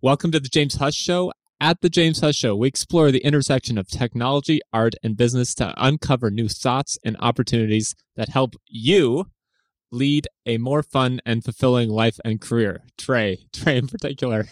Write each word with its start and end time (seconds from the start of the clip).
Welcome 0.00 0.30
to 0.30 0.38
the 0.38 0.48
James 0.48 0.76
Hush 0.76 0.94
Show. 0.94 1.32
At 1.60 1.80
the 1.80 1.88
James 1.88 2.20
Hush 2.20 2.36
Show, 2.36 2.54
we 2.54 2.68
explore 2.68 3.10
the 3.10 3.18
intersection 3.24 3.76
of 3.76 3.88
technology, 3.88 4.60
art, 4.72 4.94
and 5.02 5.16
business 5.16 5.56
to 5.56 5.74
uncover 5.76 6.30
new 6.30 6.48
thoughts 6.48 6.98
and 7.04 7.16
opportunities 7.18 7.96
that 8.14 8.28
help 8.28 8.54
you 8.68 9.26
lead 9.90 10.28
a 10.46 10.58
more 10.58 10.84
fun 10.84 11.20
and 11.26 11.42
fulfilling 11.42 11.88
life 11.88 12.20
and 12.24 12.40
career. 12.40 12.84
Trey, 12.96 13.38
Trey 13.52 13.76
in 13.76 13.88
particular. 13.88 14.46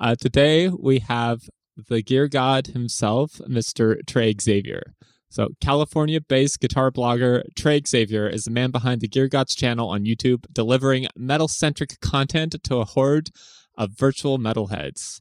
Uh, 0.00 0.16
today 0.20 0.68
we 0.68 0.98
have 0.98 1.42
the 1.76 2.02
gear 2.02 2.26
god 2.26 2.66
himself, 2.66 3.40
Mr. 3.48 4.04
Trey 4.04 4.34
Xavier. 4.40 4.94
So, 5.28 5.50
California 5.60 6.20
based 6.20 6.58
guitar 6.58 6.90
blogger 6.90 7.44
Trey 7.56 7.80
Xavier 7.86 8.26
is 8.26 8.44
the 8.44 8.50
man 8.50 8.72
behind 8.72 9.00
the 9.00 9.08
Gear 9.08 9.28
Gods 9.28 9.54
channel 9.54 9.88
on 9.88 10.04
YouTube, 10.04 10.44
delivering 10.52 11.06
metal 11.16 11.48
centric 11.48 12.00
content 12.00 12.56
to 12.64 12.76
a 12.78 12.84
horde 12.84 13.30
of 13.76 13.90
virtual 13.92 14.38
metalheads. 14.38 15.20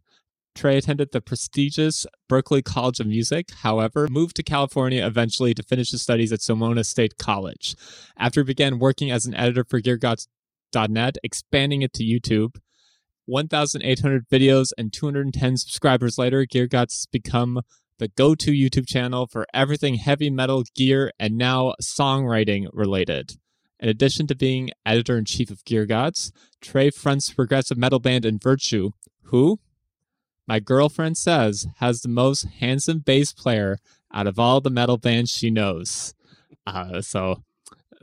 Trey 0.53 0.77
attended 0.77 1.11
the 1.11 1.21
prestigious 1.21 2.05
Berklee 2.29 2.63
College 2.63 2.99
of 2.99 3.07
Music, 3.07 3.51
however, 3.61 4.07
moved 4.09 4.35
to 4.35 4.43
California 4.43 5.05
eventually 5.05 5.53
to 5.53 5.63
finish 5.63 5.91
his 5.91 6.01
studies 6.01 6.33
at 6.33 6.41
Sonoma 6.41 6.83
State 6.83 7.17
College. 7.17 7.75
After 8.17 8.41
he 8.41 8.45
began 8.45 8.79
working 8.79 9.09
as 9.09 9.25
an 9.25 9.33
editor 9.35 9.63
for 9.63 9.79
GearGods.net, 9.79 11.17
expanding 11.23 11.81
it 11.81 11.93
to 11.93 12.03
YouTube, 12.03 12.57
1,800 13.25 14.27
videos 14.29 14.71
and 14.77 14.91
210 14.91 15.57
subscribers 15.57 16.17
later, 16.17 16.45
GearGods 16.45 16.91
has 16.91 17.07
become 17.11 17.61
the 17.99 18.09
go 18.09 18.35
to 18.35 18.51
YouTube 18.51 18.87
channel 18.87 19.27
for 19.27 19.45
everything 19.53 19.95
heavy 19.95 20.29
metal 20.29 20.63
gear 20.75 21.11
and 21.19 21.37
now 21.37 21.75
songwriting 21.81 22.67
related. 22.73 23.37
In 23.81 23.89
addition 23.89 24.27
to 24.27 24.35
being 24.35 24.69
editor 24.85 25.17
in 25.17 25.25
chief 25.25 25.49
of 25.49 25.65
Gear 25.65 25.87
Gods, 25.87 26.31
Trey 26.61 26.91
fronts 26.91 27.33
progressive 27.33 27.79
metal 27.79 27.99
band 27.99 28.25
In 28.25 28.37
Virtue, 28.37 28.91
who, 29.23 29.59
my 30.47 30.59
girlfriend 30.59 31.17
says, 31.17 31.65
has 31.77 32.01
the 32.01 32.07
most 32.07 32.45
handsome 32.59 32.99
bass 32.99 33.33
player 33.33 33.79
out 34.13 34.27
of 34.27 34.37
all 34.37 34.61
the 34.61 34.69
metal 34.69 34.97
bands 34.97 35.31
she 35.31 35.49
knows. 35.49 36.13
Uh, 36.67 37.01
so 37.01 37.41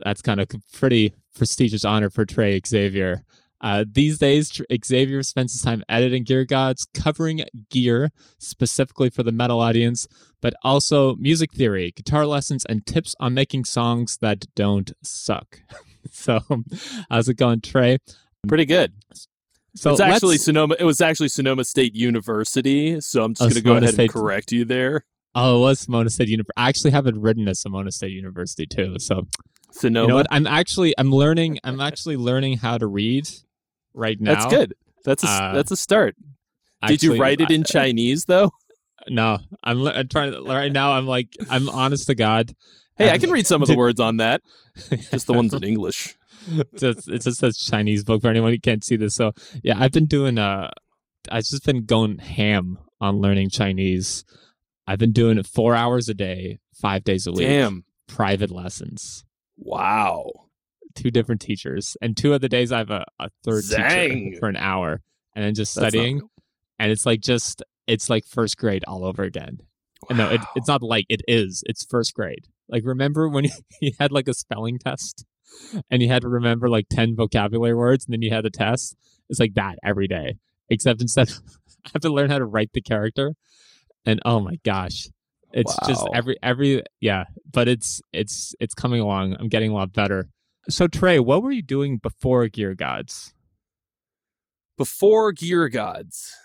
that's 0.03 0.21
kind 0.21 0.41
of 0.41 0.49
a 0.53 0.77
pretty 0.77 1.13
prestigious 1.33 1.85
honor 1.85 2.09
for 2.09 2.25
Trey 2.25 2.59
Xavier. 2.65 3.23
Uh, 3.61 3.85
these 3.89 4.17
days, 4.17 4.61
Xavier 4.85 5.23
spends 5.23 5.53
his 5.53 5.61
time 5.61 5.83
editing 5.87 6.23
Gear 6.23 6.45
Gods, 6.45 6.87
covering 6.93 7.43
gear 7.69 8.11
specifically 8.37 9.09
for 9.09 9.23
the 9.23 9.31
metal 9.31 9.59
audience, 9.59 10.07
but 10.41 10.53
also 10.63 11.15
music 11.15 11.51
theory, 11.53 11.91
guitar 11.95 12.25
lessons, 12.25 12.65
and 12.65 12.85
tips 12.85 13.15
on 13.19 13.33
making 13.33 13.65
songs 13.65 14.17
that 14.21 14.45
don't 14.55 14.91
suck. 15.03 15.61
so, 16.11 16.39
how's 17.09 17.27
it 17.29 17.35
going, 17.35 17.61
Trey? 17.61 17.97
Pretty 18.47 18.65
good. 18.65 18.93
So 19.75 19.91
it's 19.91 19.99
actually 20.01 20.37
Sonoma. 20.37 20.75
It 20.79 20.83
was 20.85 20.99
actually 21.01 21.27
Sonoma 21.29 21.63
State 21.63 21.93
University. 21.95 22.99
So 23.01 23.23
I'm 23.23 23.33
just 23.33 23.41
Oh, 23.41 23.45
going 23.45 23.55
to 23.55 23.61
go 23.61 23.75
ahead 23.77 23.93
State. 23.93 24.03
and 24.03 24.13
correct 24.13 24.51
you 24.51 24.65
there. 24.65 25.05
Oh, 25.35 25.57
it 25.57 25.59
was 25.61 25.79
Sonoma 25.81 26.09
State 26.09 26.27
University. 26.27 26.53
I 26.57 26.69
actually 26.69 26.91
have 26.91 27.05
it 27.05 27.15
written 27.15 27.47
as 27.47 27.61
Sonoma 27.61 27.91
State 27.91 28.11
University 28.11 28.65
too. 28.65 28.95
So 28.97 29.27
Sonoma. 29.71 30.03
you 30.05 30.07
know 30.09 30.15
what? 30.15 30.27
I'm 30.31 30.47
actually 30.47 30.95
I'm 30.97 31.11
learning. 31.11 31.59
I'm 31.63 31.79
actually 31.79 32.17
learning 32.17 32.57
how 32.57 32.77
to 32.79 32.87
read 32.87 33.29
right 33.93 34.19
now. 34.19 34.33
That's 34.33 34.45
good. 34.53 34.73
That's 35.05 35.23
a 35.23 35.27
Uh, 35.27 35.53
that's 35.53 35.71
a 35.71 35.77
start. 35.77 36.15
Did 36.87 37.03
you 37.03 37.17
write 37.21 37.39
it 37.41 37.51
I- 37.51 37.53
in 37.53 37.63
Chinese 37.63 38.25
though? 38.25 38.51
No, 39.09 39.39
I'm, 39.63 39.85
I'm 39.87 40.07
trying 40.07 40.31
to, 40.33 40.41
right 40.43 40.71
now. 40.71 40.91
I'm 40.93 41.07
like, 41.07 41.35
I'm 41.49 41.69
honest 41.69 42.07
to 42.07 42.15
God. 42.15 42.53
Hey, 42.97 43.09
I 43.11 43.17
can 43.17 43.31
read 43.31 43.47
some 43.47 43.61
of 43.61 43.67
the 43.67 43.77
words 43.77 43.99
on 43.99 44.17
that. 44.17 44.41
Just 45.11 45.27
the 45.27 45.33
ones 45.33 45.53
in 45.53 45.63
English. 45.63 46.15
It's 46.51 46.81
just, 46.81 47.07
it 47.09 47.21
just 47.21 47.39
says 47.39 47.57
Chinese 47.57 48.03
book 48.03 48.21
for 48.21 48.29
anyone 48.29 48.51
who 48.51 48.59
can't 48.59 48.83
see 48.83 48.95
this. 48.95 49.15
So 49.15 49.33
yeah, 49.63 49.75
I've 49.77 49.91
been 49.91 50.05
doing. 50.05 50.37
Uh, 50.37 50.69
I've 51.29 51.43
just 51.43 51.65
been 51.65 51.85
going 51.85 52.17
ham 52.17 52.77
on 53.01 53.17
learning 53.19 53.49
Chinese. 53.49 54.23
I've 54.87 54.99
been 54.99 55.11
doing 55.11 55.37
it 55.37 55.45
four 55.45 55.75
hours 55.75 56.07
a 56.09 56.13
day, 56.13 56.59
five 56.81 57.03
days 57.03 57.27
a 57.27 57.31
week. 57.31 57.47
Damn. 57.47 57.83
Private 58.07 58.51
lessons, 58.51 59.25
Wow. 59.57 60.31
two 60.95 61.11
different 61.11 61.41
teachers, 61.41 61.95
and 62.01 62.17
two 62.17 62.33
of 62.33 62.41
the 62.41 62.49
days 62.49 62.71
I 62.71 62.79
have 62.79 62.89
a, 62.89 63.05
a 63.19 63.29
third 63.43 63.63
Zang. 63.65 64.09
teacher 64.13 64.39
for 64.39 64.49
an 64.49 64.55
hour, 64.57 65.01
and 65.35 65.45
then 65.45 65.53
just 65.53 65.75
That's 65.75 65.83
not 65.83 65.89
studying. 65.91 66.15
real. 66.19 66.31
and 66.79 66.91
it's 66.91 67.05
like 67.05 67.19
just 67.21 67.61
it's 67.89 68.09
like 68.09 68.25
first 68.25 68.57
grade 68.57 68.85
all 68.87 69.03
over 69.03 69.23
again. 69.23 69.59
And 70.07 70.17
No, 70.17 70.29
it, 70.29 70.41
it's 70.55 70.67
not 70.67 70.81
like 70.81 71.05
it 71.09 71.21
is. 71.27 71.63
It's 71.65 71.83
first 71.83 72.13
grade. 72.13 72.45
Like 72.69 72.83
remember 72.85 73.27
when 73.27 73.45
you 73.81 73.91
had 73.99 74.11
like 74.11 74.27
a 74.27 74.33
spelling 74.33 74.77
test 74.77 75.25
and 75.89 76.01
you 76.01 76.07
had 76.07 76.21
to 76.21 76.29
remember 76.29 76.69
like 76.69 76.85
10 76.89 77.15
vocabulary 77.15 77.73
words 77.73 78.05
and 78.05 78.13
then 78.13 78.21
you 78.21 78.29
had 78.29 78.45
a 78.45 78.51
test? 78.51 78.95
It's 79.27 79.39
like 79.39 79.55
that 79.55 79.77
every 79.83 80.07
day. 80.07 80.35
Except 80.69 81.01
instead 81.01 81.29
I 81.85 81.89
have 81.93 82.01
to 82.03 82.13
learn 82.13 82.29
how 82.29 82.37
to 82.37 82.45
write 82.45 82.71
the 82.73 82.81
character. 82.81 83.33
And 84.05 84.21
oh 84.23 84.39
my 84.39 84.57
gosh. 84.63 85.07
It's 85.51 85.75
just 85.87 86.07
every 86.13 86.37
every 86.43 86.83
yeah, 87.01 87.23
but 87.51 87.67
it's 87.67 88.03
it's 88.13 88.53
it's 88.59 88.75
coming 88.75 89.01
along. 89.01 89.35
I'm 89.39 89.49
getting 89.49 89.71
a 89.71 89.73
lot 89.73 89.91
better. 89.91 90.29
So 90.69 90.85
Trey, 90.87 91.19
what 91.19 91.41
were 91.41 91.51
you 91.51 91.63
doing 91.63 91.97
before 91.97 92.47
Gear 92.49 92.75
Gods? 92.75 93.33
Before 94.77 95.31
Gear 95.31 95.67
Gods. 95.67 96.35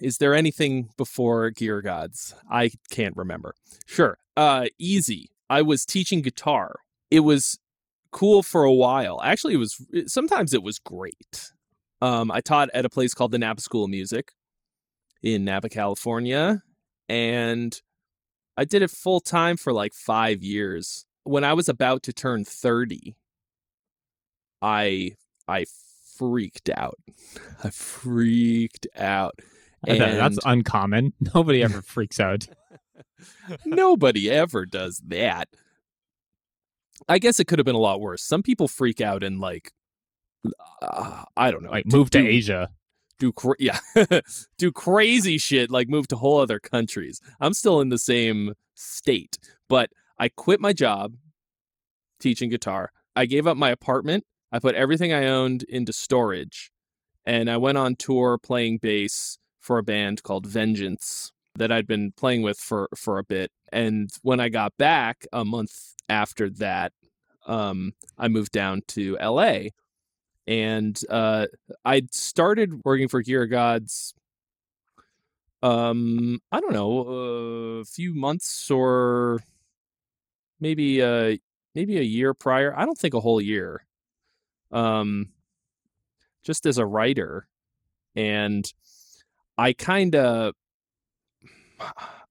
Is 0.00 0.18
there 0.18 0.34
anything 0.34 0.90
before 0.96 1.50
Gear 1.50 1.80
Gods? 1.82 2.34
I 2.50 2.70
can't 2.90 3.16
remember. 3.16 3.54
Sure. 3.86 4.18
Uh 4.36 4.66
easy. 4.78 5.30
I 5.48 5.62
was 5.62 5.84
teaching 5.84 6.22
guitar. 6.22 6.76
It 7.10 7.20
was 7.20 7.58
cool 8.10 8.42
for 8.42 8.64
a 8.64 8.72
while. 8.72 9.20
Actually, 9.22 9.54
it 9.54 9.58
was 9.58 9.84
sometimes 10.06 10.52
it 10.52 10.62
was 10.62 10.78
great. 10.78 11.52
Um 12.00 12.30
I 12.30 12.40
taught 12.40 12.70
at 12.74 12.84
a 12.84 12.90
place 12.90 13.14
called 13.14 13.32
the 13.32 13.38
Napa 13.38 13.60
School 13.60 13.84
of 13.84 13.90
Music 13.90 14.32
in 15.22 15.44
Napa, 15.44 15.68
California, 15.68 16.62
and 17.08 17.80
I 18.56 18.64
did 18.64 18.82
it 18.82 18.90
full 18.90 19.20
time 19.20 19.56
for 19.56 19.72
like 19.72 19.94
5 19.94 20.42
years. 20.42 21.06
When 21.24 21.44
I 21.44 21.54
was 21.54 21.68
about 21.68 22.02
to 22.04 22.12
turn 22.12 22.44
30, 22.44 23.16
I 24.60 25.12
I 25.48 25.66
freaked 26.16 26.70
out. 26.70 26.98
I 27.64 27.70
freaked 27.70 28.86
out. 28.96 29.38
Thought 29.86 29.98
That's 29.98 30.38
uncommon. 30.44 31.12
Nobody 31.34 31.62
ever 31.62 31.82
freaks 31.82 32.20
out. 32.20 32.46
Nobody 33.64 34.30
ever 34.30 34.66
does 34.66 35.00
that. 35.08 35.48
I 37.08 37.18
guess 37.18 37.40
it 37.40 37.46
could 37.46 37.58
have 37.58 37.66
been 37.66 37.74
a 37.74 37.78
lot 37.80 38.00
worse. 38.00 38.22
Some 38.22 38.42
people 38.42 38.68
freak 38.68 39.00
out 39.00 39.22
and 39.22 39.40
like, 39.40 39.72
uh, 40.82 41.24
I 41.36 41.50
don't 41.50 41.62
know, 41.62 41.70
Like 41.70 41.86
do- 41.86 41.96
move 41.96 42.10
to 42.10 42.20
do- 42.22 42.26
Asia. 42.28 42.70
do 43.18 43.32
cra- 43.32 43.56
yeah, 43.58 43.78
do 44.58 44.70
crazy 44.72 45.38
shit 45.38 45.70
like 45.70 45.88
move 45.88 46.08
to 46.08 46.16
whole 46.16 46.38
other 46.40 46.58
countries. 46.60 47.20
I'm 47.40 47.54
still 47.54 47.80
in 47.80 47.88
the 47.88 47.98
same 47.98 48.54
state, 48.74 49.38
but 49.68 49.90
I 50.18 50.28
quit 50.28 50.60
my 50.60 50.72
job 50.72 51.14
teaching 52.20 52.48
guitar. 52.50 52.90
I 53.16 53.26
gave 53.26 53.46
up 53.46 53.56
my 53.56 53.70
apartment. 53.70 54.24
I 54.52 54.58
put 54.60 54.74
everything 54.76 55.12
I 55.12 55.26
owned 55.26 55.64
into 55.64 55.92
storage, 55.92 56.70
and 57.26 57.50
I 57.50 57.56
went 57.56 57.76
on 57.78 57.96
tour 57.96 58.38
playing 58.38 58.78
bass 58.78 59.38
for 59.64 59.78
a 59.78 59.82
band 59.82 60.22
called 60.22 60.46
Vengeance 60.46 61.32
that 61.56 61.72
I'd 61.72 61.86
been 61.86 62.12
playing 62.12 62.42
with 62.42 62.58
for 62.58 62.88
for 62.94 63.18
a 63.18 63.24
bit. 63.24 63.50
And 63.72 64.10
when 64.22 64.38
I 64.38 64.50
got 64.50 64.76
back 64.76 65.26
a 65.32 65.44
month 65.44 65.94
after 66.08 66.50
that, 66.50 66.92
um, 67.46 67.92
I 68.18 68.28
moved 68.28 68.52
down 68.52 68.82
to 68.88 69.16
LA, 69.20 69.68
and 70.46 71.00
uh, 71.08 71.46
I'd 71.84 72.14
started 72.14 72.82
working 72.84 73.08
for 73.08 73.22
Gear 73.22 73.46
Gods. 73.46 74.14
Um, 75.62 76.40
I 76.52 76.60
don't 76.60 76.74
know, 76.74 77.80
a 77.80 77.84
few 77.86 78.14
months 78.14 78.70
or 78.70 79.40
maybe 80.60 81.02
uh 81.02 81.36
maybe 81.74 81.96
a 81.98 82.02
year 82.02 82.34
prior. 82.34 82.78
I 82.78 82.84
don't 82.84 82.98
think 82.98 83.14
a 83.14 83.20
whole 83.20 83.40
year. 83.40 83.86
Um, 84.70 85.30
just 86.42 86.66
as 86.66 86.76
a 86.76 86.84
writer, 86.84 87.48
and 88.14 88.70
I 89.56 89.72
kind 89.72 90.14
of, 90.14 90.54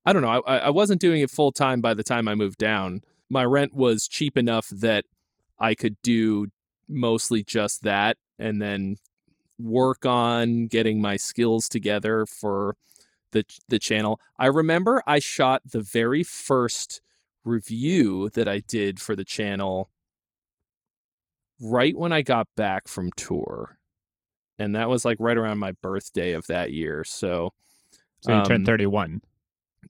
I 0.05 0.13
don't 0.13 0.21
know, 0.21 0.43
I 0.45 0.57
I 0.59 0.69
wasn't 0.69 1.01
doing 1.01 1.21
it 1.21 1.31
full 1.31 1.51
time 1.51 1.81
by 1.81 1.93
the 1.93 2.03
time 2.03 2.27
I 2.27 2.35
moved 2.35 2.57
down. 2.57 3.01
My 3.29 3.45
rent 3.45 3.73
was 3.73 4.07
cheap 4.07 4.37
enough 4.37 4.67
that 4.69 5.05
I 5.59 5.75
could 5.75 5.95
do 6.03 6.47
mostly 6.87 7.43
just 7.43 7.83
that, 7.83 8.17
and 8.39 8.61
then 8.61 8.97
work 9.59 10.05
on 10.05 10.67
getting 10.67 11.01
my 11.01 11.17
skills 11.17 11.69
together 11.69 12.25
for 12.25 12.75
the 13.31 13.45
the 13.69 13.79
channel. 13.79 14.19
I 14.37 14.47
remember 14.47 15.03
I 15.07 15.19
shot 15.19 15.61
the 15.71 15.81
very 15.81 16.23
first 16.23 17.01
review 17.45 18.29
that 18.31 18.47
I 18.47 18.59
did 18.59 18.99
for 19.01 19.15
the 19.15 19.25
channel 19.25 19.89
right 21.59 21.95
when 21.97 22.11
I 22.11 22.21
got 22.21 22.47
back 22.55 22.87
from 22.87 23.11
tour. 23.15 23.77
And 24.59 24.75
that 24.75 24.89
was 24.89 25.03
like 25.05 25.17
right 25.19 25.37
around 25.37 25.59
my 25.59 25.71
birthday 25.81 26.33
of 26.33 26.45
that 26.47 26.71
year. 26.71 27.03
So 27.03 27.51
So 28.21 28.31
you 28.31 28.37
Um, 28.39 28.45
turned 28.45 28.65
31. 28.65 29.21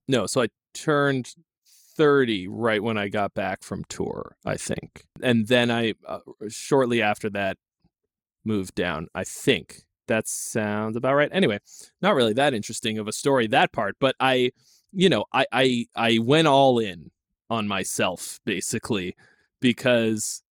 no, 0.07 0.25
so 0.25 0.41
I 0.41 0.47
turned 0.73 1.33
30 1.95 2.47
right 2.47 2.81
when 2.81 2.97
I 2.97 3.07
got 3.09 3.33
back 3.33 3.61
from 3.63 3.83
tour, 3.89 4.35
I 4.45 4.57
think. 4.57 5.05
And 5.21 5.47
then 5.47 5.69
I 5.69 5.93
uh, 6.07 6.19
shortly 6.49 7.01
after 7.01 7.29
that 7.31 7.57
moved 8.43 8.75
down, 8.75 9.07
I 9.13 9.23
think. 9.23 9.83
that 10.07 10.27
sounds 10.27 10.97
about 10.97 11.15
right. 11.15 11.29
Anyway, 11.31 11.59
not 12.01 12.13
really 12.15 12.33
that 12.33 12.53
interesting 12.53 12.97
of 12.97 13.07
a 13.07 13.13
story 13.13 13.47
that 13.47 13.71
part, 13.71 13.95
but 13.99 14.15
I, 14.19 14.51
you 14.91 15.07
know, 15.09 15.25
I 15.31 15.45
I 15.51 15.85
I 15.95 16.17
went 16.19 16.47
all 16.47 16.77
in 16.79 17.11
on 17.49 17.67
myself 17.67 18.39
basically 18.45 19.15
because 19.61 20.43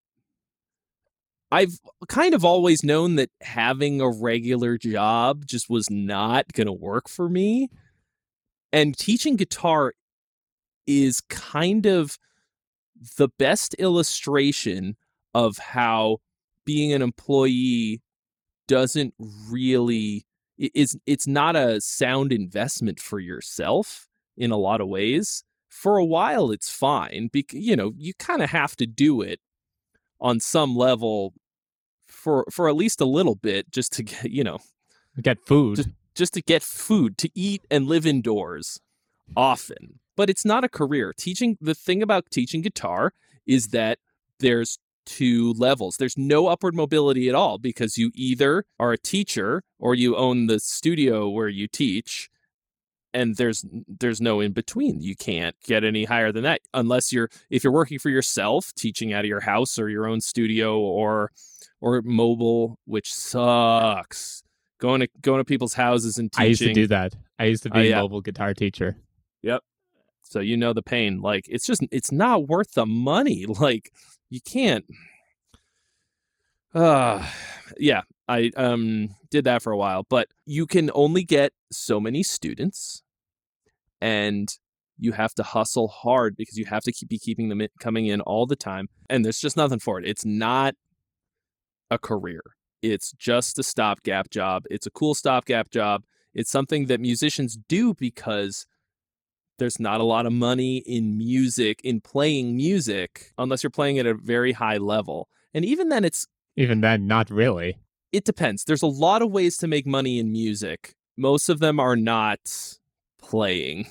I've 1.53 1.77
kind 2.07 2.33
of 2.33 2.43
always 2.43 2.83
known 2.83 3.15
that 3.17 3.29
having 3.41 4.01
a 4.01 4.09
regular 4.09 4.75
job 4.75 5.45
just 5.45 5.69
was 5.69 5.87
not 5.87 6.51
going 6.53 6.65
to 6.65 6.73
work 6.73 7.07
for 7.07 7.29
me. 7.29 7.69
And 8.71 8.97
teaching 8.97 9.35
guitar 9.35 9.93
is 10.87 11.21
kind 11.21 11.85
of 11.85 12.17
the 13.17 13.29
best 13.37 13.75
illustration 13.75 14.97
of 15.35 15.59
how 15.59 16.17
being 16.65 16.91
an 16.91 17.03
employee 17.03 18.01
doesn't 18.67 19.13
really 19.47 20.25
it's 20.57 20.95
it's 21.05 21.27
not 21.27 21.55
a 21.55 21.79
sound 21.81 22.33
investment 22.33 22.99
for 22.99 23.19
yourself 23.19 24.07
in 24.37 24.49
a 24.49 24.57
lot 24.57 24.81
of 24.81 24.87
ways 24.87 25.43
for 25.69 25.97
a 25.97 26.05
while 26.05 26.49
it's 26.49 26.69
fine 26.69 27.29
because 27.31 27.59
you 27.59 27.75
know 27.75 27.91
you 27.95 28.13
kind 28.15 28.41
of 28.41 28.49
have 28.49 28.75
to 28.75 28.87
do 28.87 29.21
it 29.21 29.39
on 30.21 30.39
some 30.39 30.75
level 30.75 31.33
for 32.23 32.45
for 32.49 32.69
at 32.69 32.75
least 32.75 33.01
a 33.01 33.05
little 33.05 33.35
bit 33.35 33.69
just 33.71 33.91
to 33.93 34.03
get 34.03 34.31
you 34.31 34.43
know 34.43 34.59
get 35.21 35.37
food. 35.45 35.75
just, 35.75 35.89
just 36.15 36.33
to 36.33 36.41
get 36.41 36.63
food 36.63 37.17
to 37.17 37.29
eat 37.35 37.61
and 37.69 37.87
live 37.87 38.05
indoors 38.05 38.79
often. 39.35 39.99
But 40.15 40.29
it's 40.29 40.45
not 40.45 40.63
a 40.63 40.69
career. 40.69 41.13
Teaching 41.17 41.57
the 41.59 41.75
thing 41.75 42.01
about 42.01 42.25
teaching 42.31 42.61
guitar 42.61 43.13
is 43.45 43.67
that 43.69 43.99
there's 44.39 44.79
two 45.05 45.53
levels. 45.53 45.97
There's 45.97 46.17
no 46.17 46.47
upward 46.47 46.75
mobility 46.75 47.27
at 47.27 47.35
all 47.35 47.57
because 47.57 47.97
you 47.97 48.11
either 48.13 48.63
are 48.79 48.93
a 48.93 48.97
teacher 48.97 49.63
or 49.79 49.95
you 49.95 50.15
own 50.15 50.47
the 50.47 50.59
studio 50.59 51.27
where 51.29 51.49
you 51.49 51.67
teach 51.67 52.29
and 53.13 53.35
there's 53.35 53.65
there's 53.87 54.21
no 54.21 54.39
in 54.39 54.51
between 54.51 54.99
you 54.99 55.15
can't 55.15 55.55
get 55.65 55.83
any 55.83 56.03
higher 56.03 56.31
than 56.31 56.43
that 56.43 56.61
unless 56.73 57.13
you're 57.13 57.29
if 57.49 57.63
you're 57.63 57.73
working 57.73 57.99
for 57.99 58.09
yourself 58.09 58.73
teaching 58.75 59.13
out 59.13 59.25
of 59.25 59.29
your 59.29 59.41
house 59.41 59.77
or 59.77 59.89
your 59.89 60.07
own 60.07 60.19
studio 60.21 60.79
or 60.79 61.31
or 61.83 62.01
mobile, 62.01 62.79
which 62.85 63.13
sucks. 63.13 64.41
Going 64.79 65.01
to 65.01 65.07
going 65.21 65.39
to 65.39 65.45
people's 65.45 65.73
houses 65.73 66.17
and 66.17 66.31
teaching. 66.31 66.43
I 66.43 66.47
used 66.47 66.61
to 66.61 66.73
do 66.73 66.87
that. 66.87 67.13
I 67.37 67.45
used 67.45 67.63
to 67.63 67.69
be 67.69 67.79
uh, 67.79 67.83
yeah. 67.83 67.99
a 67.99 68.01
mobile 68.01 68.21
guitar 68.21 68.53
teacher. 68.53 68.95
Yep. 69.41 69.61
So 70.23 70.39
you 70.39 70.55
know 70.55 70.73
the 70.73 70.81
pain. 70.81 71.21
Like 71.21 71.45
it's 71.49 71.65
just 71.65 71.81
it's 71.91 72.11
not 72.11 72.47
worth 72.47 72.73
the 72.73 72.85
money. 72.85 73.45
Like 73.59 73.91
you 74.29 74.39
can't. 74.41 74.85
Uh 76.73 77.27
yeah, 77.77 78.01
I 78.27 78.51
um 78.55 79.09
did 79.29 79.45
that 79.45 79.61
for 79.61 79.71
a 79.71 79.77
while, 79.77 80.05
but 80.09 80.27
you 80.45 80.65
can 80.65 80.89
only 80.93 81.23
get 81.23 81.53
so 81.71 81.99
many 81.99 82.23
students, 82.23 83.03
and 84.01 84.49
you 84.97 85.11
have 85.13 85.33
to 85.35 85.43
hustle 85.43 85.87
hard 85.87 86.35
because 86.37 86.57
you 86.57 86.65
have 86.65 86.83
to 86.83 86.91
keep, 86.91 87.09
be 87.09 87.19
keeping 87.19 87.49
them 87.49 87.61
coming 87.79 88.07
in 88.07 88.21
all 88.21 88.45
the 88.45 88.55
time, 88.55 88.87
and 89.09 89.25
there's 89.25 89.39
just 89.39 89.57
nothing 89.57 89.79
for 89.79 89.99
it. 89.99 90.07
It's 90.07 90.25
not 90.25 90.75
a 91.91 91.97
career. 91.97 92.41
It's 92.81 93.11
just 93.13 93.59
a 93.59 93.63
stopgap 93.63 94.29
job. 94.29 94.63
It's 94.69 94.85
a 94.85 94.91
cool 94.91 95.15
stopgap 95.15 95.69
job. 95.69 96.03
It's 96.33 96.51
something 96.51 96.87
that 96.87 96.99
musicians 96.99 97.57
do 97.67 97.93
because 97.93 98.65
there's 99.59 99.79
not 99.79 100.01
a 100.01 100.03
lot 100.03 100.25
of 100.25 100.33
money 100.33 100.77
in 100.77 101.17
music, 101.17 101.79
in 101.83 102.01
playing 102.01 102.55
music, 102.57 103.31
unless 103.37 103.63
you're 103.63 103.69
playing 103.69 103.99
at 103.99 104.05
a 104.05 104.15
very 104.15 104.51
high 104.51 104.77
level. 104.77 105.29
And 105.53 105.63
even 105.63 105.89
then, 105.89 106.03
it's. 106.03 106.27
Even 106.57 106.81
then, 106.81 107.07
not 107.07 107.29
really. 107.29 107.77
It 108.13 108.23
depends. 108.23 108.63
There's 108.63 108.83
a 108.83 108.87
lot 108.87 109.21
of 109.21 109.31
ways 109.31 109.57
to 109.57 109.67
make 109.67 109.87
money 109.87 110.19
in 110.19 110.31
music. 110.31 110.93
Most 111.17 111.49
of 111.49 111.59
them 111.59 111.79
are 111.79 111.95
not 111.95 112.39
playing. 113.19 113.87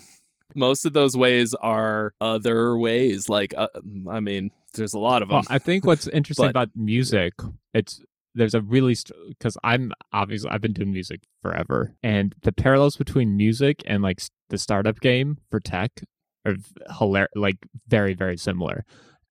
Most 0.55 0.85
of 0.85 0.93
those 0.93 1.17
ways 1.17 1.55
are 1.55 2.15
other 2.21 2.79
ways. 2.79 3.29
Like, 3.29 3.53
uh, 3.57 3.69
I 4.09 4.21
mean, 4.21 4.51
there's 4.75 4.95
a 4.95 4.99
lot 4.99 5.23
of 5.23 5.29
them. 5.29 5.37
Well, 5.37 5.45
I 5.49 5.59
think 5.59 5.85
what's 5.85 6.07
interesting 6.13 6.47
but, 6.47 6.51
about 6.51 6.71
music, 6.77 7.35
it's 7.75 8.01
there's 8.35 8.55
a 8.55 8.61
really 8.61 8.97
because 9.29 9.57
I'm 9.65 9.93
obviously 10.13 10.51
I've 10.51 10.61
been 10.61 10.73
doing 10.73 10.93
music 10.93 11.23
forever, 11.41 11.95
and 12.03 12.35
the 12.43 12.53
parallels 12.53 12.97
between 12.97 13.37
music 13.37 13.83
and 13.87 14.03
like 14.03 14.23
the 14.51 14.59
startup 14.59 15.01
game 15.01 15.39
for 15.51 15.59
tech 15.61 16.03
are 16.47 16.55
hilarious, 16.99 17.33
like 17.35 17.57
very 17.89 18.15
very 18.15 18.37
similar. 18.37 18.85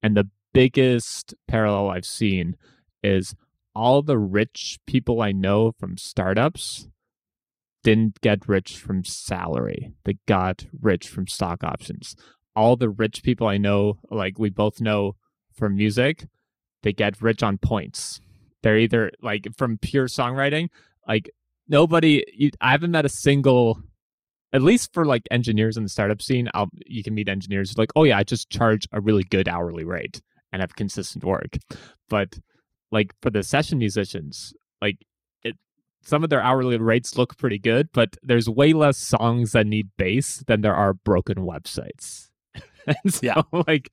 And 0.03 0.17
the 0.17 0.27
biggest 0.53 1.33
parallel 1.47 1.89
I've 1.89 2.05
seen 2.05 2.57
is 3.03 3.35
all 3.75 4.01
the 4.01 4.17
rich 4.17 4.79
people 4.85 5.21
I 5.21 5.31
know 5.31 5.71
from 5.79 5.97
startups 5.97 6.87
didn't 7.83 8.21
get 8.21 8.47
rich 8.47 8.77
from 8.77 9.03
salary; 9.03 9.93
they 10.03 10.17
got 10.27 10.65
rich 10.79 11.07
from 11.09 11.27
stock 11.27 11.63
options. 11.63 12.15
All 12.55 12.75
the 12.75 12.89
rich 12.89 13.23
people 13.23 13.47
I 13.47 13.57
know, 13.57 13.99
like 14.09 14.37
we 14.37 14.49
both 14.49 14.81
know 14.81 15.15
from 15.53 15.75
music, 15.75 16.27
they 16.83 16.93
get 16.93 17.21
rich 17.21 17.43
on 17.43 17.57
points. 17.57 18.21
They're 18.63 18.77
either 18.77 19.11
like 19.21 19.47
from 19.57 19.77
pure 19.77 20.07
songwriting, 20.07 20.69
like 21.07 21.31
nobody. 21.67 22.23
You, 22.33 22.51
I 22.59 22.71
haven't 22.71 22.91
met 22.91 23.05
a 23.05 23.09
single, 23.09 23.81
at 24.53 24.61
least 24.61 24.93
for 24.93 25.05
like 25.05 25.23
engineers 25.31 25.77
in 25.77 25.83
the 25.83 25.89
startup 25.89 26.21
scene. 26.21 26.49
I'll, 26.53 26.69
you 26.85 27.03
can 27.03 27.15
meet 27.15 27.29
engineers 27.29 27.77
like, 27.77 27.91
oh 27.95 28.03
yeah, 28.03 28.17
I 28.17 28.23
just 28.23 28.49
charge 28.49 28.87
a 28.91 29.01
really 29.01 29.23
good 29.23 29.47
hourly 29.47 29.85
rate 29.85 30.21
and 30.51 30.61
have 30.61 30.75
consistent 30.75 31.23
work. 31.23 31.57
But 32.09 32.37
like 32.91 33.13
for 33.21 33.29
the 33.29 33.43
session 33.43 33.77
musicians, 33.77 34.53
like 34.81 35.05
it, 35.43 35.55
some 36.01 36.23
of 36.23 36.29
their 36.29 36.41
hourly 36.41 36.77
rates 36.77 37.17
look 37.17 37.37
pretty 37.37 37.59
good, 37.59 37.89
but 37.93 38.17
there's 38.21 38.49
way 38.49 38.73
less 38.73 38.97
songs 38.97 39.53
that 39.53 39.67
need 39.67 39.89
bass 39.97 40.43
than 40.47 40.61
there 40.61 40.75
are 40.75 40.93
broken 40.93 41.37
websites. 41.37 42.29
and 42.87 43.13
so, 43.13 43.19
yeah. 43.23 43.41
like 43.67 43.89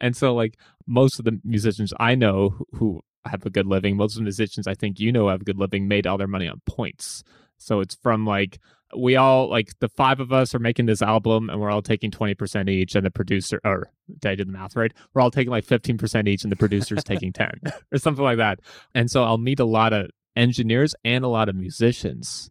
and 0.00 0.16
so 0.16 0.34
like 0.34 0.56
most 0.86 1.18
of 1.18 1.24
the 1.24 1.38
musicians 1.44 1.92
I 2.00 2.14
know 2.14 2.66
who 2.72 3.02
have 3.26 3.44
a 3.46 3.50
good 3.50 3.66
living, 3.66 3.96
most 3.96 4.14
of 4.14 4.20
the 4.20 4.24
musicians 4.24 4.66
I 4.66 4.74
think 4.74 4.98
you 4.98 5.12
know 5.12 5.28
have 5.28 5.42
a 5.42 5.44
good 5.44 5.58
living 5.58 5.86
made 5.88 6.06
all 6.06 6.18
their 6.18 6.26
money 6.26 6.48
on 6.48 6.60
points. 6.66 7.22
So 7.58 7.80
it's 7.80 7.94
from 7.94 8.26
like 8.26 8.58
we 8.96 9.16
all 9.16 9.48
like 9.48 9.78
the 9.80 9.88
five 9.88 10.20
of 10.20 10.32
us 10.32 10.54
are 10.54 10.58
making 10.58 10.86
this 10.86 11.02
album 11.02 11.48
and 11.48 11.60
we're 11.60 11.70
all 11.70 11.82
taking 11.82 12.10
20% 12.10 12.68
each 12.68 12.94
and 12.94 13.06
the 13.06 13.10
producer 13.10 13.60
or 13.64 13.90
did 14.18 14.30
I 14.30 14.34
do 14.34 14.44
the 14.44 14.52
math 14.52 14.76
right? 14.76 14.92
We're 15.14 15.22
all 15.22 15.30
taking 15.30 15.50
like 15.50 15.64
15% 15.64 16.28
each 16.28 16.42
and 16.42 16.50
the 16.50 16.56
producer's 16.56 17.04
taking 17.04 17.32
10 17.32 17.60
or 17.92 17.98
something 17.98 18.24
like 18.24 18.38
that. 18.38 18.60
And 18.94 19.10
so 19.10 19.24
I'll 19.24 19.38
meet 19.38 19.60
a 19.60 19.64
lot 19.64 19.92
of 19.92 20.10
engineers 20.36 20.94
and 21.04 21.24
a 21.24 21.28
lot 21.28 21.48
of 21.48 21.54
musicians 21.54 22.50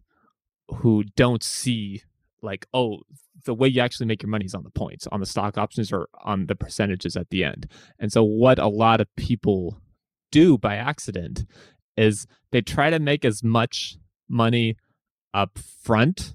who 0.76 1.04
don't 1.16 1.42
see 1.42 2.02
like, 2.42 2.66
oh, 2.72 3.00
the 3.44 3.54
way 3.54 3.68
you 3.68 3.80
actually 3.80 4.06
make 4.06 4.22
your 4.22 4.30
money 4.30 4.44
is 4.44 4.54
on 4.54 4.64
the 4.64 4.70
points, 4.70 5.06
on 5.08 5.20
the 5.20 5.26
stock 5.26 5.58
options, 5.58 5.92
or 5.92 6.08
on 6.24 6.46
the 6.46 6.54
percentages 6.54 7.16
at 7.16 7.30
the 7.30 7.44
end. 7.44 7.68
And 7.98 8.12
so, 8.12 8.22
what 8.22 8.58
a 8.58 8.68
lot 8.68 9.00
of 9.00 9.14
people 9.16 9.80
do 10.30 10.58
by 10.58 10.76
accident 10.76 11.44
is 11.96 12.26
they 12.52 12.60
try 12.60 12.90
to 12.90 12.98
make 12.98 13.24
as 13.24 13.42
much 13.42 13.96
money 14.28 14.76
up 15.34 15.58
front 15.58 16.34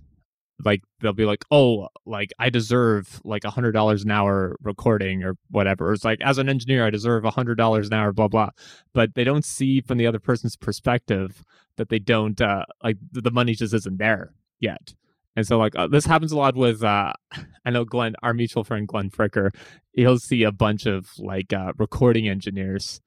like 0.63 0.81
they'll 1.01 1.13
be 1.13 1.25
like 1.25 1.43
oh 1.51 1.89
like 2.05 2.31
i 2.39 2.49
deserve 2.49 3.19
like 3.25 3.43
a 3.43 3.49
hundred 3.49 3.73
dollars 3.73 4.03
an 4.03 4.11
hour 4.11 4.55
recording 4.61 5.23
or 5.23 5.35
whatever. 5.49 5.91
It's 5.91 6.05
like 6.05 6.21
as 6.21 6.37
an 6.37 6.49
engineer 6.49 6.85
i 6.85 6.89
deserve 6.89 7.25
a 7.25 7.31
hundred 7.31 7.55
dollars 7.55 7.87
an 7.87 7.93
hour 7.93 8.13
blah 8.13 8.27
blah. 8.27 8.49
But 8.93 9.15
they 9.15 9.23
don't 9.23 9.45
see 9.45 9.81
from 9.81 9.97
the 9.97 10.07
other 10.07 10.19
person's 10.19 10.55
perspective 10.55 11.43
that 11.77 11.89
they 11.89 11.99
don't 11.99 12.39
uh 12.39 12.65
like 12.83 12.97
the 13.11 13.31
money 13.31 13.53
just 13.53 13.73
isn't 13.73 13.97
there 13.97 14.33
yet. 14.59 14.93
And 15.35 15.45
so, 15.45 15.57
like, 15.57 15.75
uh, 15.75 15.87
this 15.87 16.05
happens 16.05 16.31
a 16.31 16.37
lot 16.37 16.55
with, 16.55 16.83
uh, 16.83 17.11
I 17.65 17.69
know 17.69 17.83
Glenn, 17.83 18.15
our 18.23 18.33
mutual 18.33 18.63
friend 18.63 18.87
Glenn 18.87 19.09
Fricker, 19.09 19.49
he'll 19.93 20.17
see 20.17 20.43
a 20.43 20.51
bunch 20.51 20.85
of 20.85 21.07
like 21.17 21.51
uh, 21.51 21.73
recording 21.77 22.27
engineers 22.27 23.01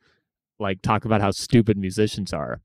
like 0.58 0.82
talk 0.82 1.04
about 1.04 1.20
how 1.20 1.30
stupid 1.30 1.76
musicians 1.78 2.32
are. 2.32 2.60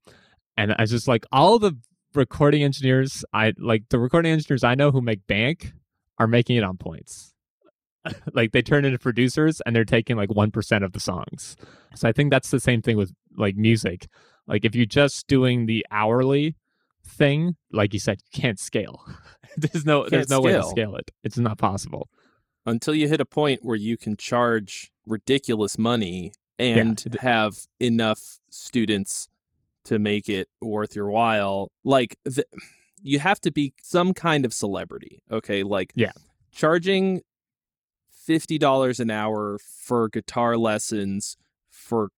And 0.57 0.73
I 0.73 0.81
was 0.81 0.91
just 0.91 1.07
like 1.07 1.25
all 1.31 1.59
the 1.59 1.77
recording 2.15 2.63
engineers, 2.63 3.24
I 3.34 3.53
like 3.58 3.89
the 3.89 4.00
recording 4.00 4.32
engineers 4.32 4.63
I 4.63 4.75
know 4.75 4.91
who 4.91 5.01
make 5.01 5.25
bank 5.27 5.74
are 6.17 6.27
making 6.27 6.58
it 6.58 6.63
on 6.63 6.77
points. 6.77 7.34
like 8.34 8.51
they 8.51 8.62
turn 8.62 8.86
into 8.86 9.00
producers 9.00 9.62
and 9.65 9.75
they're 9.75 9.86
taking 9.86 10.17
like 10.17 10.29
1% 10.29 10.84
of 10.84 10.91
the 10.91 11.00
songs. 11.00 11.55
So 11.96 12.08
I 12.08 12.12
think 12.12 12.32
that's 12.32 12.51
the 12.51 12.60
same 12.60 12.82
thing 12.82 12.98
with 12.98 13.13
like 13.38 13.55
music. 13.55 14.08
Like 14.48 14.65
if 14.65 14.75
you're 14.75 14.86
just 14.86 15.27
doing 15.27 15.65
the 15.65 15.86
hourly 15.89 16.55
thing, 17.05 17.55
like 17.72 17.93
you 17.93 18.00
said, 18.00 18.20
you 18.32 18.41
can't 18.41 18.60
scale. 18.60 19.05
there's 19.58 19.86
no 19.86 20.08
there's 20.10 20.29
no 20.29 20.41
scale. 20.41 20.43
way 20.43 20.53
to 20.53 20.63
scale 20.63 20.96
it. 20.96 21.12
It's 21.24 21.38
not 21.38 21.58
possible. 21.58 22.10
Until 22.65 22.96
you 22.96 23.08
hit 23.08 23.22
a 23.22 23.25
point 23.25 23.60
where 23.63 23.75
you 23.75 23.98
can 23.98 24.15
charge 24.15 24.91
ridiculous 25.05 25.77
money 25.77 26.32
and 26.58 27.03
yeah. 27.05 27.22
have 27.22 27.53
enough 27.79 28.39
students 28.50 29.27
to 29.85 29.99
make 29.99 30.29
it 30.29 30.47
worth 30.61 30.95
your 30.95 31.09
while. 31.09 31.71
Like 31.83 32.17
the, 32.25 32.45
you 33.01 33.19
have 33.19 33.39
to 33.41 33.51
be 33.51 33.73
some 33.81 34.13
kind 34.13 34.45
of 34.45 34.53
celebrity. 34.53 35.21
Okay, 35.31 35.63
like 35.63 35.91
yeah, 35.95 36.11
charging 36.51 37.21
fifty 38.25 38.57
dollars 38.57 38.99
an 38.99 39.11
hour 39.11 39.57
for 39.59 40.07
guitar 40.09 40.57
lessons 40.57 41.37
for 41.69 42.09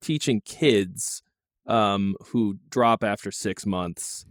teaching 0.00 0.40
kids 0.44 1.22
um, 1.66 2.14
who 2.28 2.58
drop 2.70 3.02
after 3.02 3.30
six 3.30 3.64
months 3.66 4.26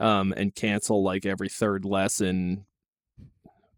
um, 0.00 0.32
and 0.36 0.54
cancel 0.54 1.02
like 1.02 1.24
every 1.26 1.48
third 1.48 1.84
lesson 1.84 2.64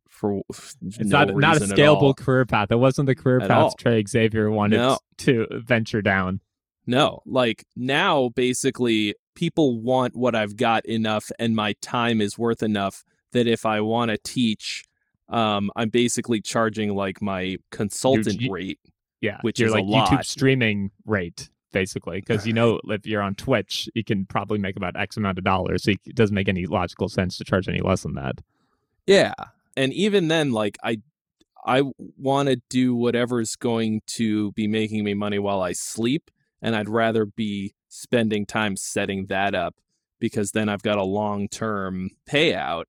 for 0.08 0.42
It's 0.50 0.98
no 1.00 1.24
not 1.24 1.36
not 1.36 1.56
a 1.56 1.60
reason 1.60 1.72
at 1.78 1.88
all. 1.88 1.96
scalable 2.12 2.16
career 2.16 2.44
path. 2.46 2.70
It 2.72 2.76
wasn't 2.76 3.06
the 3.06 3.14
career 3.14 3.40
At 3.40 3.48
path 3.48 3.58
all. 3.62 3.70
Trey 3.72 4.04
Xavier 4.04 4.50
wanted 4.50 4.78
No. 4.78 4.98
to 5.18 5.46
venture 5.52 6.02
down. 6.02 6.40
No, 6.88 7.20
like 7.26 7.66
now, 7.76 8.30
basically, 8.30 9.14
people 9.34 9.78
want 9.78 10.16
what 10.16 10.34
I've 10.34 10.56
got 10.56 10.86
enough, 10.86 11.30
and 11.38 11.54
my 11.54 11.74
time 11.82 12.22
is 12.22 12.38
worth 12.38 12.62
enough 12.62 13.04
that 13.32 13.46
if 13.46 13.66
I 13.66 13.82
want 13.82 14.10
to 14.10 14.16
teach, 14.16 14.84
um, 15.28 15.70
I'm 15.76 15.90
basically 15.90 16.40
charging 16.40 16.94
like 16.94 17.20
my 17.20 17.58
consultant 17.70 18.40
you- 18.40 18.50
rate. 18.50 18.80
Yeah, 19.20 19.38
Which 19.42 19.60
is 19.60 19.72
like 19.72 19.84
YouTube 19.84 20.24
streaming 20.24 20.92
rate 21.04 21.50
basically 21.72 22.20
because 22.20 22.46
you 22.46 22.52
know 22.52 22.80
if 22.84 23.04
you're 23.04 23.20
on 23.20 23.34
Twitch, 23.34 23.88
you 23.94 24.04
can 24.04 24.24
probably 24.24 24.58
make 24.58 24.76
about 24.76 24.96
X 24.96 25.16
amount 25.16 25.38
of 25.38 25.44
dollars. 25.44 25.82
So 25.82 25.90
it 25.90 26.14
doesn't 26.14 26.34
make 26.34 26.48
any 26.48 26.66
logical 26.66 27.08
sense 27.08 27.36
to 27.38 27.44
charge 27.44 27.68
any 27.68 27.80
less 27.80 28.04
than 28.04 28.14
that. 28.14 28.36
Yeah, 29.06 29.34
and 29.76 29.92
even 29.92 30.28
then, 30.28 30.52
like 30.52 30.78
I, 30.82 31.02
I 31.66 31.82
want 32.16 32.48
to 32.48 32.62
do 32.70 32.94
whatever's 32.94 33.56
going 33.56 34.02
to 34.06 34.52
be 34.52 34.66
making 34.66 35.04
me 35.04 35.14
money 35.14 35.38
while 35.38 35.60
I 35.60 35.72
sleep, 35.72 36.30
and 36.60 36.76
I'd 36.76 36.88
rather 36.88 37.24
be 37.24 37.74
spending 37.88 38.46
time 38.46 38.76
setting 38.76 39.26
that 39.26 39.54
up 39.54 39.76
because 40.18 40.52
then 40.52 40.68
I've 40.68 40.82
got 40.82 40.98
a 40.98 41.04
long 41.04 41.48
term 41.48 42.10
payout, 42.28 42.84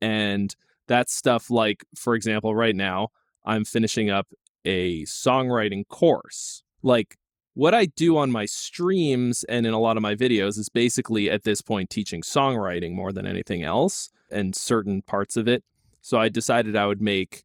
and 0.00 0.54
that's 0.86 1.14
stuff 1.14 1.50
like, 1.50 1.84
for 1.94 2.14
example, 2.14 2.54
right 2.54 2.76
now 2.76 3.08
I'm 3.44 3.64
finishing 3.64 4.10
up 4.10 4.28
a 4.64 5.02
songwriting 5.04 5.86
course. 5.88 6.62
Like 6.82 7.16
what 7.54 7.74
I 7.74 7.86
do 7.86 8.16
on 8.16 8.30
my 8.30 8.46
streams 8.46 9.44
and 9.44 9.66
in 9.66 9.74
a 9.74 9.78
lot 9.78 9.96
of 9.96 10.02
my 10.02 10.14
videos 10.14 10.58
is 10.58 10.68
basically 10.68 11.30
at 11.30 11.44
this 11.44 11.60
point 11.60 11.90
teaching 11.90 12.22
songwriting 12.22 12.94
more 12.94 13.12
than 13.12 13.26
anything 13.26 13.62
else 13.62 14.10
and 14.30 14.56
certain 14.56 15.02
parts 15.02 15.36
of 15.36 15.46
it. 15.48 15.62
So 16.00 16.18
I 16.18 16.28
decided 16.28 16.76
I 16.76 16.86
would 16.86 17.02
make 17.02 17.44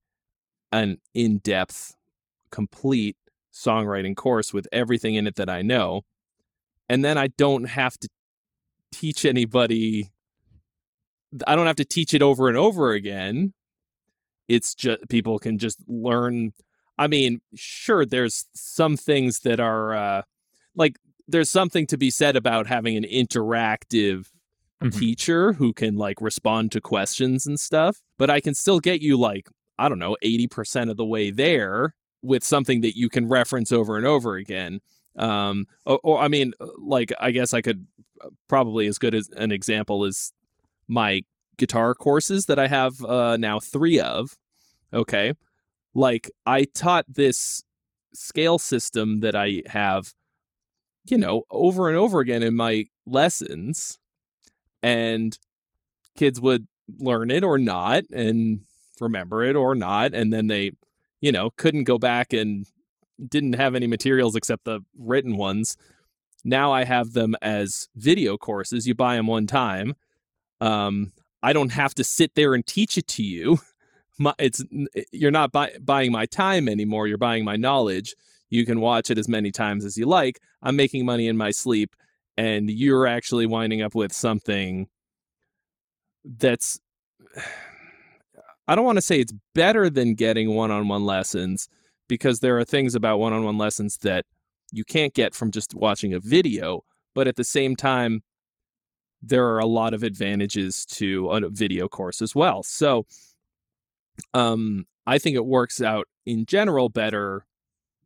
an 0.72 1.00
in 1.14 1.40
depth, 1.40 1.96
complete 2.52 3.18
songwriting 3.58 4.16
course 4.16 4.54
with 4.54 4.68
everything 4.72 5.16
in 5.16 5.28
it 5.28 5.36
that 5.36 5.50
I 5.50 5.62
know. 5.62 6.02
And 6.90 7.04
then 7.04 7.18
I 7.18 7.28
don't 7.28 7.66
have 7.66 7.98
to 8.00 8.08
teach 8.92 9.26
anybody, 9.26 10.10
I 11.46 11.56
don't 11.56 11.68
have 11.68 11.76
to 11.78 11.86
teach 11.86 12.14
it 12.14 12.22
over 12.22 12.48
and 12.48 12.58
over 12.58 12.92
again. 12.94 13.54
It's 14.48 14.74
just 14.74 15.10
people 15.10 15.40
can 15.40 15.58
just 15.58 15.80
learn. 15.88 16.54
I 16.98 17.08
mean, 17.08 17.42
sure, 17.56 18.06
there's 18.06 18.46
some 18.54 18.96
things 18.96 19.42
that 19.42 19.60
are 19.60 19.94
uh, 19.94 20.22
like 20.76 20.98
there's 21.28 21.50
something 21.50 21.86
to 21.88 21.98
be 21.98 22.10
said 22.10 22.36
about 22.38 22.68
having 22.68 22.96
an 22.96 23.04
interactive 23.04 24.28
Mhm. 24.82 24.98
teacher 24.98 25.54
who 25.54 25.74
can 25.74 25.96
like 25.96 26.22
respond 26.22 26.72
to 26.72 26.80
questions 26.80 27.48
and 27.48 27.60
stuff, 27.60 27.98
but 28.20 28.30
I 28.30 28.40
can 28.40 28.54
still 28.54 28.80
get 28.80 29.02
you 29.02 29.18
like, 29.18 29.50
I 29.80 29.90
don't 29.90 29.98
know, 29.98 30.16
80% 30.24 30.92
of 30.92 30.98
the 30.98 31.06
way 31.06 31.32
there 31.32 31.96
with 32.22 32.44
something 32.44 32.82
that 32.82 32.98
you 32.98 33.10
can 33.10 33.28
reference 33.28 33.72
over 33.72 33.98
and 33.98 34.06
over 34.06 34.36
again. 34.36 34.80
Um, 35.18 35.66
or, 35.86 36.00
or 36.04 36.20
I 36.20 36.28
mean, 36.28 36.54
like, 36.78 37.12
I 37.20 37.32
guess 37.32 37.54
I 37.54 37.62
could 37.62 37.88
uh, 38.22 38.30
probably 38.48 38.88
as 38.88 38.98
good 38.98 39.16
as 39.16 39.30
an 39.36 39.52
example 39.52 40.06
is 40.06 40.32
my 40.88 41.22
guitar 41.58 41.96
courses 41.96 42.46
that 42.46 42.60
I 42.60 42.68
have 42.68 43.04
uh, 43.04 43.38
now 43.38 43.60
three 43.60 44.00
of. 44.00 44.36
Okay. 44.94 45.34
Like, 45.94 46.30
I 46.46 46.66
taught 46.66 47.06
this 47.08 47.64
scale 48.14 48.60
system 48.60 49.22
that 49.22 49.36
I 49.36 49.64
have, 49.68 50.14
you 51.06 51.18
know, 51.18 51.44
over 51.50 51.88
and 51.88 51.98
over 51.98 52.20
again 52.20 52.44
in 52.44 52.56
my 52.56 52.86
lessons 53.06 53.98
and 54.84 55.38
kids 56.16 56.40
would 56.42 56.68
learn 57.00 57.32
it 57.32 57.44
or 57.44 57.58
not 57.58 58.04
and 58.12 58.62
remember 59.00 59.44
it 59.44 59.56
or 59.56 59.76
not 59.76 60.14
and 60.14 60.34
then 60.34 60.48
they 60.48 60.72
you 61.22 61.32
know 61.32 61.50
couldn't 61.58 61.86
go 61.86 61.98
back 61.98 62.34
and 62.34 62.66
didn't 63.28 63.54
have 63.54 63.76
any 63.76 63.88
materials 63.88 64.36
except 64.36 64.66
the 64.66 64.82
written 64.98 65.38
ones. 65.38 65.78
Now 66.44 66.72
i 66.72 66.84
have 66.84 67.14
them 67.14 67.36
as 67.42 67.88
video 67.96 68.38
courses. 68.38 68.88
You 68.88 68.96
buy 68.96 69.16
them 69.16 69.28
one 69.28 69.48
time. 69.48 69.96
Um 70.62 71.14
i 71.44 71.54
don't 71.54 71.72
have 71.72 71.94
to 71.96 72.04
sit 72.04 72.36
there 72.36 72.54
and 72.54 72.66
teach 72.66 72.98
it 72.98 73.08
to 73.08 73.24
you. 73.24 73.60
My, 74.20 74.34
it's 74.40 74.64
you're 75.12 75.30
not 75.30 75.52
buy, 75.52 75.74
buying 75.80 76.12
my 76.12 76.26
time 76.26 76.68
anymore. 76.68 77.06
You're 77.06 77.20
buying 77.20 77.46
my 77.46 77.56
knowledge. 77.56 78.16
You 78.50 78.66
can 78.66 78.80
watch 78.80 79.12
it 79.12 79.20
as 79.20 79.28
many 79.28 79.52
times 79.52 79.86
as 79.86 79.96
you 79.96 80.08
like. 80.08 80.40
I'm 80.64 80.76
making 80.76 81.06
money 81.06 81.28
in 81.28 81.38
my 81.38 81.52
sleep 81.52 81.96
and 82.38 82.70
you're 82.70 83.08
actually 83.08 83.46
winding 83.46 83.82
up 83.82 83.96
with 83.96 84.14
something 84.14 84.88
that's 86.24 86.80
I 88.68 88.76
don't 88.76 88.86
want 88.86 88.98
to 88.98 89.02
say 89.02 89.20
it's 89.20 89.34
better 89.56 89.90
than 89.90 90.16
getting 90.16 90.54
one-on-one 90.54 91.06
lessons 91.06 91.70
because 92.08 92.40
there 92.40 92.58
are 92.58 92.66
things 92.66 92.96
about 92.96 93.20
one-on-one 93.20 93.58
lessons 93.58 93.98
that 94.00 94.26
you 94.72 94.84
can't 94.84 95.14
get 95.14 95.34
from 95.34 95.52
just 95.52 95.74
watching 95.74 96.14
a 96.14 96.20
video, 96.20 96.84
but 97.16 97.28
at 97.28 97.36
the 97.36 97.44
same 97.44 97.76
time 97.76 98.24
there 99.22 99.48
are 99.48 99.60
a 99.60 99.66
lot 99.66 99.94
of 99.94 100.04
advantages 100.04 100.86
to 100.86 101.30
a 101.32 101.50
video 101.50 101.88
course 101.88 102.22
as 102.22 102.36
well. 102.36 102.64
So 102.64 103.06
um 104.34 104.86
I 105.06 105.18
think 105.18 105.36
it 105.36 105.46
works 105.46 105.82
out 105.82 106.08
in 106.26 106.46
general 106.46 106.90
better 106.90 107.46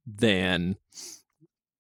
than 0.05 0.75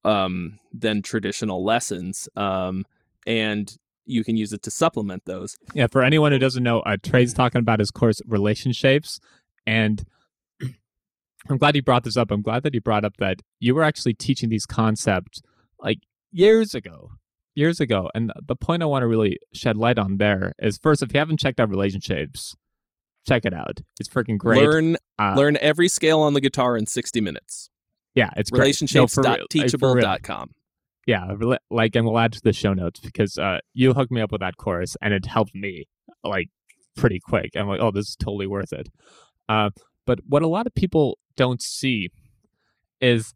um 0.03 0.59
than 0.73 1.01
traditional 1.01 1.63
lessons 1.63 2.27
um 2.35 2.85
and 3.27 3.77
you 4.05 4.23
can 4.23 4.37
use 4.37 4.53
it 4.53 4.61
to 4.63 4.71
supplement 4.71 5.25
those 5.25 5.57
Yeah, 5.73 5.87
for 5.87 6.03
anyone 6.03 6.31
who 6.31 6.39
doesn't 6.39 6.63
know, 6.63 6.79
uh, 6.81 6.97
Trey's 7.01 7.33
talking 7.33 7.59
about 7.59 7.79
his 7.79 7.91
course 7.91 8.21
relationships, 8.27 9.19
and 9.65 10.03
I'm 11.49 11.57
glad 11.57 11.75
he 11.75 11.81
brought 11.81 12.03
this 12.03 12.17
up. 12.17 12.31
I'm 12.31 12.41
glad 12.41 12.63
that 12.63 12.73
he 12.73 12.79
brought 12.79 13.05
up 13.05 13.17
that 13.17 13.41
you 13.59 13.75
were 13.75 13.83
actually 13.83 14.13
teaching 14.13 14.49
these 14.49 14.65
concepts 14.65 15.41
like 15.79 15.99
years 16.31 16.75
ago, 16.75 17.11
years 17.55 17.79
ago. 17.79 18.09
And 18.13 18.31
the 18.47 18.55
point 18.55 18.83
I 18.83 18.87
want 18.87 19.03
to 19.03 19.07
really 19.07 19.37
shed 19.53 19.77
light 19.77 19.97
on 19.97 20.17
there 20.17 20.53
is 20.59 20.77
first, 20.77 21.01
if 21.01 21.13
you 21.13 21.19
haven't 21.19 21.39
checked 21.39 21.59
out 21.59 21.69
relationships, 21.69 22.55
check 23.27 23.45
it 23.45 23.53
out. 23.53 23.81
It's 23.99 24.09
freaking 24.09 24.37
great. 24.37 24.61
learn 24.61 24.97
Uh, 25.19 25.35
learn 25.35 25.57
every 25.57 25.87
scale 25.87 26.21
on 26.21 26.33
the 26.33 26.41
guitar 26.41 26.77
in 26.77 26.85
60 26.87 27.21
minutes 27.21 27.71
yeah, 28.13 28.29
it's 28.35 28.49
great. 28.49 28.59
No, 30.41 30.55
yeah 31.07 31.33
like 31.69 31.95
and 31.95 32.05
we'll 32.05 32.19
add 32.19 32.33
to 32.33 32.41
the 32.43 32.53
show 32.53 32.73
notes 32.73 32.99
because 32.99 33.37
uh 33.37 33.59
you 33.73 33.93
hooked 33.93 34.11
me 34.11 34.21
up 34.21 34.31
with 34.31 34.41
that 34.41 34.57
course 34.57 34.95
and 35.01 35.13
it 35.13 35.25
helped 35.25 35.55
me 35.55 35.85
like 36.23 36.49
pretty 36.95 37.19
quick. 37.19 37.51
I'm 37.55 37.67
like 37.67 37.79
oh 37.81 37.91
this 37.91 38.09
is 38.09 38.15
totally 38.15 38.47
worth 38.47 38.73
it. 38.73 38.89
Uh 39.49 39.69
but 40.05 40.19
what 40.27 40.41
a 40.41 40.47
lot 40.47 40.67
of 40.67 40.73
people 40.73 41.17
don't 41.35 41.61
see 41.61 42.09
is 42.99 43.33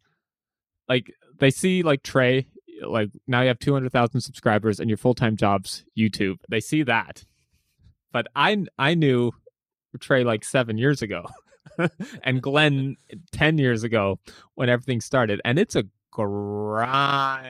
like 0.88 1.12
they 1.38 1.50
see 1.50 1.82
like 1.82 2.02
trey 2.02 2.46
like 2.86 3.08
now 3.26 3.40
you 3.40 3.48
have 3.48 3.58
200000 3.58 4.20
subscribers 4.20 4.78
and 4.78 4.90
your 4.90 4.98
full-time 4.98 5.36
job's 5.36 5.84
youtube. 5.98 6.36
They 6.48 6.60
see 6.60 6.82
that. 6.84 7.24
But 8.12 8.28
i 8.36 8.64
i 8.78 8.94
knew 8.94 9.32
trey 10.00 10.24
like 10.24 10.44
seven 10.44 10.76
years 10.76 11.00
ago 11.00 11.24
and 12.22 12.42
glenn 12.42 12.96
10 13.32 13.58
years 13.58 13.82
ago 13.82 14.18
when 14.54 14.68
everything 14.68 15.00
started. 15.00 15.40
And 15.44 15.58
it's 15.58 15.74
a 15.74 15.84
grind. 16.16 17.44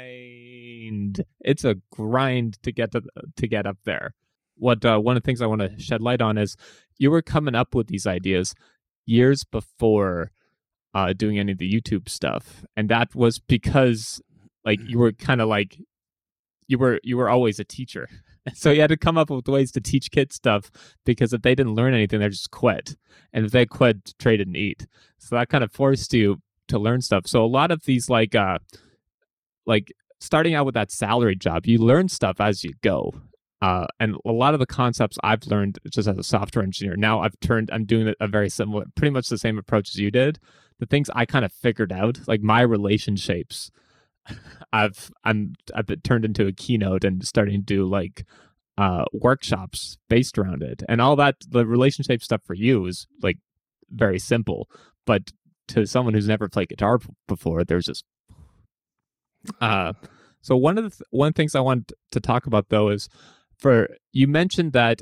It's 1.40 1.64
a 1.64 1.76
grind 1.92 2.60
to 2.64 2.72
get 2.72 2.90
to 2.92 3.02
to 3.36 3.46
get 3.46 3.64
up 3.64 3.78
there. 3.84 4.12
What 4.56 4.84
uh, 4.84 4.98
one 4.98 5.16
of 5.16 5.22
the 5.22 5.26
things 5.26 5.40
I 5.40 5.46
want 5.46 5.60
to 5.60 5.78
shed 5.78 6.00
light 6.00 6.20
on 6.20 6.36
is 6.36 6.56
you 6.98 7.12
were 7.12 7.22
coming 7.22 7.54
up 7.54 7.76
with 7.76 7.86
these 7.86 8.08
ideas 8.08 8.54
years 9.06 9.44
before 9.44 10.32
uh, 10.94 11.12
doing 11.12 11.38
any 11.38 11.52
of 11.52 11.58
the 11.58 11.72
YouTube 11.72 12.08
stuff, 12.08 12.64
and 12.76 12.88
that 12.88 13.14
was 13.14 13.38
because 13.38 14.20
like 14.64 14.80
you 14.84 14.98
were 14.98 15.12
kind 15.12 15.40
of 15.40 15.48
like 15.48 15.78
you 16.66 16.76
were 16.78 16.98
you 17.04 17.16
were 17.16 17.30
always 17.30 17.60
a 17.60 17.64
teacher. 17.64 18.08
So 18.54 18.70
you 18.70 18.80
had 18.80 18.90
to 18.90 18.96
come 18.96 19.18
up 19.18 19.28
with 19.28 19.48
ways 19.48 19.72
to 19.72 19.80
teach 19.80 20.12
kids 20.12 20.36
stuff 20.36 20.70
because 21.04 21.32
if 21.32 21.42
they 21.42 21.56
didn't 21.56 21.74
learn 21.74 21.94
anything, 21.94 22.20
they 22.20 22.28
just 22.28 22.52
quit. 22.52 22.94
And 23.32 23.44
if 23.44 23.50
they 23.50 23.66
quit, 23.66 24.14
Trey 24.20 24.36
didn't 24.36 24.54
eat. 24.54 24.86
So 25.18 25.34
that 25.34 25.48
kind 25.48 25.64
of 25.64 25.72
forced 25.72 26.14
you 26.14 26.40
to 26.68 26.78
learn 26.78 27.00
stuff. 27.00 27.26
So 27.26 27.44
a 27.44 27.46
lot 27.46 27.70
of 27.70 27.84
these 27.84 28.08
like 28.08 28.34
uh 28.34 28.58
like 29.66 29.92
starting 30.20 30.54
out 30.54 30.66
with 30.66 30.74
that 30.74 30.90
salary 30.90 31.36
job, 31.36 31.66
you 31.66 31.78
learn 31.78 32.08
stuff 32.08 32.40
as 32.40 32.64
you 32.64 32.72
go. 32.82 33.12
Uh, 33.62 33.86
and 33.98 34.16
a 34.26 34.32
lot 34.32 34.52
of 34.54 34.60
the 34.60 34.66
concepts 34.66 35.18
I've 35.24 35.46
learned 35.46 35.78
just 35.90 36.08
as 36.08 36.18
a 36.18 36.22
software 36.22 36.62
engineer. 36.62 36.94
Now 36.96 37.20
I've 37.20 37.38
turned, 37.40 37.70
I'm 37.72 37.84
doing 37.84 38.14
a 38.20 38.28
very 38.28 38.50
similar, 38.50 38.84
pretty 38.94 39.12
much 39.12 39.28
the 39.28 39.38
same 39.38 39.58
approach 39.58 39.88
as 39.90 39.96
you 39.96 40.10
did. 40.10 40.38
The 40.78 40.86
things 40.86 41.08
I 41.14 41.24
kind 41.24 41.44
of 41.44 41.52
figured 41.52 41.90
out, 41.90 42.20
like 42.28 42.42
my 42.42 42.60
relationships, 42.60 43.70
I've 44.72 45.10
I'm 45.24 45.54
I've 45.74 45.86
turned 46.02 46.24
into 46.24 46.46
a 46.46 46.52
keynote 46.52 47.04
and 47.04 47.26
starting 47.26 47.60
to 47.60 47.64
do 47.64 47.86
like 47.86 48.26
uh 48.76 49.04
workshops 49.12 49.96
based 50.08 50.36
around 50.36 50.62
it, 50.62 50.82
and 50.88 51.00
all 51.00 51.16
that. 51.16 51.36
The 51.48 51.64
relationship 51.64 52.22
stuff 52.22 52.42
for 52.44 52.54
you 52.54 52.84
is 52.86 53.06
like 53.22 53.38
very 53.90 54.18
simple, 54.18 54.68
but 55.06 55.32
to 55.68 55.86
someone 55.86 56.14
who's 56.14 56.28
never 56.28 56.48
played 56.48 56.68
guitar 56.68 56.98
before, 57.28 57.64
there's 57.64 57.86
just 57.86 58.04
uh. 59.60 59.92
So 60.42 60.56
one 60.56 60.78
of 60.78 60.84
the 60.84 60.90
th- 60.90 61.02
one 61.10 61.32
things 61.32 61.54
I 61.54 61.60
want 61.60 61.92
to 62.12 62.20
talk 62.20 62.46
about 62.46 62.68
though 62.68 62.88
is 62.90 63.08
for 63.58 63.88
you 64.12 64.28
mentioned 64.28 64.72
that 64.74 65.00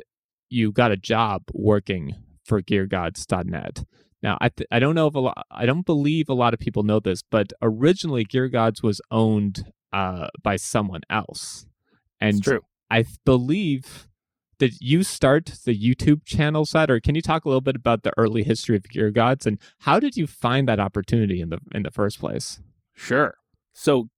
you 0.49 0.73
got 0.73 0.91
a 0.91 0.97
job 0.97 1.43
working 1.53 2.15
for 2.45 2.63
GearGods.net. 2.63 3.85
Now, 4.23 4.39
I 4.41 4.49
th- 4.49 4.69
I 4.71 4.79
don't 4.79 4.95
know 4.95 5.07
if 5.07 5.15
a 5.15 5.19
lot, 5.21 5.47
I 5.51 5.67
don't 5.67 5.85
believe 5.85 6.29
a 6.29 6.35
lot 6.35 6.55
of 6.55 6.61
people 6.61 6.83
know 6.83 7.01
this, 7.01 7.23
but 7.23 7.53
originally 7.61 8.25
GearGods 8.25 8.83
was 8.83 9.01
owned 9.11 9.71
uh, 9.93 10.29
by 10.43 10.57
someone 10.57 11.03
else, 11.11 11.67
and 12.21 12.37
It's 12.39 12.41
true. 12.41 12.61
I 12.91 13.03
th- 13.03 13.17
believe 13.27 14.09
did 14.69 14.81
you 14.81 15.03
start 15.03 15.59
the 15.67 15.79
YouTube 15.79 16.25
channel 16.25 16.65
side, 16.65 16.91
or 16.91 16.99
can 16.99 17.15
you 17.15 17.21
talk 17.21 17.45
a 17.45 17.49
little 17.49 17.61
bit 17.61 17.77
about 17.77 18.03
the 18.03 18.13
early 18.17 18.43
history 18.43 18.77
of 18.77 18.85
Gear 18.85 19.11
Gods 19.11 19.47
and 19.47 19.59
how 19.81 20.01
did 20.01 20.17
you 20.17 20.27
find 20.27 20.67
that 20.69 20.81
opportunity 20.81 21.43
in 21.43 21.51
the 21.51 21.59
in 21.75 21.83
the 21.83 21.91
first 21.91 22.19
place? 22.19 22.61
Sure. 22.95 23.37
So 23.75 24.09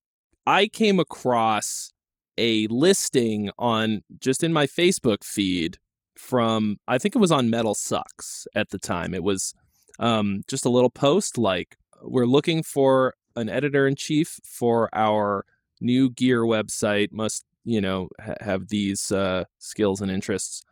I 0.46 0.68
came 0.68 1.00
across 1.00 1.90
a 2.38 2.68
listing 2.68 3.50
on 3.58 4.02
just 4.20 4.44
in 4.44 4.52
my 4.52 4.66
Facebook 4.68 5.24
feed 5.24 5.78
from 6.16 6.76
I 6.86 6.98
think 6.98 7.16
it 7.16 7.18
was 7.18 7.32
on 7.32 7.50
Metal 7.50 7.74
Sucks 7.74 8.46
at 8.54 8.70
the 8.70 8.78
time. 8.78 9.14
It 9.14 9.24
was 9.24 9.52
um, 9.98 10.44
just 10.46 10.64
a 10.64 10.70
little 10.70 10.90
post 10.90 11.38
like 11.38 11.76
we're 12.02 12.26
looking 12.26 12.62
for 12.62 13.14
an 13.34 13.48
editor 13.48 13.88
in 13.88 13.96
chief 13.96 14.38
for 14.44 14.88
our 14.92 15.44
new 15.80 16.08
gear 16.08 16.42
website. 16.42 17.10
Must 17.10 17.44
you 17.66 17.80
know 17.80 18.08
ha- 18.20 18.36
have 18.40 18.68
these 18.68 19.12
uh, 19.12 19.44
skills 19.58 20.00
and 20.00 20.10
interests. 20.10 20.62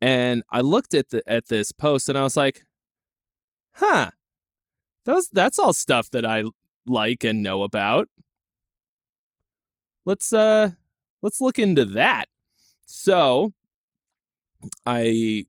And 0.00 0.42
I 0.50 0.60
looked 0.60 0.94
at 0.94 1.10
the 1.10 1.22
at 1.26 1.48
this 1.48 1.72
post 1.72 2.08
and 2.08 2.18
I 2.18 2.22
was 2.22 2.36
like, 2.36 2.64
huh. 3.74 4.10
Those 5.04 5.28
that's 5.32 5.58
all 5.58 5.72
stuff 5.72 6.10
that 6.10 6.24
I 6.24 6.44
like 6.86 7.24
and 7.24 7.42
know 7.42 7.62
about. 7.64 8.08
Let's 10.04 10.32
uh 10.32 10.70
let's 11.22 11.40
look 11.40 11.58
into 11.58 11.84
that. 11.86 12.26
So 12.86 13.52
I 14.86 15.46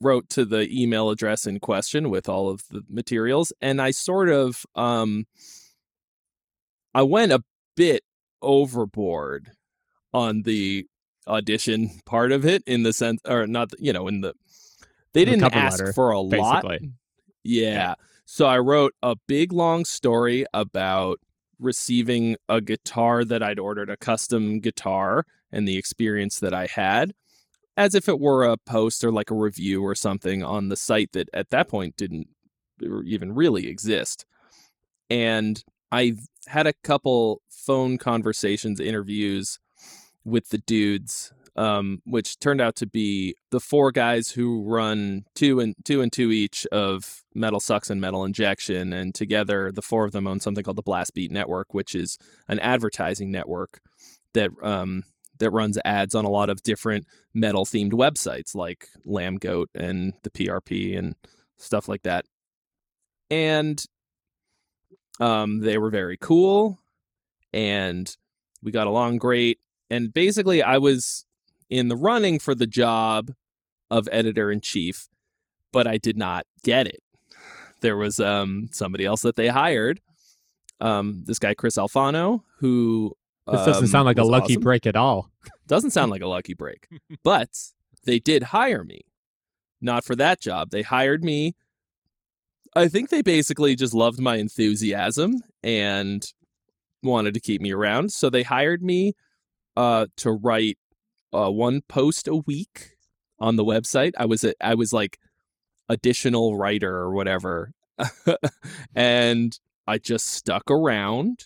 wrote 0.00 0.28
to 0.30 0.44
the 0.44 0.68
email 0.70 1.10
address 1.10 1.46
in 1.46 1.60
question 1.60 2.10
with 2.10 2.28
all 2.28 2.48
of 2.48 2.62
the 2.70 2.82
materials 2.88 3.52
and 3.60 3.80
I 3.82 3.90
sort 3.90 4.28
of 4.28 4.64
um 4.74 5.26
I 6.94 7.02
went 7.02 7.32
a 7.32 7.42
bit 7.76 8.02
overboard 8.42 9.50
on 10.12 10.42
the 10.42 10.86
audition 11.26 11.90
part 12.06 12.32
of 12.32 12.44
it 12.46 12.62
in 12.66 12.82
the 12.82 12.92
sense 12.92 13.20
or 13.26 13.46
not 13.46 13.70
you 13.78 13.92
know 13.92 14.08
in 14.08 14.20
the 14.22 14.32
they 15.14 15.24
The 15.24 15.32
didn't 15.32 15.40
cover 15.42 15.56
ask 15.58 15.80
letter, 15.80 15.92
for 15.92 16.10
a 16.10 16.20
lot 16.20 16.62
basically. 16.64 16.92
yeah. 17.44 17.72
Yeah. 17.72 17.94
So 18.24 18.46
I 18.46 18.58
wrote 18.58 18.94
a 19.02 19.16
big 19.26 19.52
long 19.52 19.84
story 19.84 20.44
about 20.52 21.18
receiving 21.58 22.36
a 22.48 22.60
guitar 22.60 23.24
that 23.24 23.42
I'd 23.42 23.58
ordered 23.58 23.90
a 23.90 23.96
custom 23.96 24.60
guitar 24.60 25.24
and 25.50 25.66
the 25.66 25.76
experience 25.76 26.38
that 26.40 26.54
I 26.54 26.66
had 26.66 27.12
as 27.76 27.94
if 27.94 28.08
it 28.08 28.20
were 28.20 28.44
a 28.44 28.56
post 28.56 29.02
or 29.04 29.10
like 29.12 29.30
a 29.30 29.34
review 29.34 29.82
or 29.84 29.94
something 29.94 30.42
on 30.42 30.68
the 30.68 30.76
site 30.76 31.12
that 31.12 31.28
at 31.32 31.50
that 31.50 31.68
point 31.68 31.96
didn't 31.96 32.28
uh, 32.84 33.02
even 33.04 33.34
really 33.34 33.66
exist. 33.68 34.24
And 35.10 35.62
I 35.90 36.14
had 36.46 36.66
a 36.66 36.72
couple 36.84 37.42
phone 37.48 37.98
conversations, 37.98 38.80
interviews 38.80 39.58
with 40.24 40.48
the 40.50 40.58
dudes 40.58 41.32
um, 41.58 42.00
which 42.04 42.38
turned 42.38 42.60
out 42.60 42.76
to 42.76 42.86
be 42.86 43.34
the 43.50 43.58
four 43.58 43.90
guys 43.90 44.30
who 44.30 44.62
run 44.62 45.24
two 45.34 45.58
and 45.58 45.74
two 45.84 46.00
and 46.00 46.12
two 46.12 46.30
each 46.30 46.64
of 46.66 47.24
Metal 47.34 47.58
Sucks 47.58 47.90
and 47.90 48.00
Metal 48.00 48.24
Injection, 48.24 48.92
and 48.92 49.12
together 49.12 49.72
the 49.72 49.82
four 49.82 50.04
of 50.04 50.12
them 50.12 50.28
own 50.28 50.38
something 50.38 50.62
called 50.62 50.76
the 50.76 50.82
Blast 50.82 51.14
Beat 51.14 51.32
Network, 51.32 51.74
which 51.74 51.96
is 51.96 52.16
an 52.46 52.60
advertising 52.60 53.32
network 53.32 53.80
that 54.34 54.50
um, 54.62 55.02
that 55.40 55.50
runs 55.50 55.78
ads 55.84 56.14
on 56.14 56.24
a 56.24 56.30
lot 56.30 56.48
of 56.48 56.62
different 56.62 57.06
metal 57.34 57.64
themed 57.64 57.92
websites 57.92 58.54
like 58.54 58.86
Lambgoat 59.04 59.66
and 59.74 60.12
the 60.22 60.30
PRP 60.30 60.96
and 60.96 61.16
stuff 61.56 61.88
like 61.88 62.02
that. 62.02 62.24
And 63.30 63.84
um, 65.20 65.60
they 65.60 65.78
were 65.78 65.90
very 65.90 66.16
cool, 66.16 66.78
and 67.52 68.16
we 68.62 68.72
got 68.72 68.86
along 68.86 69.18
great. 69.18 69.58
And 69.90 70.12
basically, 70.12 70.62
I 70.62 70.78
was 70.78 71.24
in 71.70 71.88
the 71.88 71.96
running 71.96 72.38
for 72.38 72.54
the 72.54 72.66
job 72.66 73.32
of 73.90 74.08
editor 74.12 74.50
in 74.50 74.60
chief, 74.60 75.08
but 75.72 75.86
I 75.86 75.98
did 75.98 76.16
not 76.16 76.46
get 76.62 76.86
it. 76.86 77.02
There 77.80 77.96
was 77.96 78.18
um, 78.20 78.68
somebody 78.72 79.04
else 79.04 79.22
that 79.22 79.36
they 79.36 79.48
hired, 79.48 80.00
um, 80.80 81.22
this 81.26 81.38
guy 81.38 81.54
Chris 81.54 81.76
Alfano, 81.76 82.42
who 82.58 83.16
This 83.46 83.64
doesn't 83.64 83.84
um, 83.84 83.88
sound 83.88 84.06
like 84.06 84.18
a 84.18 84.24
lucky 84.24 84.54
awesome. 84.54 84.62
break 84.62 84.86
at 84.86 84.96
all. 84.96 85.30
Doesn't 85.66 85.90
sound 85.90 86.10
like 86.10 86.22
a 86.22 86.26
lucky 86.26 86.54
break, 86.54 86.88
but 87.22 87.50
they 88.04 88.18
did 88.18 88.44
hire 88.44 88.84
me. 88.84 89.02
Not 89.80 90.04
for 90.04 90.16
that 90.16 90.40
job. 90.40 90.70
They 90.70 90.82
hired 90.82 91.22
me. 91.22 91.54
I 92.74 92.88
think 92.88 93.10
they 93.10 93.22
basically 93.22 93.74
just 93.76 93.94
loved 93.94 94.20
my 94.20 94.36
enthusiasm 94.36 95.42
and 95.62 96.24
wanted 97.02 97.34
to 97.34 97.40
keep 97.40 97.60
me 97.60 97.72
around. 97.72 98.12
So 98.12 98.30
they 98.30 98.42
hired 98.42 98.82
me 98.82 99.14
uh, 99.76 100.06
to 100.18 100.32
write 100.32 100.78
uh, 101.32 101.50
one 101.50 101.82
post 101.88 102.28
a 102.28 102.36
week 102.36 102.90
on 103.38 103.56
the 103.56 103.64
website. 103.64 104.12
I 104.18 104.26
was 104.26 104.44
a, 104.44 104.54
I 104.60 104.74
was 104.74 104.92
like 104.92 105.18
additional 105.88 106.56
writer 106.56 106.94
or 106.94 107.12
whatever, 107.12 107.72
and 108.94 109.58
I 109.86 109.98
just 109.98 110.26
stuck 110.26 110.70
around, 110.70 111.44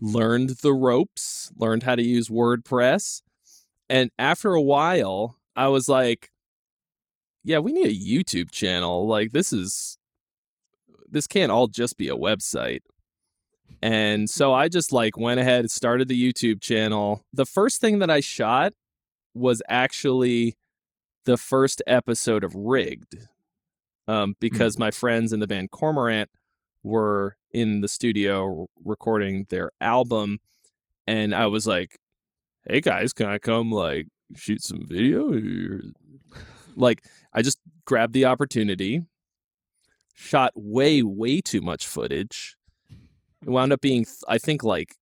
learned 0.00 0.50
the 0.62 0.72
ropes, 0.72 1.50
learned 1.56 1.82
how 1.82 1.96
to 1.96 2.02
use 2.02 2.28
WordPress, 2.28 3.22
and 3.88 4.10
after 4.18 4.54
a 4.54 4.62
while, 4.62 5.36
I 5.56 5.68
was 5.68 5.88
like, 5.88 6.30
"Yeah, 7.42 7.58
we 7.58 7.72
need 7.72 7.86
a 7.86 7.90
YouTube 7.90 8.50
channel. 8.50 9.06
Like 9.06 9.32
this 9.32 9.52
is 9.52 9.98
this 11.10 11.26
can't 11.26 11.52
all 11.52 11.66
just 11.66 11.96
be 11.96 12.08
a 12.08 12.16
website." 12.16 12.80
And 13.82 14.28
so 14.28 14.52
I 14.52 14.68
just 14.68 14.92
like 14.92 15.16
went 15.16 15.40
ahead 15.40 15.60
and 15.60 15.70
started 15.70 16.08
the 16.08 16.32
YouTube 16.32 16.60
channel. 16.60 17.24
The 17.32 17.46
first 17.46 17.80
thing 17.80 18.00
that 18.00 18.10
I 18.10 18.20
shot 18.20 18.72
was 19.34 19.62
actually 19.68 20.56
the 21.24 21.36
first 21.36 21.82
episode 21.86 22.44
of 22.44 22.54
Rigged. 22.54 23.28
Um, 24.08 24.34
because 24.40 24.76
my 24.76 24.90
friends 24.90 25.32
in 25.32 25.38
the 25.38 25.46
band 25.46 25.70
Cormorant 25.70 26.28
were 26.82 27.36
in 27.52 27.80
the 27.80 27.88
studio 27.88 28.66
recording 28.84 29.46
their 29.50 29.70
album 29.80 30.40
and 31.06 31.34
I 31.34 31.46
was 31.46 31.66
like, 31.66 31.98
"Hey 32.64 32.80
guys, 32.80 33.12
can 33.12 33.26
I 33.26 33.38
come 33.38 33.70
like 33.72 34.06
shoot 34.36 34.62
some 34.62 34.86
video?" 34.86 35.32
Like 36.76 37.04
I 37.32 37.42
just 37.42 37.58
grabbed 37.84 38.12
the 38.12 38.26
opportunity, 38.26 39.02
shot 40.20 40.52
way 40.54 41.02
way 41.02 41.40
too 41.40 41.62
much 41.62 41.86
footage. 41.86 42.56
It 43.42 43.48
wound 43.48 43.72
up 43.72 43.80
being 43.80 44.04
I 44.28 44.36
think 44.38 44.62
like 44.62 44.96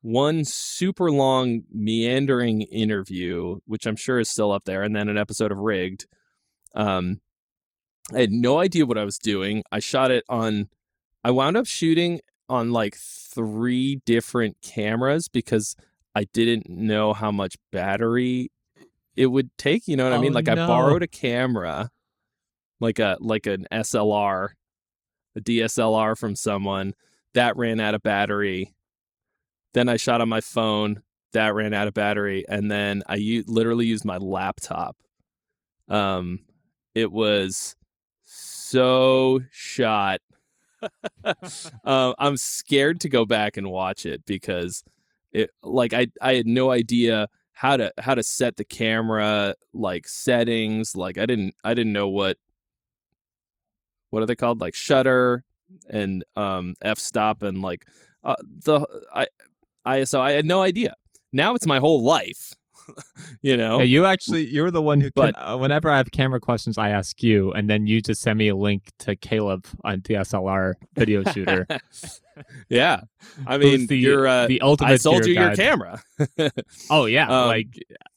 one 0.00 0.44
super 0.44 1.10
long 1.10 1.62
meandering 1.70 2.62
interview, 2.62 3.58
which 3.66 3.86
I'm 3.86 3.96
sure 3.96 4.18
is 4.18 4.30
still 4.30 4.50
up 4.52 4.64
there, 4.64 4.82
and 4.82 4.96
then 4.96 5.08
an 5.08 5.18
episode 5.18 5.52
of 5.52 5.58
Rigged. 5.58 6.06
Um, 6.74 7.20
I 8.14 8.20
had 8.20 8.30
no 8.32 8.58
idea 8.58 8.86
what 8.86 8.96
I 8.96 9.04
was 9.04 9.18
doing. 9.18 9.62
I 9.70 9.80
shot 9.80 10.10
it 10.10 10.24
on. 10.28 10.68
I 11.22 11.30
wound 11.30 11.56
up 11.56 11.66
shooting 11.66 12.20
on 12.48 12.72
like 12.72 12.96
three 12.96 14.00
different 14.06 14.56
cameras 14.62 15.28
because 15.28 15.76
I 16.14 16.24
didn't 16.32 16.70
know 16.70 17.12
how 17.12 17.30
much 17.30 17.56
battery 17.70 18.50
it 19.14 19.26
would 19.26 19.50
take. 19.58 19.86
You 19.86 19.96
know 19.96 20.04
what 20.04 20.14
I 20.14 20.16
Oh, 20.16 20.20
mean? 20.22 20.32
Like 20.32 20.48
I 20.48 20.54
borrowed 20.54 21.02
a 21.02 21.06
camera, 21.08 21.90
like 22.80 22.98
a 22.98 23.16
like 23.20 23.46
an 23.46 23.66
SLR, 23.72 24.50
a 25.36 25.40
DSLR 25.40 26.16
from 26.16 26.34
someone 26.36 26.94
that 27.34 27.56
ran 27.56 27.80
out 27.80 27.94
of 27.94 28.02
battery. 28.02 28.74
Then 29.74 29.88
I 29.88 29.96
shot 29.96 30.20
on 30.20 30.28
my 30.28 30.40
phone 30.40 31.02
that 31.32 31.54
ran 31.54 31.74
out 31.74 31.88
of 31.88 31.94
battery, 31.94 32.44
and 32.48 32.70
then 32.70 33.02
I 33.06 33.16
u- 33.16 33.44
literally 33.46 33.86
used 33.86 34.04
my 34.04 34.16
laptop. 34.16 34.96
Um, 35.88 36.40
it 36.94 37.12
was 37.12 37.76
so 38.24 39.40
shot. 39.50 40.20
um, 41.84 42.14
I'm 42.18 42.36
scared 42.36 43.00
to 43.00 43.08
go 43.08 43.24
back 43.24 43.56
and 43.56 43.70
watch 43.70 44.06
it 44.06 44.24
because 44.26 44.84
it 45.32 45.50
like 45.62 45.92
I 45.92 46.08
I 46.20 46.34
had 46.34 46.46
no 46.46 46.70
idea 46.70 47.28
how 47.52 47.76
to 47.76 47.92
how 47.98 48.14
to 48.14 48.22
set 48.22 48.56
the 48.56 48.64
camera 48.64 49.54
like 49.72 50.06
settings 50.06 50.94
like 50.94 51.18
I 51.18 51.26
didn't 51.26 51.54
I 51.64 51.74
didn't 51.74 51.92
know 51.92 52.08
what 52.08 52.38
what 54.10 54.22
are 54.22 54.26
they 54.26 54.36
called 54.36 54.60
like 54.60 54.74
shutter 54.74 55.44
and 55.90 56.24
um 56.36 56.74
f 56.82 56.98
stop 56.98 57.42
and 57.42 57.62
like 57.62 57.86
uh, 58.24 58.36
the 58.64 58.86
I 59.14 59.26
I 59.84 60.04
so 60.04 60.20
I 60.20 60.32
had 60.32 60.44
no 60.44 60.62
idea. 60.62 60.94
Now 61.32 61.54
it's 61.54 61.66
my 61.66 61.78
whole 61.78 62.02
life. 62.02 62.52
you 63.42 63.56
know. 63.56 63.78
Yeah, 63.78 63.84
you 63.84 64.04
actually 64.06 64.46
you're 64.46 64.70
the 64.70 64.82
one 64.82 65.00
who. 65.00 65.10
But- 65.14 65.34
can, 65.34 65.44
uh, 65.44 65.56
whenever 65.56 65.90
I 65.90 65.96
have 65.98 66.10
camera 66.10 66.40
questions, 66.40 66.78
I 66.78 66.90
ask 66.90 67.22
you, 67.22 67.52
and 67.52 67.68
then 67.68 67.86
you 67.86 68.00
just 68.00 68.20
send 68.20 68.38
me 68.38 68.48
a 68.48 68.56
link 68.56 68.90
to 69.00 69.16
Caleb 69.16 69.66
on 69.84 70.00
DSLR 70.00 70.74
video 70.94 71.22
shooter. 71.24 71.66
yeah, 72.68 73.00
I 73.46 73.58
mean, 73.58 73.86
the 73.86 73.96
you're. 73.96 74.26
Uh, 74.26 74.46
the 74.46 74.60
ultimate. 74.60 74.92
I 74.92 74.96
sold 74.96 75.26
you 75.26 75.34
your 75.34 75.54
camera. 75.54 76.02
Oh 76.90 77.06
yeah, 77.06 77.28
Um, 77.28 77.48
like 77.48 77.68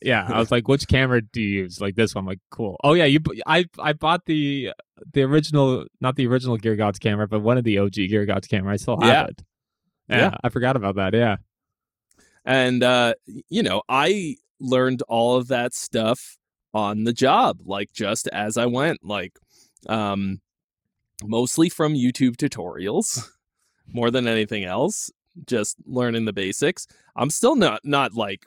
yeah. 0.01 0.27
I 0.29 0.39
was 0.39 0.51
like, 0.51 0.67
which 0.67 0.87
camera 0.87 1.21
do 1.21 1.41
you 1.41 1.63
use? 1.63 1.81
Like 1.81 1.95
this 1.95 2.15
one. 2.15 2.23
I'm 2.23 2.27
like, 2.27 2.39
cool. 2.49 2.77
Oh 2.83 2.93
yeah, 2.93 3.05
you. 3.05 3.19
I 3.45 3.65
I 3.79 3.93
bought 3.93 4.25
the 4.25 4.71
the 5.13 5.23
original, 5.23 5.85
not 5.99 6.15
the 6.15 6.27
original 6.27 6.57
Gear 6.57 6.75
Gods 6.75 6.99
camera, 6.99 7.27
but 7.27 7.41
one 7.41 7.57
of 7.57 7.63
the 7.63 7.77
OG 7.79 7.93
Gear 7.93 8.25
Gods 8.25 8.47
camera. 8.47 8.73
I 8.73 8.77
still 8.77 8.99
have 9.01 9.09
Yeah. 9.09 9.25
it. 9.25 9.41
Yeah, 10.09 10.17
Yeah. 10.17 10.35
I 10.43 10.49
forgot 10.49 10.75
about 10.75 10.95
that. 10.95 11.13
Yeah. 11.13 11.37
and 12.43 12.81
uh 12.83 13.13
you 13.49 13.61
know 13.61 13.83
i 13.87 14.35
learned 14.61 15.01
all 15.07 15.35
of 15.35 15.47
that 15.47 15.73
stuff 15.73 16.37
on 16.73 17.03
the 17.03 17.13
job 17.13 17.59
like 17.65 17.91
just 17.91 18.27
as 18.29 18.57
i 18.57 18.65
went 18.65 19.03
like 19.03 19.37
um 19.89 20.39
mostly 21.23 21.67
from 21.67 21.93
youtube 21.93 22.35
tutorials 22.37 23.27
more 23.93 24.09
than 24.09 24.27
anything 24.27 24.63
else 24.63 25.11
just 25.45 25.77
learning 25.85 26.25
the 26.25 26.33
basics 26.33 26.87
i'm 27.15 27.29
still 27.29 27.55
not 27.55 27.81
not 27.83 28.13
like 28.13 28.45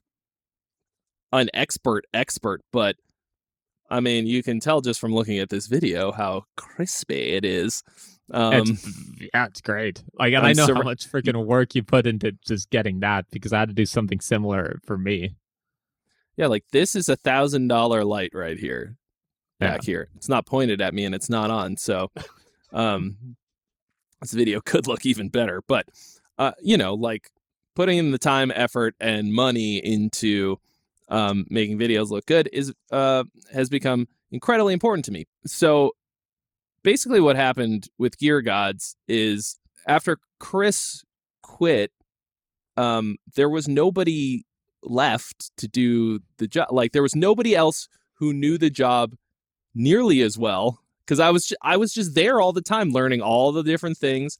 an 1.32 1.50
expert 1.52 2.06
expert 2.14 2.62
but 2.72 2.96
i 3.90 4.00
mean 4.00 4.26
you 4.26 4.42
can 4.42 4.60
tell 4.60 4.80
just 4.80 5.00
from 5.00 5.14
looking 5.14 5.38
at 5.38 5.50
this 5.50 5.66
video 5.66 6.12
how 6.12 6.44
crispy 6.56 7.34
it 7.34 7.44
is 7.44 7.82
um 8.30 8.52
it's, 8.54 8.88
yeah, 9.34 9.46
it's 9.46 9.60
great. 9.60 10.02
Like, 10.18 10.32
and 10.32 10.38
I'm 10.38 10.50
I 10.50 10.52
know 10.52 10.66
how 10.66 10.82
much 10.82 11.10
freaking 11.10 11.44
work 11.44 11.74
you 11.74 11.82
put 11.82 12.06
into 12.06 12.32
just 12.46 12.70
getting 12.70 13.00
that 13.00 13.26
because 13.30 13.52
I 13.52 13.60
had 13.60 13.68
to 13.68 13.74
do 13.74 13.86
something 13.86 14.20
similar 14.20 14.80
for 14.84 14.96
me. 14.96 15.34
Yeah, 16.36 16.46
like 16.48 16.64
this 16.72 16.94
is 16.96 17.08
a 17.08 17.16
thousand 17.16 17.68
dollar 17.68 18.04
light 18.04 18.30
right 18.34 18.58
here, 18.58 18.96
Yeah. 19.60 19.72
back 19.72 19.84
here. 19.84 20.08
It's 20.16 20.28
not 20.28 20.46
pointed 20.46 20.80
at 20.80 20.94
me 20.94 21.04
and 21.04 21.14
it's 21.14 21.30
not 21.30 21.50
on. 21.50 21.76
So, 21.76 22.10
um, 22.72 23.36
this 24.20 24.32
video 24.32 24.60
could 24.64 24.86
look 24.86 25.06
even 25.06 25.28
better. 25.28 25.62
But, 25.66 25.86
uh, 26.38 26.52
you 26.60 26.76
know, 26.76 26.94
like 26.94 27.30
putting 27.76 27.98
in 27.98 28.10
the 28.10 28.18
time, 28.18 28.50
effort, 28.54 28.94
and 29.00 29.32
money 29.32 29.76
into 29.78 30.56
um, 31.08 31.46
making 31.50 31.78
videos 31.78 32.10
look 32.10 32.26
good 32.26 32.48
is 32.52 32.72
uh, 32.90 33.24
has 33.52 33.68
become 33.68 34.08
incredibly 34.32 34.72
important 34.72 35.04
to 35.04 35.12
me. 35.12 35.26
So, 35.46 35.92
basically, 36.82 37.20
what 37.20 37.36
happened 37.36 37.88
with 37.98 38.18
Gear 38.18 38.40
Gods 38.40 38.96
is 39.06 39.58
after 39.86 40.18
Chris 40.40 41.04
quit, 41.42 41.92
um, 42.76 43.16
there 43.36 43.50
was 43.50 43.68
nobody 43.68 44.44
left 44.84 45.56
to 45.58 45.68
do 45.68 46.20
the 46.38 46.46
job. 46.46 46.68
Like 46.70 46.92
there 46.92 47.02
was 47.02 47.14
nobody 47.14 47.54
else 47.54 47.88
who 48.14 48.32
knew 48.32 48.58
the 48.58 48.70
job 48.70 49.14
nearly 49.74 50.20
as 50.20 50.38
well 50.38 50.80
because 51.04 51.20
I 51.20 51.30
was 51.30 51.46
ju- 51.46 51.56
I 51.62 51.76
was 51.76 51.92
just 51.92 52.14
there 52.14 52.40
all 52.40 52.52
the 52.52 52.62
time 52.62 52.90
learning 52.90 53.20
all 53.20 53.52
the 53.52 53.62
different 53.62 53.98
things. 53.98 54.38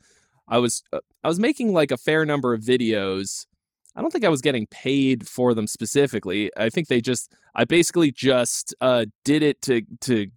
I 0.48 0.58
was 0.58 0.82
uh, 0.92 1.00
I 1.22 1.28
was 1.28 1.38
making 1.38 1.72
like 1.72 1.90
a 1.90 1.96
fair 1.96 2.24
number 2.24 2.54
of 2.54 2.60
videos. 2.60 3.46
I 3.96 4.00
don't 4.00 4.10
think 4.10 4.24
I 4.24 4.28
was 4.28 4.40
getting 4.40 4.66
paid 4.66 5.28
for 5.28 5.54
them 5.54 5.66
specifically. 5.66 6.50
I 6.56 6.68
think 6.70 6.88
they 6.88 7.00
just 7.00 7.32
I 7.54 7.64
basically 7.64 8.12
just 8.12 8.74
uh 8.80 9.06
did 9.24 9.42
it 9.42 9.62
to 9.62 9.82
to 10.02 10.28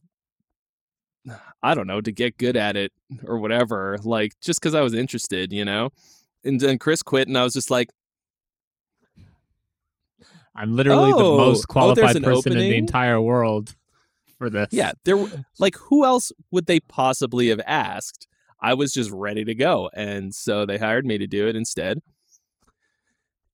I 1.62 1.74
don't 1.74 1.88
know, 1.88 2.02
to 2.02 2.12
get 2.12 2.38
good 2.38 2.56
at 2.56 2.78
it 2.78 2.91
or 3.26 3.38
whatever, 3.39 3.98
like 4.04 4.34
just 4.41 4.62
cuz 4.62 4.76
I 4.76 4.82
was 4.82 4.93
interested, 4.93 5.52
you 5.52 5.65
know. 5.65 5.89
And 6.43 6.60
then 6.60 6.78
Chris 6.78 7.04
quit 7.04 7.28
and 7.28 7.38
I 7.38 7.43
was 7.43 7.54
just 7.54 7.72
like 7.72 7.89
I'm 10.58 10.76
literally 10.76 11.13
Oh, 11.13 11.17
the 11.17 11.24
oh, 11.24 11.38
most 11.38 11.65
oh, 11.70 11.72
qualified 11.72 12.15
an 12.15 12.24
person 12.24 12.54
in 12.54 12.58
the 12.58 12.78
entire 12.78 13.22
world 13.22 13.76
for 14.38 14.50
this. 14.50 14.70
Yeah, 14.72 14.93
there 15.06 15.17
like 15.60 15.76
who 15.76 16.04
else 16.04 16.32
would 16.52 16.65
they 16.65 16.80
possibly 16.80 17.50
have 17.50 17.62
asked? 17.65 18.28
I 18.60 18.74
was 18.74 18.91
just 18.91 19.12
ready 19.12 19.46
to 19.46 19.54
go, 19.54 19.89
and 19.93 20.34
so 20.34 20.65
they 20.65 20.78
hired 20.80 21.06
me 21.06 21.20
to 21.20 21.28
do 21.28 21.48
it 21.48 21.56
instead. 21.56 22.02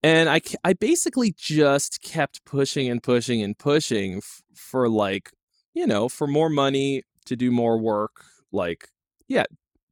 And 0.02 0.30
I 0.30 0.42
I 0.64 0.74
basically 0.74 1.34
just 1.38 2.02
kept 2.02 2.44
pushing 2.46 2.90
and 2.90 3.04
pushing 3.04 3.42
and 3.42 3.58
pushing 3.58 4.18
f- 4.18 4.42
for 4.56 4.90
like, 4.90 5.32
you 5.74 5.86
know, 5.86 6.08
for 6.10 6.26
more 6.26 6.50
money 6.50 7.04
to 7.26 7.36
do 7.36 7.52
more 7.52 7.78
work, 7.78 8.24
like 8.52 8.90
yeah, 9.28 9.44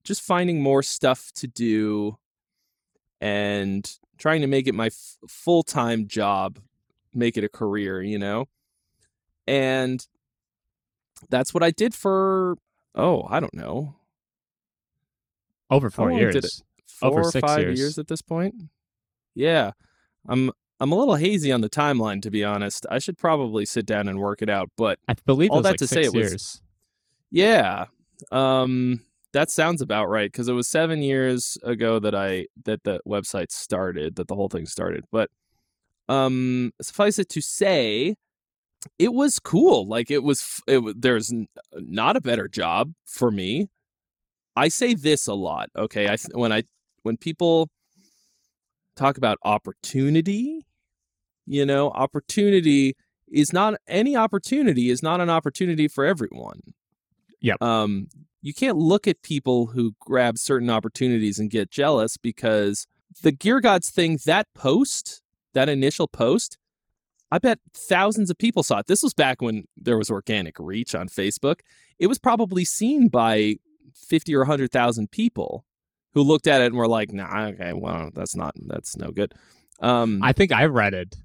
just 0.04 0.22
finding 0.22 0.62
more 0.62 0.82
stuff 0.84 1.32
to 1.36 1.48
do 1.48 2.18
and 3.20 3.98
trying 4.18 4.42
to 4.42 4.48
make 4.48 4.68
it 4.68 4.76
my 4.76 4.88
f- 4.88 5.18
full-time 5.28 6.08
job, 6.08 6.60
make 7.14 7.38
it 7.38 7.44
a 7.44 7.50
career, 7.50 8.02
you 8.02 8.20
know? 8.20 8.48
And 9.48 10.06
that's 11.30 11.54
what 11.54 11.64
I 11.64 11.72
did 11.72 11.94
for 11.94 12.58
oh, 12.96 13.26
I 13.30 13.40
don't 13.40 13.54
know, 13.54 13.96
over 15.70 15.90
four 15.90 16.12
years. 16.12 16.62
Over 17.02 17.22
four 17.22 17.30
or 17.30 17.32
six 17.32 17.42
five 17.48 17.78
years. 17.78 17.98
at 17.98 18.08
this 18.08 18.22
point. 18.22 18.56
Yeah, 19.34 19.72
I'm 20.28 20.52
I'm 20.80 20.92
a 20.92 20.96
little 20.96 21.16
hazy 21.16 21.52
on 21.52 21.62
the 21.62 21.70
timeline 21.70 22.22
to 22.24 22.32
be 22.32 22.44
honest. 22.44 22.86
I 22.90 23.00
should 23.00 23.18
probably 23.18 23.66
sit 23.66 23.86
down 23.86 24.08
and 24.08 24.20
work 24.20 24.42
it 24.42 24.50
out, 24.50 24.70
but 24.78 25.00
I 25.08 25.16
believe 25.26 25.52
all 25.52 25.62
that 25.62 25.70
like 25.70 25.78
to 25.80 25.88
say 25.88 26.04
it 26.04 26.14
was- 26.14 26.62
yeah, 27.30 27.86
um, 28.32 29.02
that 29.32 29.50
sounds 29.50 29.82
about 29.82 30.10
right 30.10 30.30
because 30.30 30.50
it 30.50 30.54
was 30.54 30.68
seven 30.68 31.02
years 31.02 31.58
ago 31.64 31.98
that 32.00 32.14
I 32.14 32.48
that 32.66 32.84
the 32.84 33.00
website 33.08 33.52
started, 33.52 34.16
that 34.18 34.28
the 34.28 34.36
whole 34.36 34.50
thing 34.50 34.66
started. 34.66 35.06
But 35.12 35.30
um, 36.12 36.74
suffice 36.82 37.20
it 37.20 37.30
to 37.30 37.42
say, 37.42 38.16
it 39.00 39.14
was 39.14 39.40
cool. 39.40 39.88
Like 39.88 40.12
it 40.12 40.24
was. 40.24 40.62
It 40.68 41.02
there's 41.02 41.32
not 41.74 42.18
a 42.18 42.22
better 42.22 42.48
job 42.48 42.94
for 43.06 43.32
me. 43.32 43.70
I 44.56 44.68
say 44.68 44.94
this 44.94 45.28
a 45.28 45.34
lot. 45.34 45.70
Okay, 45.78 46.10
I 46.10 46.18
when 46.34 46.52
I 46.52 46.64
when 47.04 47.18
people 47.18 47.70
talk 48.96 49.18
about 49.18 49.38
opportunity, 49.44 50.66
you 51.46 51.66
know, 51.66 51.92
opportunity 51.92 52.96
is 53.32 53.54
not 53.54 53.76
any 53.88 54.16
opportunity 54.16 54.90
is 54.90 55.02
not 55.02 55.22
an 55.22 55.30
opportunity 55.30 55.88
for 55.88 56.04
everyone. 56.04 56.62
Yep. 57.40 57.62
Um, 57.62 58.08
you 58.42 58.54
can't 58.54 58.78
look 58.78 59.08
at 59.08 59.22
people 59.22 59.68
who 59.68 59.96
grab 60.00 60.38
certain 60.38 60.70
opportunities 60.70 61.40
and 61.40 61.50
get 61.50 61.72
jealous 61.72 62.18
because 62.18 62.88
the 63.22 63.32
Gear 63.32 63.62
Gods 63.62 63.90
thing, 63.90 64.20
that 64.26 64.48
post, 64.54 65.22
that 65.54 65.70
initial 65.70 66.08
post, 66.08 66.58
I 67.32 67.40
bet 67.40 67.60
thousands 67.74 68.30
of 68.30 68.38
people 68.38 68.64
saw 68.64 68.80
it. 68.80 68.88
This 68.88 69.04
was 69.04 69.14
back 69.14 69.42
when 69.42 69.66
there 69.78 69.98
was 69.98 70.10
organic 70.10 70.60
reach 70.60 70.94
on 70.94 71.08
Facebook. 71.08 71.62
It 71.98 72.08
was 72.08 72.20
probably 72.20 72.66
seen 72.66 73.08
by 73.08 73.56
50 73.96 74.36
or 74.36 74.40
100,000 74.40 75.12
people 75.12 75.66
who 76.14 76.24
looked 76.24 76.48
at 76.48 76.62
it 76.62 76.66
and 76.66 76.76
were 76.76 76.88
like, 76.88 77.14
nah, 77.14 77.48
okay, 77.48 77.74
well, 77.74 78.10
that's 78.14 78.36
not, 78.36 78.54
that's 78.68 78.98
no 78.98 79.12
good. 79.12 79.34
Um, 79.80 80.20
I 80.22 80.34
think 80.34 80.52
I 80.52 80.66
read 80.66 80.94
it 80.94 81.16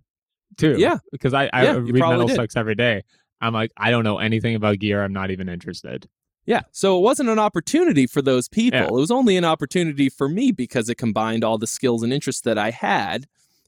too. 0.57 0.77
Yeah. 0.79 0.99
Because 1.11 1.35
I, 1.35 1.51
I 1.53 1.65
Yeah, 1.65 1.73
read 1.73 1.95
Metal 1.95 2.27
did. 2.27 2.37
Sucks 2.37 2.57
every 2.57 2.77
day. 2.77 3.03
I'm 3.41 3.53
like, 3.53 3.73
I 3.77 3.91
don't 3.91 4.05
know 4.05 4.19
anything 4.19 4.55
about 4.55 4.79
gear. 4.79 5.03
I'm 5.03 5.12
not 5.12 5.31
even 5.31 5.49
interested. 5.49 6.09
Yeah. 6.47 6.62
So 6.71 6.99
it 6.99 7.03
wasn't 7.03 7.29
an 7.29 7.41
opportunity 7.41 8.07
for 8.07 8.23
those 8.23 8.49
people. 8.49 8.79
Yeah. 8.79 8.87
It 8.87 8.93
was 8.93 9.11
only 9.11 9.37
an 9.37 9.45
opportunity 9.45 10.09
for 10.09 10.29
me 10.29 10.53
because 10.53 10.89
it 10.89 10.95
combined 10.95 11.43
all 11.43 11.59
the 11.59 11.67
skills 11.67 12.03
and 12.05 12.12
interests 12.12 12.43
that 12.43 12.57
I 12.57 12.71
had 12.71 13.27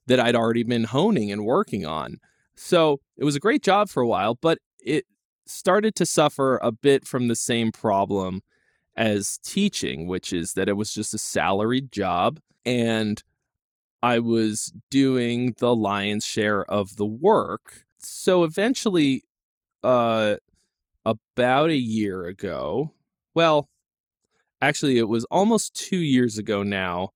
that 0.09 0.21
I'd 0.21 0.35
already 0.35 0.65
been 0.65 0.85
honing 0.85 1.31
and 1.31 1.45
working 1.45 1.87
on. 1.87 2.19
So 2.57 3.01
it 3.17 3.25
was 3.25 3.37
a 3.37 3.41
great 3.41 3.63
job 3.63 3.89
for 3.89 4.03
a 4.03 4.09
while, 4.09 4.35
but 4.35 4.59
it 4.85 5.05
started 5.47 5.95
to 5.97 6.07
suffer 6.07 6.59
a 6.63 6.73
bit 6.73 7.07
from 7.07 7.29
the 7.29 7.37
same 7.37 7.73
problem 7.73 8.43
as 8.97 9.39
teaching, 9.45 10.09
which 10.09 10.33
is 10.33 10.55
that 10.55 10.69
it 10.69 10.77
was 10.77 10.93
just 10.93 11.15
a 11.15 11.19
salaried 11.19 11.93
job 11.93 12.41
and 12.67 13.23
I 14.03 14.19
was 14.19 14.73
doing 14.91 15.55
the 15.59 15.75
lion's 15.75 16.25
share 16.25 16.65
of 16.65 16.97
the 16.97 17.07
work. 17.07 17.85
So 17.99 18.45
eventually, 18.45 19.25
uh, 19.83 20.37
about 21.09 21.71
a 21.71 21.77
year 21.77 22.27
ago. 22.27 22.93
Well, 23.35 23.69
actually, 24.61 24.99
it 24.99 25.09
was 25.09 25.25
almost 25.27 25.75
two 25.75 25.99
years 25.99 26.37
ago 26.37 26.63
now 26.63 27.13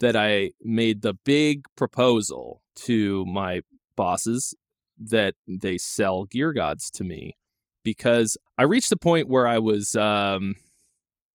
that 0.00 0.16
I 0.16 0.52
made 0.62 1.02
the 1.02 1.14
big 1.24 1.64
proposal 1.76 2.60
to 2.76 3.24
my 3.26 3.62
bosses 3.96 4.54
that 4.98 5.34
they 5.46 5.78
sell 5.78 6.24
Gear 6.24 6.52
Gods 6.52 6.90
to 6.92 7.04
me 7.04 7.36
because 7.82 8.36
I 8.58 8.64
reached 8.64 8.90
the 8.90 8.96
point 8.96 9.28
where 9.28 9.46
I 9.46 9.58
was 9.58 9.94
um, 9.96 10.56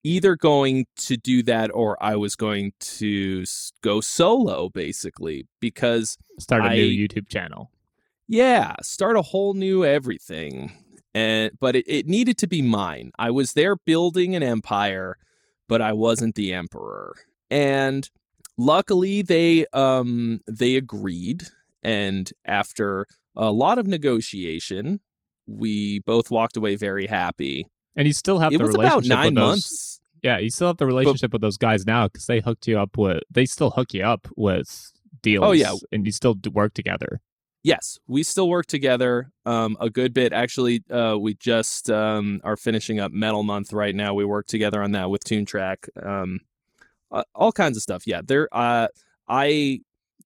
either 0.03 0.35
going 0.35 0.85
to 0.97 1.17
do 1.17 1.43
that 1.43 1.71
or 1.73 2.01
I 2.03 2.15
was 2.15 2.35
going 2.35 2.73
to 2.79 3.45
go 3.81 4.01
solo, 4.01 4.69
basically, 4.69 5.47
because 5.59 6.17
Start 6.39 6.65
a 6.65 6.69
new 6.69 7.07
YouTube 7.07 7.29
channel. 7.29 7.71
yeah, 8.27 8.75
start 8.81 9.15
a 9.15 9.21
whole 9.21 9.53
new 9.53 9.85
everything. 9.85 10.71
And 11.13 11.51
but 11.59 11.75
it, 11.75 11.85
it 11.87 12.07
needed 12.07 12.37
to 12.39 12.47
be 12.47 12.61
mine. 12.61 13.11
I 13.19 13.31
was 13.31 13.53
there 13.53 13.75
building 13.75 14.35
an 14.35 14.43
empire, 14.43 15.17
but 15.67 15.81
I 15.81 15.93
wasn't 15.93 16.35
the 16.35 16.53
emperor. 16.53 17.15
And 17.49 18.09
luckily 18.57 19.21
they 19.21 19.65
um 19.73 20.41
they 20.47 20.75
agreed 20.75 21.43
and 21.83 22.31
after 22.45 23.07
a 23.35 23.51
lot 23.51 23.77
of 23.77 23.87
negotiation. 23.87 24.99
We 25.47 25.99
both 25.99 26.31
walked 26.31 26.57
away 26.57 26.75
very 26.75 27.07
happy. 27.07 27.67
And 27.95 28.07
you 28.07 28.13
still 28.13 28.39
have 28.39 28.53
it 28.53 28.57
the 28.57 28.65
was 28.65 28.75
about 28.75 29.03
relationship 29.03 29.09
nine 29.09 29.25
with 29.25 29.35
those. 29.35 29.47
months. 29.47 30.01
Yeah, 30.23 30.37
you 30.37 30.49
still 30.49 30.67
have 30.67 30.77
the 30.77 30.85
relationship 30.85 31.33
with 31.33 31.41
those 31.41 31.57
guys 31.57 31.85
now 31.85 32.07
because 32.07 32.27
they 32.27 32.39
hooked 32.39 32.67
you 32.67 32.79
up 32.79 32.97
with. 32.97 33.23
They 33.31 33.45
still 33.45 33.71
hook 33.71 33.93
you 33.93 34.03
up 34.03 34.27
with 34.37 34.91
deals. 35.21 35.43
Oh, 35.43 35.51
yeah. 35.51 35.73
and 35.91 36.05
you 36.05 36.11
still 36.11 36.35
work 36.51 36.73
together. 36.73 37.21
Yes, 37.63 37.99
we 38.07 38.23
still 38.23 38.49
work 38.49 38.65
together 38.65 39.31
um, 39.45 39.77
a 39.79 39.89
good 39.89 40.13
bit. 40.13 40.31
Actually, 40.31 40.83
uh, 40.89 41.15
we 41.19 41.35
just 41.35 41.89
um, 41.89 42.39
are 42.43 42.55
finishing 42.55 42.99
up 42.99 43.11
Metal 43.11 43.43
Month 43.43 43.73
right 43.73 43.93
now. 43.95 44.13
We 44.13 44.25
work 44.25 44.47
together 44.47 44.81
on 44.81 44.91
that 44.93 45.09
with 45.09 45.23
Tune 45.23 45.45
Track, 45.45 45.87
um, 46.01 46.39
uh, 47.11 47.23
all 47.35 47.51
kinds 47.51 47.77
of 47.77 47.83
stuff. 47.83 48.05
Yeah, 48.07 48.21
they're. 48.23 48.47
Uh, 48.51 48.87
I 49.27 49.81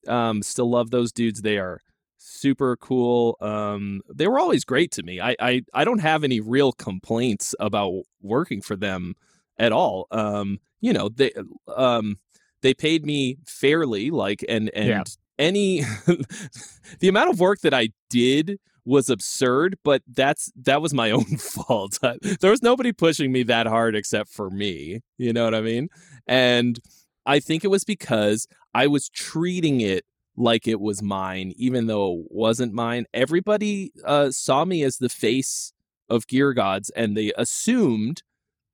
um, 0.08 0.41
still 0.43 0.69
love 0.69 0.91
those 0.91 1.12
dudes. 1.12 1.41
They 1.41 1.58
are 1.58 1.82
super 2.17 2.76
cool. 2.78 3.38
Um, 3.41 4.02
they 4.13 4.28
were 4.28 4.39
always 4.39 4.63
great 4.65 4.91
to 4.93 5.04
me. 5.04 5.19
I, 5.21 5.36
I 5.39 5.62
I 5.74 5.84
don't 5.86 6.00
have 6.00 6.24
any 6.24 6.39
real 6.39 6.71
complaints 6.71 7.54
about 7.60 8.04
working 8.21 8.62
for 8.62 8.76
them 8.76 9.15
at 9.58 9.71
all. 9.71 10.08
Um, 10.12 10.60
you 10.82 10.93
know, 10.93 11.10
they 11.10 11.32
um, 11.76 12.19
they 12.62 12.74
paid 12.74 13.06
me 13.06 13.38
fairly, 13.45 14.10
like 14.12 14.43
and 14.50 14.69
and 14.76 14.88
Yeah. 14.88 15.04
any 15.38 15.82
the 17.00 17.08
amount 17.08 17.30
of 17.32 17.39
work 17.39 17.60
that 17.62 17.74
I 17.74 17.89
did 18.10 18.60
was 18.86 19.10
absurd, 19.10 19.78
but 19.84 20.04
that's 20.08 20.52
that 20.56 20.82
was 20.82 20.93
my 20.93 21.12
own 21.19 21.38
fault. 21.38 22.00
there 22.02 22.52
was 22.52 22.62
nobody 22.62 22.91
pushing 22.91 23.32
me 23.32 23.43
that 23.43 23.67
hard 23.67 23.95
except 23.95 24.30
for 24.30 24.50
me. 24.50 25.02
You 25.17 25.34
know 25.34 25.43
what 25.43 25.56
I 25.56 25.62
mean? 25.62 25.89
And 26.28 26.80
I 27.26 27.39
think 27.39 27.63
it 27.63 27.69
was 27.69 27.84
because 27.84 28.48
I 28.74 28.88
was 28.88 29.10
treating 29.10 29.82
it 29.82 30.06
like 30.38 30.67
it 30.67 30.80
was 30.80 31.02
mine, 31.02 31.54
even 31.56 31.88
though 31.88 32.19
it 32.19 32.26
wasn't 32.30 32.74
mine. 32.74 33.06
Everybody 33.13 33.91
uh, 34.04 34.32
saw 34.32 34.65
me 34.65 34.84
as 34.84 34.98
the 34.98 35.10
face 35.10 35.74
of 36.10 36.28
Gear 36.28 36.54
Gods, 36.54 36.89
and 36.91 37.15
they 37.15 37.32
assumed 37.38 38.21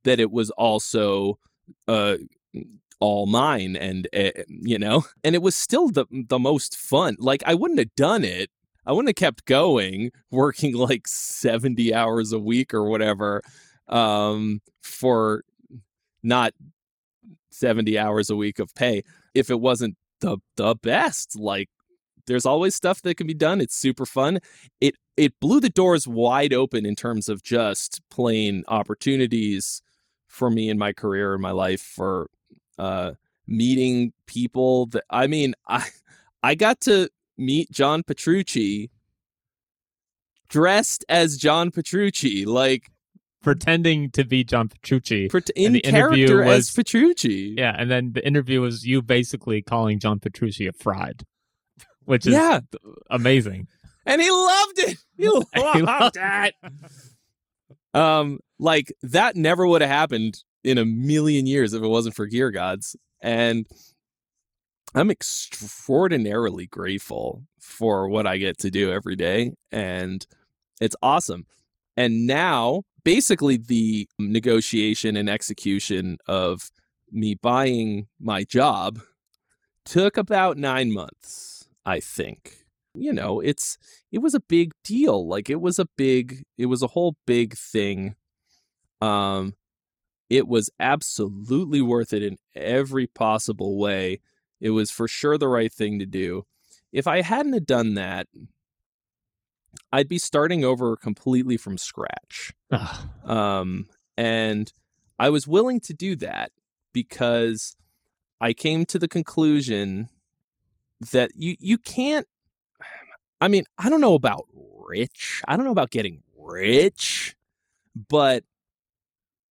that 0.03 0.19
it 0.19 0.31
was 0.31 0.49
also 0.51 1.37
uh, 1.87 2.17
all 2.99 3.25
mine, 3.25 3.75
and 3.75 4.07
uh, 4.15 4.31
you 4.47 4.79
know, 4.79 5.05
and 5.23 5.35
it 5.35 5.41
was 5.41 5.55
still 5.55 5.89
the 5.89 6.05
the 6.11 6.39
most 6.39 6.75
fun. 6.75 7.15
Like 7.19 7.43
I 7.45 7.55
wouldn't 7.55 7.79
have 7.79 7.95
done 7.95 8.23
it. 8.23 8.49
I 8.85 8.91
wouldn't 8.91 9.09
have 9.09 9.15
kept 9.15 9.45
going, 9.45 10.11
working 10.31 10.75
like 10.75 11.07
seventy 11.07 11.93
hours 11.93 12.33
a 12.33 12.39
week 12.39 12.73
or 12.73 12.83
whatever, 12.89 13.41
um, 13.87 14.61
for 14.81 15.43
not 16.23 16.53
70 17.51 17.97
hours 17.97 18.29
a 18.29 18.35
week 18.35 18.59
of 18.59 18.73
pay 18.75 19.03
if 19.33 19.49
it 19.49 19.59
wasn't 19.59 19.95
the 20.21 20.37
the 20.55 20.75
best 20.75 21.37
like 21.37 21.69
there's 22.27 22.45
always 22.45 22.75
stuff 22.75 23.01
that 23.01 23.17
can 23.17 23.27
be 23.27 23.33
done 23.33 23.59
it's 23.61 23.75
super 23.75 24.05
fun. 24.05 24.39
It 24.79 24.95
it 25.17 25.39
blew 25.39 25.59
the 25.59 25.69
doors 25.69 26.07
wide 26.07 26.53
open 26.53 26.85
in 26.85 26.95
terms 26.95 27.27
of 27.29 27.43
just 27.43 28.01
plain 28.09 28.63
opportunities 28.67 29.81
for 30.27 30.49
me 30.49 30.69
in 30.69 30.77
my 30.77 30.93
career 30.93 31.33
and 31.33 31.41
my 31.41 31.51
life 31.51 31.81
for 31.81 32.29
uh 32.77 33.13
meeting 33.47 34.13
people 34.27 34.85
that 34.87 35.03
I 35.09 35.27
mean 35.27 35.55
I 35.67 35.87
I 36.43 36.55
got 36.55 36.79
to 36.81 37.09
meet 37.37 37.71
John 37.71 38.03
Petrucci 38.03 38.89
dressed 40.49 41.05
as 41.09 41.37
John 41.37 41.71
Petrucci 41.71 42.45
like 42.45 42.91
Pretending 43.43 44.11
to 44.11 44.23
be 44.23 44.43
John 44.43 44.67
Petrucci. 44.69 45.27
And 45.33 45.49
in 45.55 45.73
the 45.73 45.79
interview 45.79 46.27
character 46.27 46.43
as 46.43 46.57
was- 46.57 46.71
Petrucci 46.71 47.55
yeah, 47.57 47.75
and 47.75 47.89
then 47.89 48.11
the 48.13 48.23
interview 48.25 48.61
was 48.61 48.85
you 48.85 49.01
basically 49.01 49.63
calling 49.63 49.97
John 49.97 50.19
Petrucci 50.19 50.67
a 50.67 50.73
fraud, 50.73 51.23
which 52.05 52.27
is 52.27 52.33
yeah 52.33 52.59
amazing. 53.09 53.67
and 54.05 54.21
he 54.21 54.29
loved 54.29 54.77
it. 54.79 54.97
He 55.17 55.27
loved, 55.27 55.47
He 55.75 55.81
loved 55.81 56.17
it. 56.19 56.53
Um, 57.95 58.39
like 58.59 58.93
that 59.01 59.35
never 59.35 59.65
would 59.65 59.81
have 59.81 59.89
happened 59.89 60.43
in 60.63 60.77
a 60.77 60.85
million 60.85 61.47
years 61.47 61.73
if 61.73 61.81
it 61.81 61.87
wasn't 61.87 62.15
for 62.15 62.27
Gear 62.27 62.51
Gods, 62.51 62.95
and 63.21 63.65
I'm 64.93 65.09
extraordinarily 65.09 66.67
grateful 66.67 67.43
for 67.59 68.09
what 68.09 68.27
I 68.27 68.37
get 68.37 68.57
to 68.59 68.71
do 68.71 68.91
every 68.91 69.15
day, 69.15 69.53
and 69.71 70.25
it's 70.81 70.95
awesome. 71.01 71.45
And 71.95 72.27
now, 72.27 72.83
basically, 73.03 73.57
the 73.57 74.07
negotiation 74.19 75.15
and 75.15 75.29
execution 75.29 76.17
of 76.27 76.71
me 77.11 77.35
buying 77.35 78.07
my 78.19 78.43
job 78.43 78.99
took 79.85 80.17
about 80.17 80.57
nine 80.57 80.91
months, 80.91 81.69
I 81.85 81.99
think. 81.99 82.65
You 82.93 83.13
know, 83.13 83.39
it's 83.39 83.77
it 84.11 84.19
was 84.19 84.33
a 84.33 84.41
big 84.41 84.73
deal. 84.83 85.25
Like 85.25 85.49
it 85.49 85.61
was 85.61 85.79
a 85.79 85.87
big 85.97 86.43
it 86.57 86.65
was 86.65 86.81
a 86.81 86.87
whole 86.87 87.15
big 87.25 87.55
thing. 87.55 88.15
Um 88.99 89.55
it 90.29 90.47
was 90.47 90.69
absolutely 90.79 91.81
worth 91.81 92.13
it 92.13 92.23
in 92.23 92.37
every 92.55 93.07
possible 93.07 93.77
way. 93.77 94.21
It 94.61 94.69
was 94.69 94.91
for 94.91 95.07
sure 95.07 95.37
the 95.37 95.47
right 95.49 95.73
thing 95.73 95.99
to 95.99 96.05
do. 96.05 96.45
If 96.93 97.07
I 97.07 97.21
hadn't 97.21 97.53
have 97.53 97.65
done 97.65 97.95
that, 97.95 98.27
I'd 99.91 100.07
be 100.07 100.17
starting 100.17 100.63
over 100.63 100.95
completely 100.95 101.57
from 101.57 101.77
scratch. 101.77 102.53
Um, 103.25 103.87
and 104.17 104.71
I 105.19 105.29
was 105.29 105.47
willing 105.47 105.79
to 105.81 105.93
do 105.93 106.15
that 106.17 106.51
because 106.93 107.75
I 108.39 108.53
came 108.53 108.85
to 108.85 108.99
the 108.99 109.07
conclusion 109.07 110.09
that 111.11 111.31
you 111.35 111.55
you 111.59 111.77
can't. 111.77 112.27
I 113.39 113.47
mean, 113.47 113.63
I 113.77 113.89
don't 113.89 114.01
know 114.01 114.13
about 114.13 114.45
rich. 114.87 115.41
I 115.47 115.57
don't 115.57 115.65
know 115.65 115.71
about 115.71 115.89
getting 115.89 116.21
rich, 116.37 117.35
but 118.09 118.43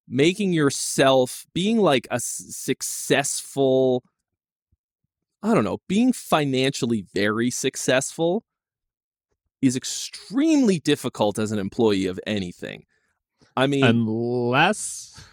making 0.07 0.53
yourself 0.53 1.47
being 1.55 1.79
like 1.79 2.07
a 2.11 2.15
s- 2.15 2.45
successful 2.51 4.03
I 5.43 5.55
don't 5.55 5.65
know, 5.65 5.79
being 5.89 6.13
financially 6.13 7.05
very 7.15 7.51
successful 7.51 8.45
is 9.63 9.77
extremely 9.77 10.79
difficult 10.79 11.39
as 11.39 11.53
an 11.53 11.59
employee 11.59 12.07
of 12.07 12.19
anything. 12.27 12.85
I 13.57 13.67
mean, 13.67 13.85
Unless 13.85 15.25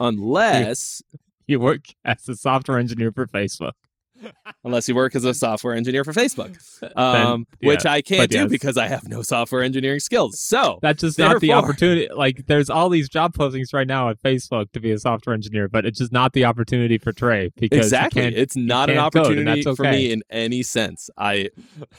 unless 0.00 1.02
you 1.46 1.60
work 1.60 1.86
as 2.04 2.28
a 2.28 2.36
software 2.36 2.78
engineer 2.78 3.12
for 3.12 3.26
Facebook. 3.26 3.72
Unless 4.64 4.88
you 4.88 4.94
work 4.94 5.14
as 5.14 5.24
a 5.24 5.34
software 5.34 5.74
engineer 5.74 6.04
for 6.04 6.12
Facebook, 6.12 6.56
um, 6.96 7.46
yeah, 7.60 7.68
which 7.68 7.86
I 7.86 8.02
can't 8.02 8.30
do 8.30 8.38
yes. 8.38 8.50
because 8.50 8.76
I 8.76 8.88
have 8.88 9.08
no 9.08 9.22
software 9.22 9.62
engineering 9.62 10.00
skills. 10.00 10.40
So 10.40 10.78
That's 10.82 11.00
just 11.00 11.18
not 11.18 11.40
the 11.40 11.52
opportunity. 11.52 12.08
Like, 12.12 12.46
there's 12.46 12.70
all 12.70 12.88
these 12.88 13.08
job 13.08 13.34
postings 13.34 13.72
right 13.72 13.86
now 13.86 14.10
at 14.10 14.20
Facebook 14.22 14.72
to 14.72 14.80
be 14.80 14.90
a 14.90 14.98
software 14.98 15.34
engineer, 15.34 15.68
but 15.68 15.84
it's 15.84 15.98
just 15.98 16.12
not 16.12 16.32
the 16.32 16.44
opportunity 16.44 16.98
for 16.98 17.12
Trey 17.12 17.50
because 17.56 17.86
exactly, 17.86 18.22
it's 18.22 18.56
not 18.56 18.90
an 18.90 18.96
can't 18.96 19.12
code, 19.12 19.26
and 19.26 19.48
opportunity 19.48 19.62
that's 19.62 19.76
for 19.76 19.84
me 19.84 20.12
in 20.12 20.22
any 20.30 20.62
sense. 20.62 21.10
I 21.16 21.50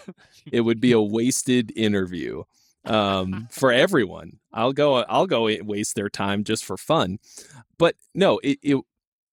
it 0.52 0.62
would 0.62 0.80
be 0.80 0.92
a 0.92 1.02
wasted 1.02 1.72
interview 1.76 2.44
um, 2.86 3.48
for 3.52 3.72
everyone. 3.72 4.40
I'll 4.54 4.74
go. 4.74 4.96
I'll 4.96 5.28
go 5.28 5.44
waste 5.64 5.96
their 5.96 6.10
time 6.10 6.44
just 6.44 6.66
for 6.66 6.78
fun. 6.78 7.20
But 7.78 7.96
no, 8.14 8.40
it, 8.40 8.60
it 8.62 8.78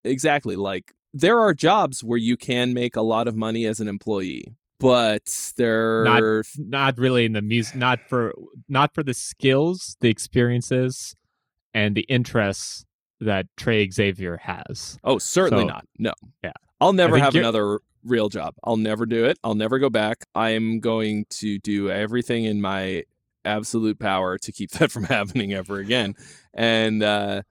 exactly 0.05 0.57
like 0.57 0.92
there 1.14 1.38
are 1.40 1.55
jobs 1.55 2.03
where 2.05 2.19
you 2.19 2.37
can 2.37 2.75
make 2.75 2.97
a 2.97 3.03
lot 3.03 3.27
of 3.29 3.37
money 3.37 3.64
as 3.66 3.81
an 3.81 3.88
employee, 3.88 4.55
but 4.79 5.53
they're 5.57 6.05
not 6.59 6.99
really 6.99 7.25
in 7.25 7.33
the 7.33 7.42
music 7.42 7.75
not 7.77 7.99
for 8.09 8.35
not 8.69 8.95
for 8.95 9.03
the 9.03 9.14
skills 9.14 9.97
the 10.01 10.11
experiences 10.11 11.16
and 11.73 11.95
the 11.95 12.03
interests 12.03 12.85
that 13.21 13.47
trey 13.57 13.88
xavier 13.88 14.37
has 14.37 14.99
oh 15.05 15.16
certainly 15.19 15.64
So, 15.64 15.69
not. 15.69 15.87
No. 15.99 16.12
yeah. 16.45 16.53
I'll 16.81 16.92
never 16.92 17.16
have 17.16 17.35
you're- 17.35 17.42
another 17.45 17.81
real 18.05 18.29
job. 18.29 18.55
I'll 18.62 18.77
never 18.77 19.05
do 19.07 19.25
it. 19.25 19.37
I'll 19.42 19.55
never 19.57 19.79
go 19.81 19.90
back. 19.90 20.27
I 20.35 20.51
am 20.51 20.79
going 20.79 21.25
to 21.31 21.59
do 21.59 21.90
everything 21.90 22.45
in 22.45 22.61
my 22.61 23.03
absolute 23.45 23.99
power 23.99 24.38
to 24.38 24.53
keep 24.53 24.71
that 24.79 24.92
from 24.92 25.05
happening 25.05 25.53
ever 25.55 25.79
again. 25.79 26.14
And 26.55 27.03
uh, 27.03 27.42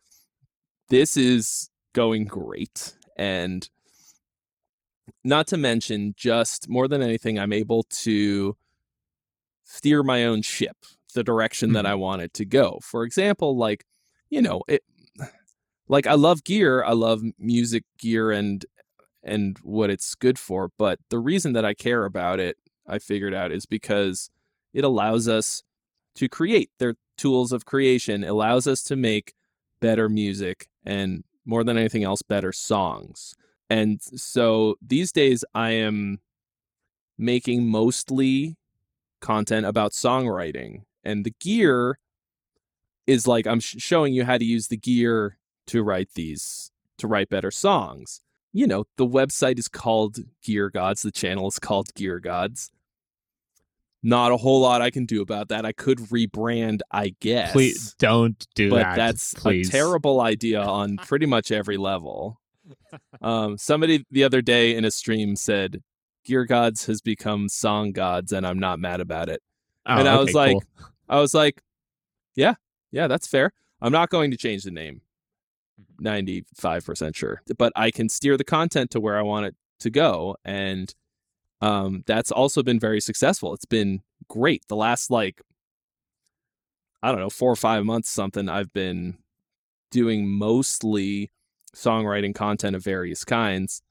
this 0.89 1.17
is 1.17 1.69
going 1.93 2.25
great. 2.25 2.94
And 3.15 3.69
not 5.23 5.47
to 5.47 5.57
mention, 5.57 6.13
just 6.17 6.69
more 6.69 6.87
than 6.87 7.01
anything, 7.01 7.39
I'm 7.39 7.53
able 7.53 7.83
to 7.83 8.57
steer 9.63 10.03
my 10.03 10.25
own 10.25 10.41
ship 10.41 10.77
the 11.13 11.23
direction 11.23 11.73
that 11.73 11.85
Mhm. 11.85 11.89
I 11.89 11.95
want 11.95 12.21
it 12.21 12.33
to 12.35 12.45
go. 12.45 12.79
For 12.81 13.03
example, 13.03 13.55
like, 13.55 13.85
you 14.29 14.41
know, 14.41 14.61
it 14.67 14.83
like 15.87 16.07
I 16.07 16.13
love 16.13 16.43
gear, 16.43 16.83
I 16.83 16.93
love 16.93 17.21
music 17.37 17.83
gear 17.97 18.31
and 18.31 18.65
and 19.23 19.57
what 19.59 19.89
it's 19.89 20.13
good 20.15 20.37
for, 20.37 20.69
but 20.77 20.99
the 21.09 21.19
reason 21.19 21.53
that 21.53 21.65
I 21.65 21.73
care 21.73 22.05
about 22.05 22.39
it, 22.39 22.57
I 22.87 22.99
figured 22.99 23.33
out 23.33 23.51
is 23.51 23.65
because 23.65 24.29
it 24.73 24.83
allows 24.83 25.27
us 25.27 25.63
to 26.15 26.29
create. 26.29 26.69
They're 26.79 26.95
tools 27.17 27.51
of 27.51 27.65
creation, 27.65 28.23
allows 28.23 28.67
us 28.67 28.83
to 28.83 28.95
make 28.95 29.33
better 29.79 30.09
music 30.09 30.67
and 30.83 31.23
more 31.45 31.63
than 31.63 31.77
anything 31.77 32.03
else 32.03 32.21
better 32.21 32.51
songs. 32.51 33.35
And 33.69 34.01
so 34.01 34.75
these 34.81 35.11
days 35.11 35.43
I 35.53 35.71
am 35.71 36.19
making 37.17 37.67
mostly 37.67 38.57
content 39.21 39.65
about 39.65 39.91
songwriting. 39.91 40.83
And 41.03 41.25
the 41.25 41.33
gear 41.39 41.99
is 43.07 43.27
like 43.27 43.47
I'm 43.47 43.59
sh- 43.59 43.75
showing 43.79 44.13
you 44.13 44.25
how 44.25 44.37
to 44.37 44.45
use 44.45 44.67
the 44.67 44.77
gear 44.77 45.37
to 45.67 45.83
write 45.83 46.09
these 46.15 46.71
to 46.97 47.07
write 47.07 47.29
better 47.29 47.51
songs. 47.51 48.21
You 48.53 48.67
know, 48.67 48.85
the 48.97 49.05
website 49.05 49.59
is 49.59 49.67
called 49.67 50.19
Gear 50.43 50.69
Gods, 50.69 51.01
the 51.01 51.11
channel 51.11 51.47
is 51.47 51.59
called 51.59 51.93
Gear 51.93 52.19
Gods. 52.19 52.71
Not 54.07 54.31
a 54.31 54.37
whole 54.37 54.61
lot 54.61 54.83
I 54.83 54.91
can 54.91 55.07
do 55.07 55.23
about 55.23 55.47
that. 55.47 55.65
I 55.65 55.71
could 55.71 55.97
rebrand, 55.97 56.81
I 56.91 57.15
guess. 57.21 57.53
Please 57.53 57.95
don't 57.97 58.45
do 58.53 58.69
but 58.69 58.83
that. 58.83 58.95
that's 58.97 59.33
please. 59.33 59.67
a 59.67 59.71
terrible 59.71 60.21
idea 60.21 60.61
on 60.61 60.97
pretty 61.07 61.25
much 61.25 61.51
every 61.51 61.77
level. 61.77 62.39
Um, 63.21 63.57
somebody 63.57 64.05
the 64.09 64.23
other 64.23 64.41
day 64.41 64.75
in 64.75 64.85
a 64.85 64.91
stream 64.91 65.35
said, 65.35 65.81
"Gear 66.23 66.45
Gods 66.45 66.85
has 66.85 67.01
become 67.01 67.49
Song 67.49 67.91
Gods," 67.91 68.31
and 68.31 68.47
I'm 68.47 68.57
not 68.57 68.79
mad 68.79 69.01
about 69.01 69.29
it. 69.29 69.41
Oh, 69.85 69.97
and 69.97 70.07
I 70.07 70.13
okay, 70.13 70.23
was 70.23 70.33
like, 70.33 70.53
cool. 70.53 70.63
I 71.09 71.19
was 71.19 71.33
like, 71.33 71.61
"Yeah, 72.35 72.55
yeah, 72.91 73.07
that's 73.07 73.27
fair. 73.27 73.51
I'm 73.81 73.91
not 73.91 74.09
going 74.09 74.31
to 74.31 74.37
change 74.37 74.63
the 74.63 74.71
name. 74.71 75.01
Ninety 75.99 76.45
five 76.55 76.85
percent 76.85 77.15
sure, 77.15 77.41
but 77.57 77.73
I 77.75 77.91
can 77.91 78.09
steer 78.09 78.37
the 78.37 78.43
content 78.43 78.91
to 78.91 78.99
where 78.99 79.17
I 79.17 79.21
want 79.21 79.45
it 79.45 79.55
to 79.81 79.89
go, 79.89 80.37
and 80.45 80.93
um, 81.61 82.03
that's 82.05 82.31
also 82.31 82.63
been 82.63 82.79
very 82.79 82.99
successful. 82.99 83.53
It's 83.53 83.65
been 83.65 84.01
great. 84.27 84.63
The 84.67 84.75
last 84.75 85.09
like, 85.09 85.41
I 87.01 87.11
don't 87.11 87.19
know, 87.19 87.29
four 87.29 87.51
or 87.51 87.55
five 87.55 87.85
months, 87.85 88.09
something. 88.09 88.49
I've 88.49 88.73
been 88.73 89.17
doing 89.91 90.27
mostly 90.27 91.31
songwriting 91.75 92.33
content 92.33 92.75
of 92.75 92.83
various 92.83 93.23
kinds 93.25 93.81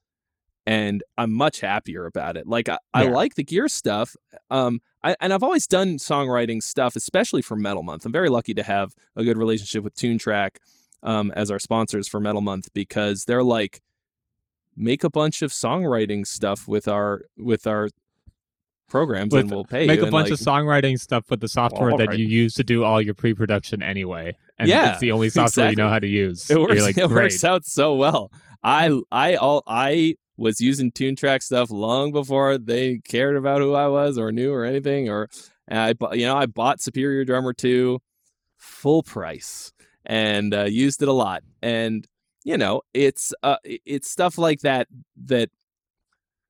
and 0.65 1.03
i'm 1.17 1.31
much 1.31 1.59
happier 1.59 2.05
about 2.05 2.35
it 2.35 2.47
like 2.47 2.67
i, 2.67 2.77
I 2.93 3.03
like 3.07 3.35
the 3.35 3.43
gear 3.43 3.67
stuff 3.67 4.15
um 4.49 4.81
I, 5.03 5.15
and 5.21 5.31
i've 5.31 5.43
always 5.43 5.67
done 5.67 5.97
songwriting 5.97 6.63
stuff 6.63 6.95
especially 6.95 7.43
for 7.43 7.55
metal 7.55 7.83
month 7.83 8.05
i'm 8.05 8.11
very 8.11 8.29
lucky 8.29 8.55
to 8.55 8.63
have 8.63 8.93
a 9.15 9.23
good 9.23 9.37
relationship 9.37 9.83
with 9.83 9.95
toontrack 9.95 10.57
um, 11.03 11.31
as 11.35 11.51
our 11.51 11.59
sponsors 11.59 12.07
for 12.07 12.19
metal 12.19 12.41
month 12.41 12.69
because 12.73 13.25
they're 13.25 13.43
like 13.43 13.81
make 14.75 15.03
a 15.03 15.09
bunch 15.09 15.41
of 15.41 15.51
songwriting 15.51 16.25
stuff 16.25 16.67
with 16.67 16.87
our 16.87 17.23
with 17.37 17.67
our 17.67 17.89
programs 18.87 19.33
With- 19.33 19.41
and 19.41 19.51
we'll 19.51 19.65
pay 19.65 19.83
you. 19.83 19.87
Make 19.87 20.01
a 20.01 20.11
bunch 20.11 20.29
like, 20.29 20.39
of 20.39 20.39
songwriting 20.39 20.99
stuff 20.99 21.29
with 21.29 21.39
the 21.39 21.47
software 21.47 21.97
that 21.97 22.09
right. 22.09 22.19
you 22.19 22.25
use 22.25 22.53
to 22.55 22.63
do 22.63 22.83
all 22.83 23.01
your 23.01 23.13
pre-production 23.13 23.81
anyway. 23.81 24.37
And 24.57 24.69
Yeah, 24.69 24.91
it's 24.91 24.99
the 24.99 25.11
only 25.11 25.29
software 25.31 25.69
you 25.69 25.75
know 25.75 25.89
how 25.89 25.99
to 25.99 26.07
use. 26.07 26.49
it 26.49 26.59
works. 26.59 26.81
Like, 26.81 26.97
it 26.97 27.09
works 27.09 27.43
out 27.43 27.65
so 27.65 27.95
well. 27.95 28.31
I 28.63 28.99
I 29.11 29.35
all 29.35 29.63
I 29.67 30.15
was 30.37 30.59
using 30.59 30.91
Toontrack 30.91 31.43
stuff 31.43 31.71
long 31.71 32.11
before 32.11 32.57
they 32.57 32.99
cared 32.99 33.35
about 33.35 33.61
who 33.61 33.73
I 33.73 33.87
was 33.87 34.17
or 34.17 34.31
knew 34.31 34.51
or 34.51 34.65
anything. 34.65 35.09
Or 35.09 35.29
and 35.67 35.79
I 35.79 36.15
you 36.15 36.25
know 36.25 36.35
I 36.35 36.45
bought 36.45 36.81
Superior 36.81 37.25
Drummer 37.25 37.53
two 37.53 37.99
full 38.57 39.03
price 39.03 39.71
and 40.05 40.53
uh, 40.53 40.63
used 40.63 41.01
it 41.01 41.07
a 41.07 41.13
lot. 41.13 41.43
And 41.61 42.07
you 42.45 42.57
know 42.57 42.81
it's 42.93 43.33
uh 43.43 43.57
it's 43.65 44.09
stuff 44.09 44.37
like 44.37 44.61
that 44.61 44.87
that 45.25 45.49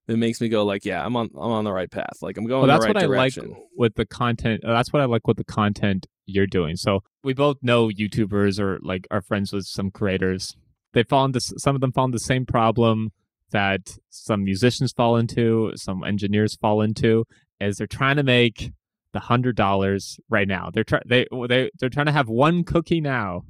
that 0.07 0.17
makes 0.17 0.39
me 0.39 0.49
go 0.49 0.63
like 0.63 0.85
yeah 0.85 1.03
I'm 1.03 1.15
on 1.15 1.31
I'm 1.33 1.51
on 1.51 1.63
the 1.63 1.73
right 1.73 1.89
path. 1.89 2.17
Like 2.21 2.37
I'm 2.37 2.45
going 2.45 2.61
well, 2.61 2.67
that's 2.67 2.85
right 2.85 2.93
what 2.93 3.01
direction. 3.01 3.45
I 3.45 3.47
like 3.47 3.57
with 3.75 3.95
the 3.95 4.05
content. 4.05 4.63
uh, 4.63 4.73
That's 4.73 4.93
what 4.93 5.01
I 5.01 5.05
like 5.05 5.25
with 5.25 5.37
the 5.37 5.43
content 5.43 6.05
you're 6.27 6.45
doing. 6.45 6.75
So 6.75 7.01
we 7.23 7.33
both 7.33 7.57
know 7.63 7.89
YouTubers 7.89 8.59
or 8.59 8.77
like 8.83 9.07
are 9.09 9.21
friends 9.21 9.51
with 9.51 9.65
some 9.65 9.89
creators. 9.89 10.55
They 10.93 11.03
fall 11.03 11.25
into 11.25 11.39
some 11.39 11.73
of 11.73 11.81
them 11.81 11.91
fall 11.91 12.05
into 12.05 12.17
the 12.17 12.19
same 12.19 12.45
problem 12.45 13.11
that 13.51 13.97
some 14.09 14.43
musicians 14.43 14.91
fall 14.91 15.17
into, 15.17 15.71
some 15.75 16.03
engineers 16.03 16.55
fall 16.55 16.81
into, 16.81 17.25
is 17.59 17.77
they're 17.77 17.87
trying 17.87 18.17
to 18.17 18.23
make 18.23 18.71
the 19.13 19.19
hundred 19.21 19.55
dollars 19.55 20.19
right 20.29 20.47
now. 20.47 20.69
They're 20.71 20.83
trying 20.83 21.03
they 21.07 21.25
they 21.47 21.71
they're 21.79 21.89
trying 21.89 22.07
to 22.07 22.11
have 22.11 22.27
one 22.29 22.63
cookie 22.63 23.01
now 23.01 23.43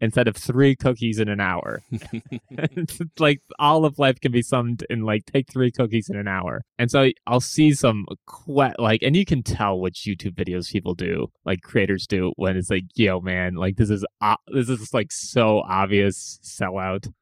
instead 0.00 0.26
of 0.28 0.36
three 0.36 0.74
cookies 0.74 1.18
in 1.18 1.28
an 1.28 1.40
hour. 1.40 1.82
like 3.18 3.40
all 3.58 3.84
of 3.84 3.98
life 3.98 4.20
can 4.20 4.32
be 4.32 4.42
summed 4.42 4.84
in 4.88 5.02
like 5.02 5.26
take 5.26 5.52
three 5.52 5.70
cookies 5.70 6.08
in 6.08 6.16
an 6.16 6.28
hour. 6.28 6.62
And 6.78 6.90
so 6.90 7.10
I'll 7.26 7.40
see 7.40 7.72
some 7.74 8.06
que- 8.28 8.72
like, 8.78 9.02
and 9.02 9.14
you 9.14 9.24
can 9.24 9.42
tell 9.42 9.78
which 9.78 10.06
YouTube 10.06 10.34
videos 10.34 10.70
people 10.70 10.94
do, 10.94 11.30
like 11.44 11.62
creators 11.62 12.06
do, 12.06 12.32
when 12.36 12.56
it's 12.56 12.70
like, 12.70 12.84
yo, 12.94 13.20
man, 13.20 13.54
like 13.54 13.76
this 13.76 13.90
is 13.90 14.04
o- 14.22 14.36
this 14.48 14.68
is 14.68 14.92
like 14.94 15.12
so 15.12 15.62
obvious 15.68 16.40
sellout. 16.42 17.12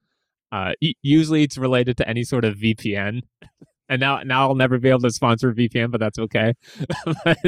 Uh, 0.51 0.73
usually 1.03 1.43
it's 1.43 1.59
related 1.59 1.97
to 1.99 2.09
any 2.09 2.25
sort 2.25 2.45
of 2.45 2.57
VPN. 2.57 3.23
And 3.91 4.01
now, 4.01 4.21
now 4.23 4.47
I'll 4.47 4.55
never 4.55 4.79
be 4.79 4.91
able 4.91 5.01
to 5.01 5.11
sponsor 5.11 5.49
a 5.49 5.55
VPN, 5.55 5.91
but 5.91 5.99
that's 5.99 6.19
okay. 6.19 6.53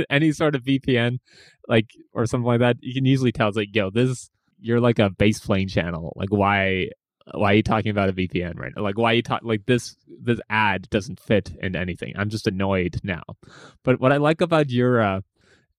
Any 0.09 0.33
sort 0.33 0.55
of 0.55 0.63
VPN, 0.63 1.19
like 1.69 1.91
or 2.15 2.25
something 2.25 2.47
like 2.47 2.61
that, 2.61 2.77
you 2.81 2.95
can 2.95 3.05
usually 3.05 3.31
tell 3.31 3.49
it's 3.49 3.59
like, 3.59 3.77
yo, 3.77 3.91
this 3.91 4.31
you're 4.61 4.81
like 4.81 4.99
a 4.99 5.11
base 5.11 5.41
plane 5.41 5.69
channel. 5.69 6.13
Like, 6.17 6.31
why 6.31 6.91
why 7.33 7.53
are 7.53 7.57
you 7.57 7.63
talking 7.63 7.91
about 7.91 8.09
a 8.09 8.13
VPN 8.13 8.59
right 8.59 8.73
now? 8.77 8.83
Like, 8.83 8.99
why 8.99 9.13
are 9.13 9.15
you 9.15 9.23
talk 9.23 9.43
like 9.45 9.67
this? 9.67 9.97
This 10.21 10.41
ad 10.51 10.89
doesn't 10.91 11.21
fit 11.21 11.53
in 11.63 11.77
anything. 11.77 12.15
I'm 12.17 12.31
just 12.31 12.47
annoyed 12.47 13.01
now. 13.03 13.23
But 13.85 14.01
what 14.01 14.13
I 14.13 14.17
like 14.17 14.41
about 14.41 14.71
your 14.71 15.01
uh, 15.01 15.21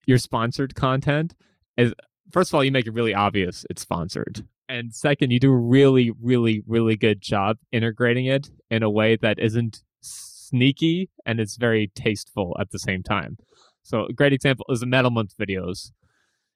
your 0.05 0.17
sponsored 0.17 0.75
content 0.75 1.35
is, 1.77 1.93
first 2.31 2.51
of 2.51 2.55
all, 2.55 2.63
you 2.63 2.71
make 2.71 2.87
it 2.87 2.93
really 2.93 3.13
obvious 3.13 3.65
it's 3.69 3.81
sponsored, 3.81 4.45
and 4.71 4.95
second, 4.95 5.31
you 5.31 5.39
do 5.39 5.51
a 5.51 5.57
really, 5.57 6.11
really, 6.21 6.63
really 6.65 6.95
good 6.95 7.19
job 7.19 7.57
integrating 7.73 8.25
it 8.25 8.49
in 8.69 8.83
a 8.83 8.89
way 8.89 9.17
that 9.17 9.37
isn't 9.37 9.83
sneaky 9.99 11.09
and 11.25 11.41
it's 11.41 11.57
very 11.57 11.91
tasteful 11.93 12.55
at 12.57 12.71
the 12.71 12.79
same 12.79 13.03
time. 13.03 13.37
So, 13.83 14.05
a 14.05 14.13
great 14.13 14.31
example 14.31 14.65
is 14.69 14.79
the 14.79 14.85
Metal 14.85 15.11
Month 15.11 15.35
videos. 15.37 15.91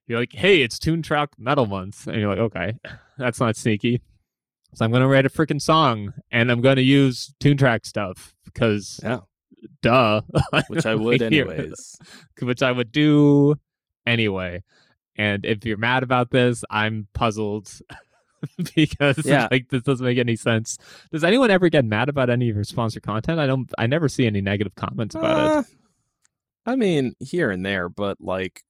You're 0.07 0.19
like, 0.19 0.33
hey, 0.33 0.61
it's 0.61 0.77
Toontrack 0.77 1.29
Metal 1.37 1.65
Month. 1.65 2.07
And 2.07 2.17
you're 2.19 2.29
like, 2.29 2.39
okay, 2.39 2.73
that's 3.17 3.39
not 3.39 3.55
sneaky. 3.55 4.01
So 4.73 4.83
I'm 4.85 4.91
going 4.91 5.01
to 5.01 5.07
write 5.07 5.25
a 5.25 5.29
freaking 5.29 5.61
song 5.61 6.13
and 6.31 6.51
I'm 6.51 6.61
going 6.61 6.75
to 6.75 6.81
use 6.83 7.33
Toontrack 7.39 7.85
stuff 7.85 8.35
because, 8.43 8.99
Yeah. 9.03 9.19
duh. 9.81 10.21
which 10.67 10.85
I 10.85 10.95
would 10.95 11.21
anyways. 11.21 11.95
Which 12.41 12.61
I 12.61 12.71
would 12.71 12.91
do 12.91 13.55
anyway. 14.05 14.63
And 15.15 15.45
if 15.45 15.65
you're 15.65 15.77
mad 15.77 16.03
about 16.03 16.29
this, 16.31 16.63
I'm 16.69 17.07
puzzled 17.13 17.71
because 18.75 19.25
Yeah. 19.25 19.47
like 19.49 19.69
this 19.69 19.81
doesn't 19.83 20.05
make 20.05 20.17
any 20.17 20.35
sense. 20.35 20.77
Does 21.11 21.23
anyone 21.23 21.49
ever 21.51 21.69
get 21.69 21.85
mad 21.85 22.09
about 22.09 22.29
any 22.29 22.49
of 22.49 22.55
your 22.55 22.65
sponsor 22.65 22.99
content? 22.99 23.39
I 23.39 23.47
don't. 23.47 23.71
I 23.77 23.87
never 23.87 24.09
see 24.09 24.27
any 24.27 24.41
negative 24.41 24.75
comments 24.75 25.15
about 25.15 25.37
it. 25.45 25.51
Uh, 25.57 25.63
I 26.65 26.75
mean, 26.75 27.13
here 27.19 27.49
and 27.49 27.65
there, 27.65 27.87
but 27.87 28.19
like 28.19 28.63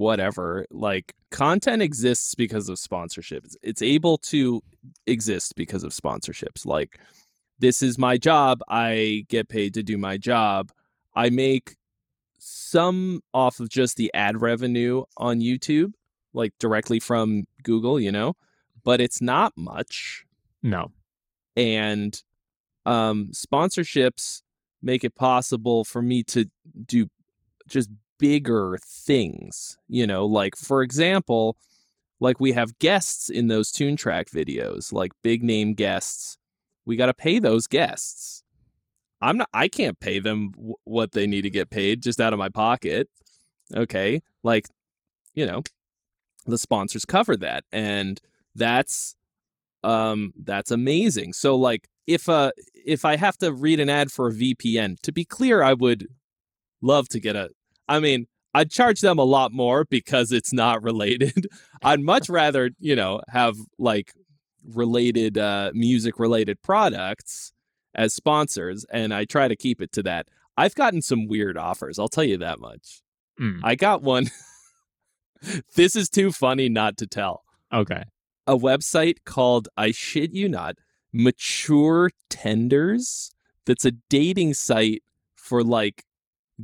whatever. 0.00 0.66
Like 0.70 1.14
content 1.30 1.82
exists 1.82 2.34
because 2.34 2.68
of 2.68 2.78
sponsorships. 2.78 3.54
It's 3.62 3.82
able 3.82 4.18
to 4.18 4.62
exist 5.06 5.54
because 5.56 5.84
of 5.84 5.92
sponsorships. 5.92 6.64
Like 6.66 6.98
this 7.58 7.82
is 7.82 7.98
my 7.98 8.16
job. 8.16 8.60
I 8.68 9.24
get 9.28 9.48
paid 9.48 9.74
to 9.74 9.82
do 9.82 9.98
my 9.98 10.16
job. 10.16 10.72
I 11.14 11.28
make 11.30 11.76
some 12.38 13.20
off 13.34 13.60
of 13.60 13.68
just 13.68 13.96
the 13.96 14.10
ad 14.14 14.40
revenue 14.40 15.04
on 15.18 15.40
YouTube, 15.40 15.92
like 16.32 16.52
directly 16.58 16.98
from 16.98 17.44
Google, 17.62 18.00
you 18.00 18.10
know, 18.10 18.34
but 18.82 19.00
it's 19.00 19.20
not 19.20 19.52
much 19.56 20.24
No. 20.62 20.90
and 21.56 22.22
um, 22.86 23.28
sponsorships 23.34 24.40
make 24.82 25.04
it 25.04 25.14
possible 25.14 25.84
for 25.84 26.00
me 26.00 26.22
to 26.22 26.46
do 26.86 27.08
just 27.68 27.90
bigger 28.20 28.78
things 28.84 29.78
you 29.88 30.06
know 30.06 30.24
like 30.24 30.54
for 30.54 30.82
example 30.82 31.56
like 32.20 32.38
we 32.38 32.52
have 32.52 32.78
guests 32.78 33.30
in 33.30 33.48
those 33.48 33.72
Toontrack 33.72 34.28
videos 34.30 34.92
like 34.92 35.12
big 35.22 35.42
name 35.42 35.72
guests. 35.74 36.36
We 36.84 36.96
got 36.96 37.06
to 37.06 37.14
pay 37.14 37.38
those 37.38 37.66
guests. 37.66 38.44
I'm 39.22 39.36
not 39.36 39.48
i 39.52 39.68
can't 39.68 40.00
pay 40.00 40.18
them 40.18 40.50
w- 40.52 40.74
what 40.84 41.12
they 41.12 41.26
need 41.26 41.42
to 41.42 41.50
get 41.50 41.68
paid 41.68 42.02
just 42.02 42.20
out 42.20 42.32
of 42.32 42.38
my 42.38 42.48
pocket 42.48 43.08
okay? 43.74 44.22
Like 44.42 44.66
you 45.34 45.46
know 45.46 45.62
the 46.46 46.58
sponsors 46.58 47.04
cover 47.04 47.36
that 47.36 47.64
and 47.70 48.20
that's 48.54 49.14
um 49.84 50.32
that's 50.42 50.70
amazing. 50.70 51.32
So 51.34 51.56
like 51.56 51.88
if 52.06 52.28
uh 52.28 52.50
if 52.74 53.04
i 53.04 53.16
have 53.16 53.36
to 53.38 53.52
read 53.52 53.78
an 53.78 53.90
ad 53.90 54.10
for 54.10 54.28
a 54.28 54.32
vpn 54.32 54.98
to 55.02 55.12
be 55.12 55.24
clear 55.24 55.62
i 55.62 55.74
would 55.74 56.08
love 56.80 57.08
to 57.08 57.20
get 57.20 57.36
a 57.36 57.50
i 57.90 58.00
mean 58.00 58.26
i'd 58.54 58.70
charge 58.70 59.00
them 59.02 59.18
a 59.18 59.24
lot 59.24 59.52
more 59.52 59.84
because 59.84 60.32
it's 60.32 60.52
not 60.52 60.82
related. 60.82 61.46
I'd 61.82 62.00
much 62.00 62.28
rather 62.28 62.70
you 62.78 62.96
know 62.96 63.20
have 63.28 63.56
like 63.78 64.12
related 64.74 65.36
uh 65.38 65.70
music 65.74 66.18
related 66.18 66.60
products 66.62 67.52
as 67.94 68.14
sponsors 68.14 68.84
and 68.92 69.12
i 69.12 69.24
try 69.24 69.48
to 69.48 69.56
keep 69.56 69.82
it 69.82 69.92
to 69.92 70.02
that. 70.04 70.28
I've 70.56 70.74
gotten 70.74 71.02
some 71.02 71.26
weird 71.28 71.56
offers 71.58 71.98
i'll 71.98 72.08
tell 72.08 72.24
you 72.24 72.38
that 72.38 72.60
much. 72.60 73.02
Mm, 73.40 73.60
i 73.62 73.74
got 73.74 74.02
one. 74.02 74.30
This 75.74 75.96
is 75.96 76.10
too 76.10 76.32
funny 76.32 76.68
not 76.68 76.96
to 76.98 77.06
tell. 77.06 77.44
Okay. 77.72 78.02
a 78.46 78.56
website 78.56 79.18
called 79.24 79.68
I 79.76 79.90
shit 79.92 80.32
you 80.34 80.48
not 80.48 80.76
Mature 81.12 82.10
Tenders. 82.28 83.30
That's 83.64 83.84
a 83.84 83.92
dating 83.92 84.54
site 84.54 85.02
for 85.34 85.62
like 85.62 86.04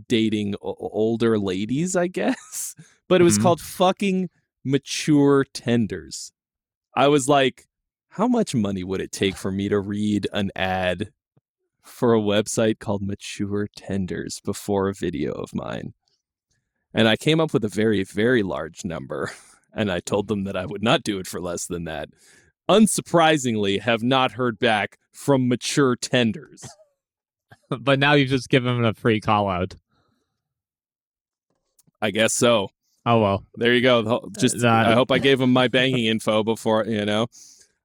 dating 0.08 0.54
o- 0.62 0.76
older 0.78 1.38
ladies, 1.38 1.96
I 1.96 2.06
guess. 2.08 2.74
But 3.08 3.20
it 3.20 3.24
was 3.24 3.38
Mhm. 3.38 3.42
called 3.42 3.60
fucking 3.60 4.30
mature 4.64 5.44
tenders. 5.44 6.32
I 6.96 7.06
was 7.06 7.28
like, 7.28 7.68
how 8.08 8.26
much 8.26 8.52
money 8.54 8.82
would 8.82 9.00
it 9.00 9.12
take 9.12 9.36
for 9.36 9.52
me 9.52 9.68
to 9.68 9.78
read 9.78 10.26
an 10.32 10.50
ad 10.56 11.10
for 11.84 12.14
a 12.14 12.20
website 12.20 12.80
called 12.80 13.02
Mature 13.02 13.68
Tenders 13.76 14.40
before 14.44 14.88
a 14.88 14.94
video 14.94 15.30
of 15.32 15.54
mine? 15.54 15.94
And 16.92 17.06
I 17.06 17.14
came 17.16 17.38
up 17.38 17.52
with 17.52 17.64
a 17.64 17.68
very, 17.68 18.02
very 18.02 18.42
large 18.42 18.84
number. 18.84 19.30
And 19.78 19.92
I 19.92 20.00
told 20.00 20.28
them 20.28 20.44
that 20.44 20.56
I 20.56 20.64
would 20.64 20.82
not 20.82 21.02
do 21.02 21.18
it 21.18 21.26
for 21.26 21.38
less 21.38 21.66
than 21.66 21.84
that. 21.84 22.08
Unsurprisingly, 22.66 23.80
have 23.82 24.02
not 24.02 24.32
heard 24.32 24.58
back 24.58 24.98
from 25.12 25.48
Mature 25.48 25.96
Tenders. 25.96 26.64
but 27.80 27.98
now 27.98 28.14
you've 28.14 28.30
just 28.30 28.48
given 28.48 28.74
them 28.74 28.84
a 28.84 28.94
free 28.94 29.20
call 29.20 29.48
out. 29.48 29.74
I 32.00 32.10
guess 32.10 32.34
so. 32.34 32.68
Oh 33.04 33.20
well. 33.20 33.44
There 33.56 33.72
you 33.72 33.82
go. 33.82 34.28
Just 34.38 34.64
I 34.64 34.92
hope 34.94 35.10
I 35.10 35.18
gave 35.18 35.40
him 35.40 35.52
my 35.52 35.68
banking 35.76 36.06
info 36.06 36.42
before, 36.42 36.84
you 36.84 37.04
know. 37.04 37.26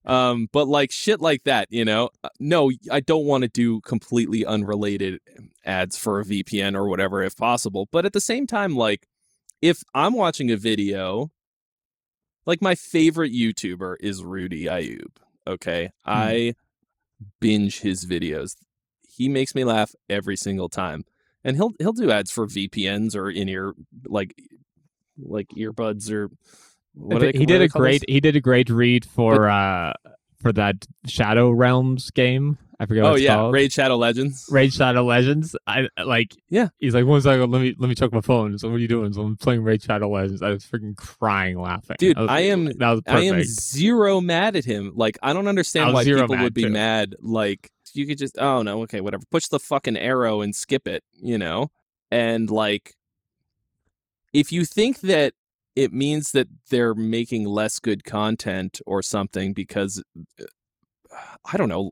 Um, 0.03 0.47
but 0.51 0.67
like 0.67 0.91
shit 0.91 1.21
like 1.21 1.43
that, 1.43 1.67
you 1.69 1.85
know. 1.85 2.09
Uh, 2.23 2.29
No, 2.39 2.71
I 2.91 3.01
don't 3.01 3.25
want 3.25 3.43
to 3.43 3.47
do 3.47 3.81
completely 3.81 4.45
unrelated 4.45 5.19
ads 5.63 5.95
for 5.97 6.19
a 6.19 6.25
VPN 6.25 6.75
or 6.75 6.87
whatever 6.87 7.21
if 7.21 7.37
possible. 7.37 7.87
But 7.91 8.05
at 8.05 8.13
the 8.13 8.21
same 8.21 8.47
time, 8.47 8.75
like 8.75 9.07
if 9.61 9.83
I'm 9.93 10.13
watching 10.13 10.49
a 10.49 10.57
video, 10.57 11.29
like 12.47 12.61
my 12.61 12.73
favorite 12.73 13.31
YouTuber 13.31 13.97
is 13.99 14.23
Rudy 14.23 14.65
Ayoub. 14.65 15.17
Okay, 15.45 15.91
I 16.03 16.55
binge 17.39 17.81
his 17.81 18.05
videos. 18.05 18.55
He 19.07 19.29
makes 19.29 19.53
me 19.53 19.63
laugh 19.63 19.93
every 20.09 20.35
single 20.35 20.69
time, 20.69 21.03
and 21.43 21.55
he'll 21.57 21.71
he'll 21.79 21.93
do 21.93 22.11
ads 22.11 22.31
for 22.31 22.47
VPNs 22.47 23.15
or 23.15 23.29
in 23.29 23.49
ear 23.49 23.73
like 24.05 24.33
like 25.17 25.47
earbuds 25.57 26.11
or 26.11 26.29
what 26.93 27.19
they- 27.19 27.31
he 27.37 27.45
did 27.45 27.57
a 27.61 27.65
those? 27.65 27.71
great 27.71 28.03
he 28.07 28.19
did 28.19 28.35
a 28.35 28.41
great 28.41 28.69
read 28.69 29.05
for 29.05 29.49
uh 29.49 29.93
for 30.41 30.51
that 30.53 30.85
Shadow 31.05 31.51
Realms 31.51 32.09
game. 32.11 32.57
I 32.79 32.87
forget 32.87 33.03
what 33.03 33.11
Oh 33.11 33.13
it's 33.13 33.21
yeah, 33.23 33.35
called. 33.35 33.53
Raid 33.53 33.71
Shadow 33.71 33.95
Legends. 33.95 34.47
Raid 34.49 34.73
Shadow 34.73 35.03
Legends. 35.05 35.55
I 35.67 35.87
like. 36.03 36.35
Yeah. 36.49 36.69
He's 36.79 36.95
like, 36.95 37.05
one 37.05 37.21
second. 37.21 37.51
Let 37.51 37.61
me 37.61 37.75
let 37.77 37.87
me 37.89 37.93
check 37.93 38.11
my 38.11 38.21
phone. 38.21 38.57
So 38.57 38.67
what 38.69 38.77
are 38.77 38.79
you 38.79 38.87
doing? 38.87 39.13
So 39.13 39.21
I'm 39.21 39.37
playing 39.37 39.61
Raid 39.63 39.83
Shadow 39.83 40.09
Legends. 40.09 40.41
I 40.41 40.49
was 40.49 40.65
freaking 40.65 40.95
crying 40.97 41.61
laughing. 41.61 41.97
Dude, 41.99 42.17
was- 42.17 42.27
I 42.27 42.39
am- 42.39 42.65
That 42.65 42.89
was 42.89 43.01
I 43.05 43.19
am 43.25 43.43
zero 43.43 44.19
mad 44.19 44.55
at 44.55 44.65
him. 44.65 44.93
Like 44.95 45.19
I 45.21 45.31
don't 45.33 45.47
understand 45.47 45.93
was 45.93 45.93
why 45.93 46.03
people 46.11 46.35
would 46.39 46.55
be 46.55 46.63
too. 46.63 46.69
mad. 46.71 47.13
Like 47.21 47.69
you 47.93 48.07
could 48.07 48.17
just 48.17 48.37
oh 48.39 48.61
no, 48.61 48.81
okay, 48.83 49.01
whatever. 49.01 49.23
Push 49.31 49.47
the 49.47 49.59
fucking 49.59 49.97
arrow 49.97 50.41
and 50.41 50.55
skip 50.55 50.87
it, 50.87 51.03
you 51.13 51.37
know? 51.37 51.71
And 52.11 52.49
like 52.49 52.95
if 54.33 54.51
you 54.51 54.65
think 54.65 55.01
that 55.01 55.33
it 55.75 55.93
means 55.93 56.31
that 56.31 56.47
they're 56.69 56.93
making 56.93 57.45
less 57.45 57.79
good 57.79 58.03
content 58.03 58.81
or 58.85 59.01
something 59.01 59.53
because 59.53 60.03
uh, 60.39 61.15
I 61.45 61.57
don't 61.57 61.69
know. 61.69 61.91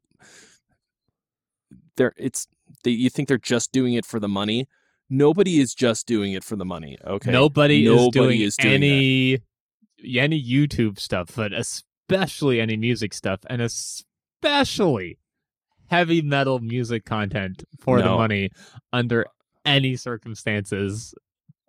They're 1.95 2.13
it's 2.17 2.47
they, 2.83 2.91
you 2.91 3.09
think 3.09 3.27
they're 3.27 3.37
just 3.37 3.71
doing 3.71 3.93
it 3.93 4.05
for 4.05 4.19
the 4.19 4.27
money. 4.27 4.67
Nobody 5.09 5.59
is 5.59 5.73
just 5.73 6.05
doing 6.05 6.33
it 6.33 6.43
for 6.43 6.55
the 6.55 6.65
money. 6.65 6.97
Okay. 7.03 7.31
Nobody, 7.31 7.85
is 7.85 7.95
Nobody 7.95 8.11
doing, 8.11 8.41
is 8.41 8.55
doing 8.57 8.73
any 8.75 9.39
any 10.05 10.41
YouTube 10.41 10.99
stuff, 10.99 11.31
but 11.35 11.51
especially 11.51 12.61
any 12.61 12.77
music 12.77 13.13
stuff, 13.13 13.39
and 13.49 13.61
especially 13.61 15.17
heavy 15.89 16.21
metal 16.21 16.59
music 16.59 17.05
content 17.05 17.63
for 17.79 18.01
the 18.01 18.09
money 18.09 18.51
under 18.93 19.25
any 19.65 19.95
circumstances. 19.95 21.13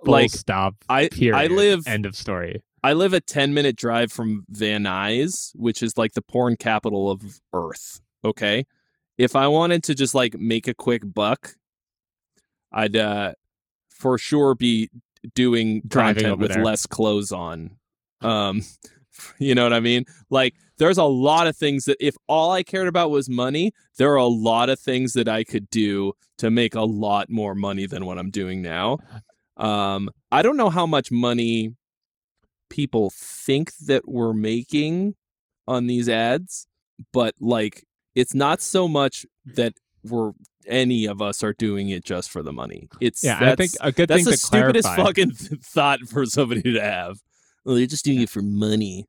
Full 0.05 0.12
Like, 0.12 0.31
stop. 0.31 0.75
I 0.89 1.09
Period. 1.09 1.37
I 1.37 1.47
live 1.47 1.87
End 1.87 2.07
of 2.07 2.16
story. 2.16 2.62
I 2.83 2.95
live 2.95 3.12
a 3.12 3.21
10 3.21 3.53
minute 3.53 3.77
drive 3.77 4.11
from 4.12 4.45
Van 4.49 4.85
Nuys, 4.85 5.53
which 5.55 5.83
is 5.83 5.99
like 5.99 6.14
the 6.14 6.23
porn 6.23 6.57
capital 6.57 7.11
of 7.11 7.41
Earth. 7.53 8.01
Okay. 8.25 8.66
If 9.18 9.37
I 9.37 9.49
wanted 9.49 9.85
to 9.85 9.95
just 9.95 10.14
like 10.14 10.35
make 10.39 10.66
a 10.66 10.75
quick 10.75 11.03
buck, 11.05 11.55
I'd 12.73 12.97
uh, 12.97 13.33
for 13.91 14.16
sure 14.16 14.55
be 14.55 14.89
doing 15.35 15.83
Driving 15.87 16.23
content 16.23 16.41
with 16.41 16.53
there. 16.53 16.64
less 16.64 16.87
clothes 16.87 17.33
on. 17.33 17.77
Um, 18.23 18.62
you 19.39 19.55
know 19.55 19.62
what 19.64 19.73
I 19.73 19.81
mean? 19.81 20.05
Like, 20.31 20.55
there's 20.79 20.99
a 20.99 21.05
lot 21.05 21.47
of 21.47 21.57
things 21.57 21.85
that 21.85 21.97
if 22.01 22.16
all 22.27 22.53
I 22.53 22.62
cared 22.62 22.89
about 22.89 23.11
was 23.11 23.29
money, 23.29 23.73
there 23.99 24.12
are 24.12 24.16
a 24.16 24.27
lot 24.27 24.68
of 24.71 24.79
things 24.81 25.12
that 25.12 25.29
I 25.29 25.45
could 25.45 25.68
do 25.71 26.12
to 26.39 26.51
make 26.51 26.75
a 26.75 26.83
lot 26.83 27.29
more 27.29 27.55
money 27.55 27.87
than 27.87 28.07
what 28.07 28.18
I'm 28.18 28.31
doing 28.31 28.62
now. 28.62 28.99
Um, 29.57 30.09
I 30.33 30.41
don't 30.43 30.57
know 30.57 30.71
how 30.71 30.87
much 30.87 31.11
money 31.11 31.75
people 32.71 33.11
think 33.14 33.73
that 33.87 34.09
we're 34.09 34.33
making 34.33 35.16
on 35.68 35.87
these 35.87 36.09
ads, 36.09 36.66
but 37.12 37.35
like 37.41 37.85
it's 38.14 38.35
not 38.35 38.62
so 38.62 38.89
much 38.89 39.27
that 39.45 39.75
we're 40.03 40.33
any 40.66 41.05
of 41.07 41.21
us 41.21 41.43
are 41.43 41.53
doing 41.53 41.89
it 41.89 42.05
just 42.05 42.31
for 42.31 42.43
the 42.43 42.53
money. 42.53 42.89
It's 43.01 43.23
Yeah, 43.25 43.39
and 43.39 43.51
I 43.51 43.57
think 43.57 43.73
a 43.81 43.93
good 43.93 44.09
that's 44.09 44.18
thing 44.18 44.25
the 44.25 44.31
to 44.33 44.37
stupidest 44.39 44.87
clarify. 44.89 45.05
fucking 45.05 45.31
th- 45.33 45.61
thought 45.64 46.01
for 46.09 46.25
somebody 46.27 46.62
to 46.62 46.81
have. 46.81 47.18
Well, 47.64 47.75
they're 47.77 47.87
just 47.87 48.05
doing 48.05 48.21
it 48.23 48.31
for 48.31 48.41
money. 48.43 49.07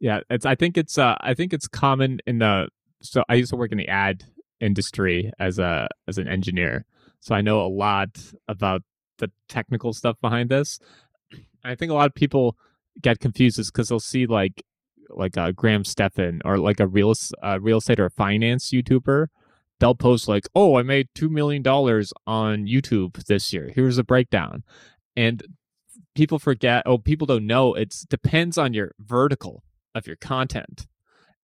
Yeah, 0.00 0.20
it's. 0.30 0.46
I 0.46 0.54
think 0.54 0.78
it's. 0.78 0.96
Uh, 0.98 1.16
I 1.20 1.34
think 1.34 1.52
it's 1.52 1.68
common 1.68 2.20
in 2.26 2.38
the. 2.38 2.68
So 3.02 3.22
I 3.28 3.34
used 3.34 3.50
to 3.50 3.56
work 3.56 3.70
in 3.70 3.78
the 3.78 3.88
ad 3.88 4.24
industry 4.60 5.30
as 5.38 5.58
a 5.58 5.88
as 6.08 6.18
an 6.18 6.26
engineer, 6.26 6.86
so 7.20 7.34
I 7.34 7.42
know 7.42 7.60
a 7.60 7.68
lot 7.68 8.18
about 8.48 8.82
the 9.18 9.30
technical 9.48 9.92
stuff 9.92 10.16
behind 10.20 10.48
this. 10.50 10.78
I 11.62 11.74
think 11.74 11.90
a 11.90 11.94
lot 11.94 12.06
of 12.06 12.14
people 12.14 12.56
get 13.00 13.20
confused 13.20 13.58
because 13.58 13.88
they'll 13.88 14.00
see 14.00 14.26
like 14.26 14.64
like 15.10 15.36
a 15.36 15.52
Graham 15.52 15.84
Stephan 15.84 16.40
or 16.44 16.58
like 16.58 16.80
a 16.80 16.86
real 16.86 17.14
real 17.60 17.78
estate 17.78 18.00
or 18.00 18.08
finance 18.10 18.70
YouTuber. 18.70 19.26
They'll 19.80 19.94
post 19.94 20.28
like, 20.28 20.46
"Oh, 20.54 20.78
I 20.78 20.82
made 20.82 21.08
two 21.14 21.28
million 21.28 21.62
dollars 21.62 22.12
on 22.26 22.66
YouTube 22.66 23.22
this 23.26 23.52
year. 23.52 23.70
Here's 23.74 23.98
a 23.98 24.04
breakdown," 24.04 24.62
and 25.14 25.42
people 26.14 26.38
forget. 26.38 26.82
Oh, 26.86 26.98
people 26.98 27.26
don't 27.26 27.46
know. 27.46 27.74
It 27.74 27.94
depends 28.08 28.56
on 28.56 28.72
your 28.72 28.92
vertical 28.98 29.62
of 29.94 30.06
your 30.06 30.16
content. 30.16 30.86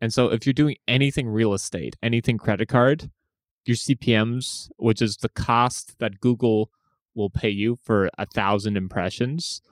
And 0.01 0.13
so 0.13 0.29
if 0.29 0.47
you're 0.47 0.53
doing 0.53 0.77
anything 0.87 1.29
real 1.29 1.55
estate, 1.55 1.97
anything 2.03 2.39
credit 2.39 2.69
card, 2.69 3.11
your 3.65 3.77
CPMs, 3.77 4.69
which 4.77 5.03
is 5.03 5.17
the 5.17 5.29
cost 5.29 5.99
that 5.99 6.21
Google 6.21 6.71
will 7.15 7.31
pay 7.31 7.49
you 7.49 7.79
for 7.83 8.11
a 8.19 8.27
thousand 8.27 8.77
impressions, 8.77 9.63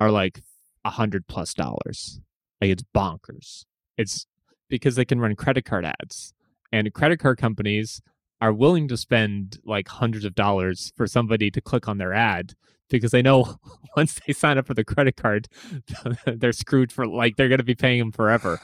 are 0.00 0.10
like 0.10 0.42
a 0.84 0.90
hundred 0.90 1.26
plus 1.26 1.52
dollars. 1.52 2.20
Like 2.60 2.70
it's 2.70 2.84
bonkers. 2.94 3.64
It's 3.98 4.26
because 4.68 4.94
they 4.94 5.04
can 5.04 5.20
run 5.20 5.36
credit 5.36 5.64
card 5.64 5.84
ads. 5.84 6.32
And 6.72 6.92
credit 6.94 7.18
card 7.18 7.38
companies 7.38 8.00
are 8.40 8.52
willing 8.52 8.88
to 8.88 8.96
spend 8.96 9.58
like 9.64 9.88
hundreds 9.88 10.24
of 10.24 10.34
dollars 10.34 10.92
for 10.96 11.06
somebody 11.06 11.50
to 11.50 11.60
click 11.60 11.86
on 11.88 11.98
their 11.98 12.12
ad 12.12 12.54
because 12.90 13.10
they 13.10 13.22
know 13.22 13.56
once 13.96 14.20
they 14.26 14.32
sign 14.32 14.58
up 14.58 14.66
for 14.66 14.74
the 14.74 14.84
credit 14.84 15.16
card, 15.16 15.48
they're 16.26 16.52
screwed 16.52 16.92
for 16.92 17.06
like 17.06 17.36
they're 17.36 17.48
going 17.48 17.58
to 17.58 17.64
be 17.64 17.74
paying 17.74 17.98
them 17.98 18.12
forever. 18.12 18.60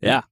Yeah. 0.00 0.22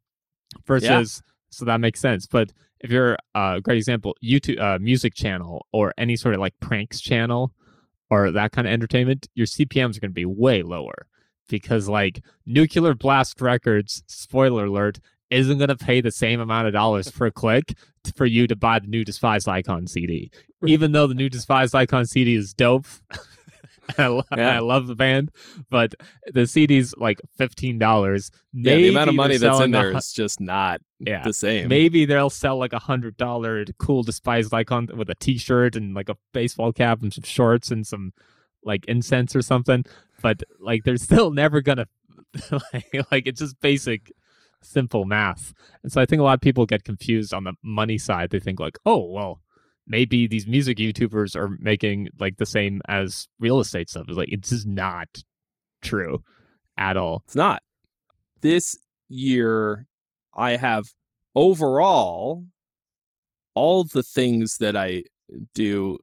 Versus, 0.66 1.22
so 1.50 1.64
that 1.64 1.80
makes 1.80 2.00
sense. 2.00 2.26
But 2.26 2.52
if 2.80 2.90
you're 2.90 3.16
uh, 3.34 3.54
a 3.56 3.60
great 3.60 3.76
example, 3.76 4.16
YouTube 4.22 4.60
uh, 4.60 4.78
music 4.78 5.14
channel 5.14 5.66
or 5.72 5.92
any 5.98 6.16
sort 6.16 6.34
of 6.34 6.40
like 6.40 6.54
pranks 6.60 7.00
channel 7.00 7.52
or 8.10 8.30
that 8.32 8.52
kind 8.52 8.66
of 8.66 8.72
entertainment, 8.72 9.28
your 9.34 9.46
CPMS 9.46 9.96
are 9.96 10.00
going 10.00 10.10
to 10.10 10.14
be 10.14 10.24
way 10.24 10.62
lower 10.62 11.06
because 11.48 11.88
like 11.88 12.22
Nuclear 12.46 12.94
Blast 12.94 13.40
Records, 13.40 14.02
spoiler 14.06 14.66
alert, 14.66 14.98
isn't 15.30 15.58
going 15.58 15.68
to 15.68 15.76
pay 15.76 16.00
the 16.00 16.10
same 16.10 16.40
amount 16.40 16.66
of 16.66 16.72
dollars 16.72 17.10
per 17.10 17.30
click 17.30 17.74
for 18.16 18.26
you 18.26 18.46
to 18.46 18.56
buy 18.56 18.78
the 18.78 18.86
new 18.86 19.04
Despised 19.04 19.48
Icon 19.48 19.86
CD, 19.86 20.30
even 20.66 20.92
though 20.92 21.06
the 21.06 21.14
new 21.14 21.28
Despised 21.28 21.74
Icon 21.74 22.06
CD 22.06 22.34
is 22.34 22.52
dope. 22.54 22.86
I, 23.98 24.06
lo- 24.06 24.22
Yeah. 24.36 24.56
I 24.56 24.58
love 24.60 24.86
the 24.86 24.94
band, 24.94 25.30
but 25.68 25.94
the 26.32 26.46
CD's 26.46 26.94
like 26.96 27.20
fifteen 27.36 27.78
dollars. 27.78 28.30
Yeah, 28.52 28.76
the 28.76 28.88
amount 28.88 29.08
of 29.08 29.16
money 29.16 29.36
that's 29.36 29.60
in 29.60 29.70
there 29.72 29.96
is 29.96 30.12
just 30.12 30.40
not 30.40 30.80
yeah. 30.98 31.22
the 31.24 31.32
same. 31.32 31.68
Maybe 31.68 32.04
they'll 32.04 32.30
sell 32.30 32.56
like 32.56 32.72
a 32.72 32.78
hundred 32.78 33.16
dollar 33.16 33.64
cool 33.78 34.02
despised 34.02 34.52
icon 34.54 34.88
with 34.94 35.10
a 35.10 35.14
T-shirt 35.16 35.76
and 35.76 35.94
like 35.94 36.08
a 36.08 36.16
baseball 36.32 36.72
cap 36.72 37.02
and 37.02 37.12
some 37.12 37.24
shorts 37.24 37.70
and 37.70 37.86
some 37.86 38.12
like 38.64 38.84
incense 38.86 39.34
or 39.34 39.42
something. 39.42 39.84
But 40.22 40.42
like, 40.60 40.84
they're 40.84 40.96
still 40.96 41.30
never 41.30 41.60
gonna 41.60 41.86
like, 42.72 43.06
like 43.10 43.26
it's 43.26 43.40
just 43.40 43.60
basic, 43.60 44.12
simple 44.62 45.04
math. 45.04 45.52
And 45.82 45.92
so 45.92 46.00
I 46.00 46.06
think 46.06 46.20
a 46.20 46.22
lot 46.22 46.34
of 46.34 46.40
people 46.40 46.66
get 46.66 46.84
confused 46.84 47.32
on 47.32 47.44
the 47.44 47.54
money 47.62 47.98
side. 47.98 48.30
They 48.30 48.40
think 48.40 48.60
like, 48.60 48.78
oh 48.86 49.10
well, 49.10 49.40
maybe 49.86 50.26
these 50.26 50.46
music 50.46 50.78
YouTubers 50.78 51.36
are 51.36 51.56
making 51.58 52.08
like 52.18 52.36
the 52.36 52.46
same 52.46 52.80
as 52.88 53.28
real 53.38 53.60
estate 53.60 53.88
stuff. 53.90 54.06
It's 54.08 54.16
like 54.16 54.32
it's 54.32 54.50
just 54.50 54.66
not 54.66 55.08
true 55.82 56.22
at 56.76 56.96
all. 56.96 57.22
It's 57.26 57.36
not. 57.36 57.62
This 58.40 58.78
year, 59.08 59.86
I 60.34 60.56
have 60.56 60.84
overall 61.34 62.44
all 63.54 63.84
the 63.84 64.02
things 64.02 64.58
that 64.58 64.76
I 64.76 65.04
do 65.54 65.98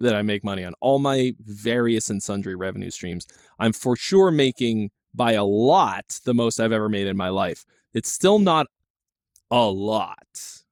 that 0.00 0.14
I 0.14 0.22
make 0.22 0.44
money 0.44 0.64
on, 0.64 0.74
all 0.80 0.98
my 0.98 1.32
various 1.40 2.10
and 2.10 2.22
sundry 2.22 2.54
revenue 2.54 2.90
streams, 2.90 3.26
I'm 3.58 3.72
for 3.72 3.96
sure 3.96 4.30
making 4.30 4.90
by 5.14 5.32
a 5.32 5.44
lot 5.44 6.20
the 6.24 6.34
most 6.34 6.60
I've 6.60 6.72
ever 6.72 6.88
made 6.88 7.06
in 7.06 7.16
my 7.16 7.28
life. 7.28 7.64
It's 7.92 8.10
still 8.10 8.38
not 8.38 8.66
a 9.50 9.64
lot. 9.64 10.62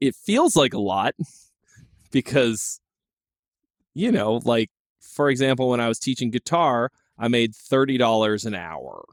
It 0.00 0.14
feels 0.14 0.56
like 0.56 0.74
a 0.74 0.80
lot 0.80 1.14
because, 2.10 2.80
you 3.94 4.10
know, 4.12 4.40
like, 4.44 4.70
for 5.00 5.30
example, 5.30 5.68
when 5.68 5.80
I 5.80 5.88
was 5.88 5.98
teaching 5.98 6.30
guitar, 6.30 6.90
I 7.16 7.28
made 7.28 7.52
$30 7.52 8.46
an 8.46 8.54
hour, 8.54 9.04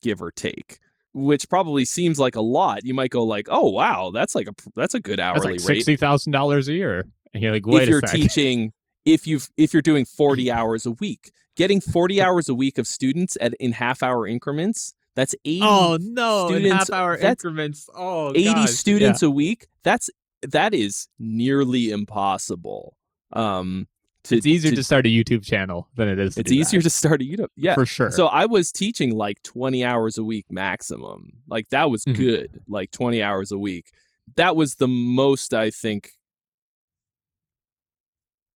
give 0.00 0.22
or 0.22 0.30
take 0.30 0.78
which 1.18 1.48
probably 1.48 1.84
seems 1.84 2.18
like 2.18 2.36
a 2.36 2.40
lot. 2.40 2.84
You 2.84 2.94
might 2.94 3.10
go 3.10 3.24
like, 3.24 3.48
"Oh 3.50 3.70
wow, 3.70 4.10
that's 4.12 4.34
like 4.34 4.48
a 4.48 4.54
that's 4.74 4.94
a 4.94 5.00
good 5.00 5.20
hourly 5.20 5.54
that's 5.54 5.68
like 5.68 5.76
sixty 5.76 5.96
thousand 5.96 6.32
dollars 6.32 6.68
a 6.68 6.74
year." 6.74 7.04
And 7.34 7.42
you're 7.42 7.52
like, 7.52 7.66
"Wait 7.66 7.84
if 7.84 7.88
you're 7.88 8.00
teaching, 8.00 8.72
if 9.04 9.26
you've 9.26 9.48
if 9.56 9.72
you're 9.72 9.82
doing 9.82 10.04
forty 10.04 10.50
hours 10.50 10.86
a 10.86 10.92
week, 10.92 11.32
getting 11.58 11.82
forty 11.82 12.22
hours 12.22 12.48
a 12.48 12.54
week 12.54 12.78
of 12.78 12.86
students 12.86 13.36
at 13.42 13.52
in 13.60 13.72
half 13.72 14.02
hour 14.02 14.26
increments, 14.26 14.94
that's 15.14 15.34
eighty. 15.44 15.60
Oh 15.62 15.98
no, 16.00 16.46
students, 16.46 16.70
in 16.70 16.76
half 16.76 16.90
hour 16.90 17.16
increments. 17.16 17.90
Oh, 17.94 18.30
eighty 18.30 18.44
gosh, 18.44 18.70
students 18.70 19.20
yeah. 19.20 19.28
a 19.28 19.30
week. 19.30 19.66
That's 19.82 20.08
that 20.48 20.72
is 20.72 21.08
nearly 21.18 21.90
impossible. 21.90 22.96
Um, 23.34 23.88
to, 24.24 24.36
it's 24.36 24.46
easier 24.46 24.70
to, 24.70 24.76
to, 24.76 24.84
start 24.84 25.06
a 25.06 25.08
YouTube 25.08 25.44
channel 25.44 25.88
than 25.96 26.08
it 26.08 26.18
is. 26.18 26.36
it's 26.36 26.52
easier 26.52 26.80
to 26.80 26.90
start 26.90 27.20
a 27.20 27.24
YouTube. 27.24 27.48
Yeah, 27.56 27.74
for 27.74 27.86
sure. 27.86 28.10
So 28.10 28.26
I 28.26 28.46
was 28.46 28.72
teaching 28.72 29.16
like 29.16 29.42
20 29.42 29.84
hours 29.84 30.18
a 30.18 30.24
week 30.24 30.46
maximum. 30.50 31.32
Like 31.48 31.68
that 31.70 31.90
was 31.90 32.04
Mhm. 32.04 32.16
good. 32.16 32.60
Like 32.68 32.90
20 32.90 33.22
hours 33.22 33.52
a 33.52 33.58
week. 33.58 33.90
That 34.36 34.56
was 34.56 34.76
the 34.76 34.88
most 34.88 35.54
I 35.54 35.70
think. 35.70 36.12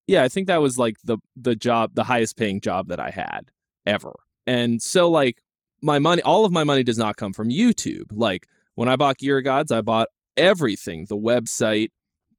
Yeah, 0.06 0.22
I 0.22 0.28
think 0.28 0.46
that 0.48 0.60
was 0.60 0.78
like 0.78 0.96
the 1.04 1.18
the 1.36 1.54
job, 1.54 1.92
the 1.94 2.04
highest 2.04 2.36
paying 2.36 2.60
job 2.60 2.88
that 2.88 3.00
I 3.00 3.10
had 3.10 3.50
ever. 3.86 4.12
And 4.46 4.82
so 4.82 5.10
like 5.10 5.42
my 5.80 5.98
money, 5.98 6.22
all 6.22 6.44
of 6.44 6.52
my 6.52 6.64
money 6.64 6.82
does 6.82 6.98
not 6.98 7.16
come 7.16 7.32
from 7.32 7.50
YouTube. 7.50 8.06
Like 8.12 8.46
when 8.74 8.88
I 8.88 8.96
bought 8.96 9.18
Gear 9.18 9.40
Gods, 9.42 9.72
I 9.72 9.80
bought 9.80 10.08
everything: 10.36 11.06
the 11.08 11.16
website, 11.16 11.90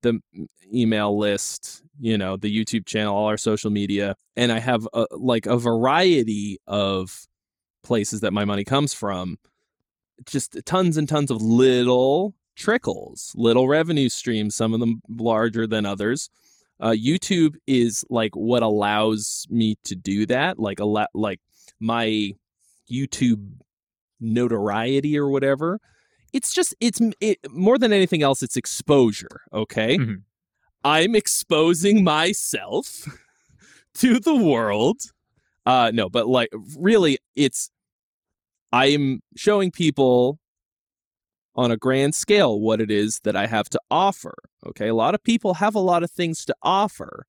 the 0.02 0.20
email 0.74 1.18
list, 1.18 1.84
you 2.00 2.18
know, 2.18 2.38
the 2.38 2.54
YouTube 2.54 2.86
channel, 2.86 3.16
all 3.16 3.28
our 3.28 3.38
social 3.38 3.72
media, 3.72 4.16
and 4.36 4.52
I 4.52 4.60
have 4.60 4.88
a, 4.94 5.08
like 5.12 5.46
a 5.46 5.58
variety 5.58 6.60
of 6.68 7.26
places 7.84 8.22
that 8.22 8.34
my 8.34 8.46
money 8.46 8.64
comes 8.64 8.94
from. 8.94 9.38
Just 10.26 10.58
tons 10.66 10.98
and 10.98 11.10
tons 11.10 11.32
of 11.32 11.42
little 11.42 12.36
trickles, 12.56 13.34
little 13.36 13.68
revenue 13.68 14.10
streams, 14.10 14.56
some 14.56 14.74
of 14.74 14.80
them 14.80 15.02
larger 15.10 15.68
than 15.68 15.86
others. 15.86 16.30
Uh, 16.80 16.90
YouTube 16.92 17.56
is 17.68 18.04
like 18.10 18.36
what 18.36 18.64
allows 18.64 19.46
me 19.50 19.76
to 19.86 19.96
do 19.96 20.26
that, 20.26 20.60
like 20.60 20.80
a 20.80 20.86
lot, 20.86 21.10
like 21.14 21.40
my 21.80 22.32
YouTube 22.92 23.54
notoriety 24.20 25.18
or 25.18 25.30
whatever. 25.30 25.80
It's 26.34 26.54
just 26.54 26.76
it's 26.80 27.00
it, 27.22 27.38
more 27.52 27.78
than 27.78 27.94
anything 27.94 28.24
else. 28.24 28.42
It's 28.42 28.58
exposure. 28.58 29.42
Okay, 29.54 29.98
Mhm. 29.98 30.24
I'm 30.84 31.16
exposing 31.16 32.04
myself 32.04 33.08
to 33.96 34.20
the 34.20 34.36
world. 34.36 35.02
Uh, 35.66 35.92
no, 35.94 36.10
but 36.10 36.28
like 36.28 36.50
really, 36.78 37.20
it's 37.36 37.70
I'm 38.72 39.22
showing 39.38 39.72
people 39.72 40.40
on 41.56 41.72
a 41.72 41.78
grand 41.78 42.16
scale 42.16 42.60
what 42.60 42.82
it 42.82 42.90
is 42.90 43.20
that 43.24 43.36
I 43.36 43.48
have 43.48 43.70
to 43.70 43.80
offer. 43.92 44.36
Okay. 44.66 44.88
A 44.88 44.96
lot 44.96 45.16
of 45.16 45.24
people 45.24 45.56
have 45.56 45.76
a 45.76 45.80
lot 45.80 46.04
of 46.04 46.12
things 46.12 46.46
to 46.46 46.56
offer, 46.64 47.26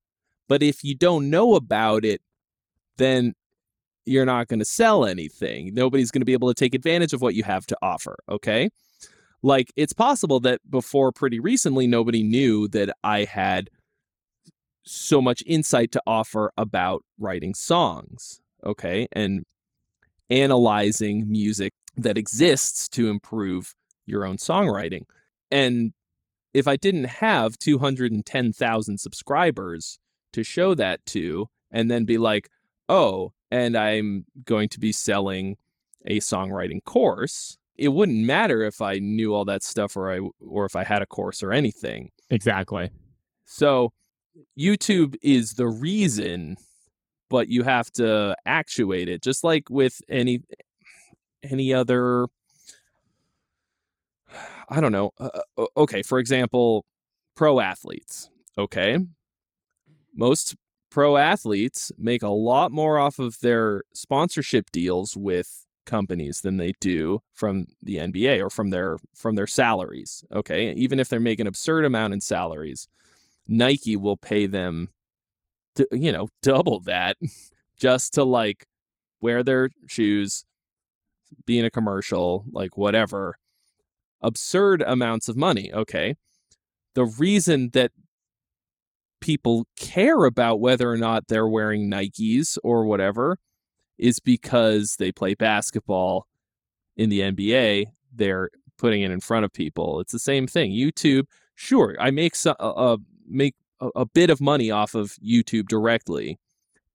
but 0.49 0.63
if 0.63 0.83
you 0.83 0.95
don't 0.95 1.31
know 1.31 1.55
about 1.55 2.05
it, 2.05 2.23
then 2.97 3.35
you're 4.07 4.27
not 4.27 4.49
going 4.49 4.59
to 4.59 4.65
sell 4.65 5.05
anything. 5.05 5.73
Nobody's 5.75 6.11
going 6.11 6.21
to 6.21 6.27
be 6.27 6.33
able 6.33 6.49
to 6.49 6.55
take 6.55 6.75
advantage 6.75 7.13
of 7.13 7.23
what 7.23 7.35
you 7.35 7.43
have 7.43 7.67
to 7.67 7.77
offer. 7.83 8.17
Okay. 8.29 8.71
Like 9.43 9.73
it's 9.77 9.93
possible 9.93 10.41
that 10.41 10.61
before 10.71 11.13
pretty 11.13 11.41
recently, 11.41 11.87
nobody 11.87 12.23
knew 12.23 12.69
that 12.69 12.95
I 13.03 13.25
had 13.25 13.69
so 14.85 15.21
much 15.21 15.43
insight 15.47 15.93
to 15.93 16.03
offer 16.07 16.53
about 16.57 17.03
writing 17.19 17.55
songs. 17.55 18.41
Okay. 18.65 19.07
And 19.13 19.45
analyzing 20.31 21.31
music 21.31 21.73
that 21.97 22.19
exists 22.19 22.89
to 22.89 23.09
improve 23.09 23.75
your 24.07 24.25
own 24.25 24.37
songwriting. 24.37 25.03
And 25.51 25.93
if 26.53 26.69
I 26.69 26.77
didn't 26.77 27.05
have 27.05 27.59
210,000 27.59 28.99
subscribers 28.99 29.99
to 30.33 30.43
show 30.43 30.75
that 30.75 31.05
to, 31.07 31.49
and 31.71 31.91
then 31.91 32.05
be 32.05 32.19
like, 32.19 32.49
oh, 32.89 33.33
and 33.51 33.77
I'm 33.77 34.25
going 34.45 34.69
to 34.71 34.81
be 34.81 34.93
selling 34.93 35.57
a 36.07 36.21
songwriting 36.21 36.83
course, 36.85 37.59
it 37.77 37.89
wouldn't 37.89 38.25
matter 38.25 38.63
if 38.63 38.81
I 38.81 38.99
knew 38.99 39.35
all 39.35 39.45
that 39.47 39.63
stuff 39.63 39.97
or 39.97 40.13
I 40.13 40.21
or 40.41 40.65
if 40.65 40.77
I 40.77 40.85
had 40.85 41.03
a 41.03 41.07
course 41.07 41.43
or 41.43 41.53
anything. 41.53 42.11
exactly. 42.31 42.91
So 43.47 43.93
YouTube 44.59 45.17
is 45.23 45.55
the 45.55 45.67
reason, 45.67 46.57
but 47.29 47.49
you 47.49 47.65
have 47.65 47.91
to 47.93 48.37
actuate 48.47 49.09
it, 49.09 49.23
just 49.23 49.45
like 49.45 49.69
with 49.71 50.01
any 50.09 50.41
any 51.43 51.75
other. 51.75 52.27
I 54.69 54.81
don't 54.81 54.93
know. 54.93 55.13
Uh, 55.19 55.41
uh, 55.59 55.67
okay, 55.77 56.03
for 56.03 56.19
example, 56.19 56.85
pro 57.37 57.61
athletes. 57.61 58.31
Okay, 58.57 58.99
most 60.15 60.55
pro 60.91 61.17
athletes 61.17 61.91
make 61.99 62.23
a 62.23 62.29
lot 62.29 62.71
more 62.71 62.99
off 62.99 63.19
of 63.19 63.41
their 63.41 63.83
sponsorship 63.93 64.71
deals 64.71 65.17
with 65.17 65.67
companies 65.87 66.41
than 66.41 66.57
they 66.57 66.73
do 66.81 67.21
from 67.33 67.67
the 67.83 67.97
NBA 67.97 68.41
or 68.41 68.51
from 68.51 68.71
their 68.71 68.99
from 69.15 69.35
their 69.35 69.47
salaries. 69.47 70.25
Okay, 70.33 70.73
even 70.73 71.01
if 71.01 71.09
they're 71.09 71.21
making 71.21 71.47
absurd 71.47 71.85
amount 71.85 72.15
in 72.15 72.21
salaries, 72.21 72.89
Nike 73.49 73.97
will 73.97 74.17
pay 74.17 74.47
them, 74.47 74.91
to, 75.77 75.87
you 75.93 76.13
know, 76.13 76.29
double 76.43 76.81
that 76.81 77.17
just 77.77 78.15
to 78.15 78.25
like 78.25 78.67
wear 79.21 79.43
their 79.43 79.71
shoes, 79.87 80.45
be 81.47 81.59
in 81.59 81.65
a 81.65 81.71
commercial, 81.71 82.45
like 82.51 82.77
whatever. 82.77 83.37
Absurd 84.25 84.83
amounts 84.83 85.29
of 85.29 85.37
money. 85.37 85.73
Okay, 85.73 86.17
the 86.95 87.05
reason 87.05 87.71
that 87.75 87.93
people 89.21 89.67
care 89.77 90.25
about 90.25 90.61
whether 90.61 90.91
or 90.91 90.97
not 90.97 91.29
they're 91.29 91.49
wearing 91.49 91.91
Nikes 91.91 92.59
or 92.63 92.85
whatever 92.85 93.39
is 93.99 94.21
because 94.21 94.97
they 94.97 95.13
play 95.13 95.35
basketball 95.35 96.27
in 96.97 97.09
the 97.09 97.21
NBA. 97.21 97.87
They're 98.13 98.51
putting 98.77 99.03
it 99.03 99.11
in 99.11 99.21
front 99.21 99.45
of 99.45 99.53
people. 99.53 100.01
It's 100.01 100.13
the 100.13 100.19
same 100.19 100.47
thing. 100.47 100.73
YouTube, 100.73 101.27
sure, 101.55 101.97
I 102.01 102.11
make 102.11 102.35
so, 102.35 102.55
uh, 102.61 102.73
uh, 102.73 102.97
make 103.27 103.55
a, 103.81 103.89
a 103.97 104.07
bit 104.07 104.31
of 104.31 104.41
money 104.41 104.71
off 104.71 104.95
of 104.95 105.13
YouTube 105.25 105.69
directly 105.69 106.39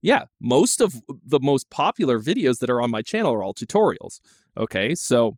yeah, 0.00 0.24
most 0.40 0.80
of 0.80 0.94
the 1.06 1.40
most 1.40 1.68
popular 1.68 2.18
videos 2.18 2.60
that 2.60 2.70
are 2.70 2.80
on 2.80 2.90
my 2.90 3.02
channel 3.02 3.34
are 3.34 3.42
all 3.42 3.52
tutorials. 3.52 4.20
Okay, 4.56 4.94
so 4.94 5.36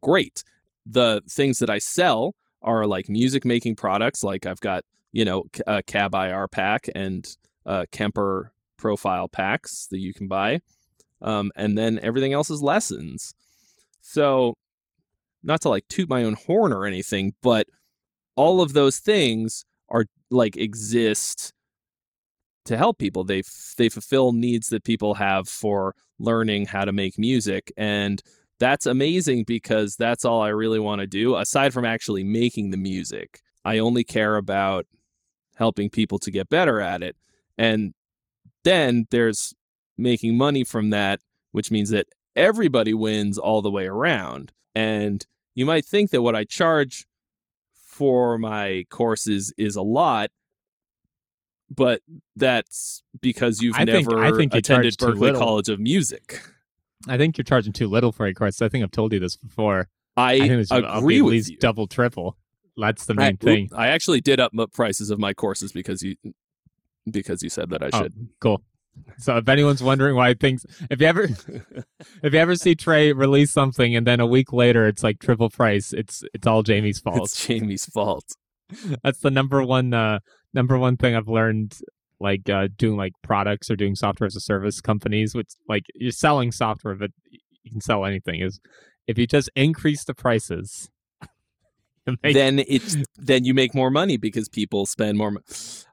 great. 0.00 0.42
The 0.86 1.22
things 1.28 1.58
that 1.58 1.70
I 1.70 1.78
sell 1.78 2.34
are 2.62 2.86
like 2.86 3.08
music 3.08 3.44
making 3.44 3.76
products, 3.76 4.22
like 4.22 4.46
I've 4.46 4.60
got, 4.60 4.84
you 5.12 5.24
know, 5.24 5.44
a 5.66 5.82
Cab 5.82 6.14
IR 6.14 6.48
pack 6.48 6.88
and 6.94 7.26
uh, 7.66 7.84
Kemper 7.92 8.52
profile 8.76 9.28
packs 9.28 9.86
that 9.90 9.98
you 9.98 10.12
can 10.12 10.28
buy. 10.28 10.60
Um, 11.22 11.52
and 11.56 11.76
then 11.78 11.98
everything 12.02 12.32
else 12.32 12.50
is 12.50 12.62
lessons. 12.62 13.34
So, 14.02 14.54
not 15.42 15.62
to 15.62 15.68
like 15.68 15.86
toot 15.88 16.08
my 16.08 16.24
own 16.24 16.34
horn 16.34 16.72
or 16.72 16.86
anything, 16.86 17.34
but 17.42 17.66
all 18.36 18.60
of 18.60 18.72
those 18.72 18.98
things 18.98 19.64
are 19.88 20.04
like 20.30 20.56
exist 20.56 21.52
to 22.64 22.76
help 22.76 22.98
people. 22.98 23.24
They 23.24 23.40
f- 23.40 23.74
they 23.76 23.88
fulfill 23.88 24.32
needs 24.32 24.68
that 24.68 24.84
people 24.84 25.14
have 25.14 25.48
for 25.48 25.94
learning 26.18 26.66
how 26.66 26.84
to 26.84 26.92
make 26.92 27.18
music, 27.18 27.72
and 27.76 28.22
that's 28.58 28.86
amazing 28.86 29.44
because 29.44 29.96
that's 29.96 30.24
all 30.24 30.40
I 30.40 30.48
really 30.48 30.78
want 30.78 31.00
to 31.00 31.06
do. 31.06 31.36
Aside 31.36 31.72
from 31.72 31.84
actually 31.84 32.24
making 32.24 32.70
the 32.70 32.76
music, 32.76 33.40
I 33.64 33.78
only 33.78 34.04
care 34.04 34.36
about 34.36 34.86
helping 35.56 35.90
people 35.90 36.18
to 36.18 36.30
get 36.30 36.48
better 36.48 36.80
at 36.80 37.02
it. 37.02 37.16
And 37.58 37.94
then 38.64 39.06
there's 39.10 39.54
making 39.96 40.36
money 40.36 40.64
from 40.64 40.90
that, 40.90 41.20
which 41.52 41.70
means 41.70 41.90
that 41.90 42.06
everybody 42.34 42.94
wins 42.94 43.38
all 43.38 43.62
the 43.62 43.70
way 43.70 43.86
around. 43.86 44.52
And 44.74 45.24
you 45.54 45.64
might 45.66 45.84
think 45.84 46.10
that 46.10 46.22
what 46.22 46.34
I 46.34 46.44
charge 46.44 47.06
for 47.74 48.38
my 48.38 48.84
courses 48.90 49.52
is 49.56 49.76
a 49.76 49.82
lot, 49.82 50.30
but 51.70 52.00
that's 52.34 53.02
because 53.20 53.62
you've 53.62 53.76
I 53.78 53.84
never 53.84 54.10
think, 54.10 54.12
I 54.12 54.36
think 54.36 54.54
attended 54.54 54.94
Berklee. 54.94 55.38
College 55.38 55.68
of 55.68 55.78
Music. 55.78 56.40
I 57.08 57.16
think 57.18 57.36
you're 57.36 57.44
charging 57.44 57.72
too 57.72 57.88
little 57.88 58.12
for 58.12 58.26
a 58.26 58.34
course. 58.34 58.62
I 58.62 58.68
think 58.68 58.82
I've 58.84 58.90
told 58.90 59.12
you 59.12 59.20
this 59.20 59.36
before. 59.36 59.88
I, 60.16 60.34
I 60.34 60.38
think 60.40 60.52
it's 60.52 60.70
agree 60.70 61.18
at 61.18 61.24
with 61.24 61.32
least 61.32 61.50
you. 61.50 61.56
double, 61.58 61.86
triple. 61.86 62.36
That's 62.76 63.04
the 63.06 63.14
I, 63.14 63.16
main 63.16 63.36
thing. 63.36 63.68
I 63.76 63.88
actually 63.88 64.20
did 64.20 64.40
up 64.40 64.52
prices 64.72 65.10
of 65.10 65.18
my 65.18 65.32
courses 65.34 65.72
because 65.72 66.02
you 66.02 66.16
because 67.10 67.42
you 67.42 67.48
said 67.50 67.70
that 67.70 67.82
I 67.82 67.90
Oh. 67.92 68.02
should. 68.02 68.28
Cool. 68.40 68.62
So 69.18 69.36
if 69.36 69.48
anyone's 69.48 69.82
wondering 69.82 70.14
why 70.14 70.34
things, 70.34 70.64
if 70.88 71.00
you 71.00 71.06
ever, 71.08 71.24
if 72.22 72.32
you 72.32 72.38
ever 72.38 72.54
see 72.54 72.74
Trey 72.76 73.12
release 73.12 73.50
something 73.52 73.94
and 73.96 74.06
then 74.06 74.20
a 74.20 74.26
week 74.26 74.52
later 74.52 74.86
it's 74.86 75.02
like 75.02 75.18
triple 75.18 75.50
price, 75.50 75.92
it's 75.92 76.22
it's 76.32 76.46
all 76.46 76.62
Jamie's 76.62 77.00
fault. 77.00 77.22
it's 77.24 77.46
Jamie's 77.46 77.86
fault. 77.86 78.24
That's 79.02 79.18
the 79.18 79.30
number 79.30 79.62
one 79.64 79.92
uh 79.92 80.20
number 80.54 80.78
one 80.78 80.96
thing 80.96 81.14
I've 81.16 81.28
learned 81.28 81.76
like 82.20 82.48
uh 82.48 82.68
doing 82.76 82.96
like 82.96 83.12
products 83.22 83.70
or 83.70 83.76
doing 83.76 83.94
software 83.94 84.26
as 84.26 84.36
a 84.36 84.40
service 84.40 84.80
companies, 84.80 85.34
which 85.34 85.48
like 85.68 85.84
you're 85.94 86.12
selling 86.12 86.52
software, 86.52 86.94
but 86.94 87.10
you 87.62 87.70
can 87.70 87.80
sell 87.80 88.04
anything. 88.04 88.40
Is 88.40 88.60
if 89.06 89.18
you 89.18 89.26
just 89.26 89.50
increase 89.56 90.04
the 90.04 90.14
prices, 90.14 90.90
it 92.06 92.18
makes- 92.22 92.34
then 92.34 92.58
it's 92.66 92.96
then 93.16 93.44
you 93.44 93.54
make 93.54 93.74
more 93.74 93.90
money 93.90 94.16
because 94.16 94.48
people 94.48 94.86
spend 94.86 95.18
more. 95.18 95.32
mo- 95.32 95.40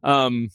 Um, 0.04 0.50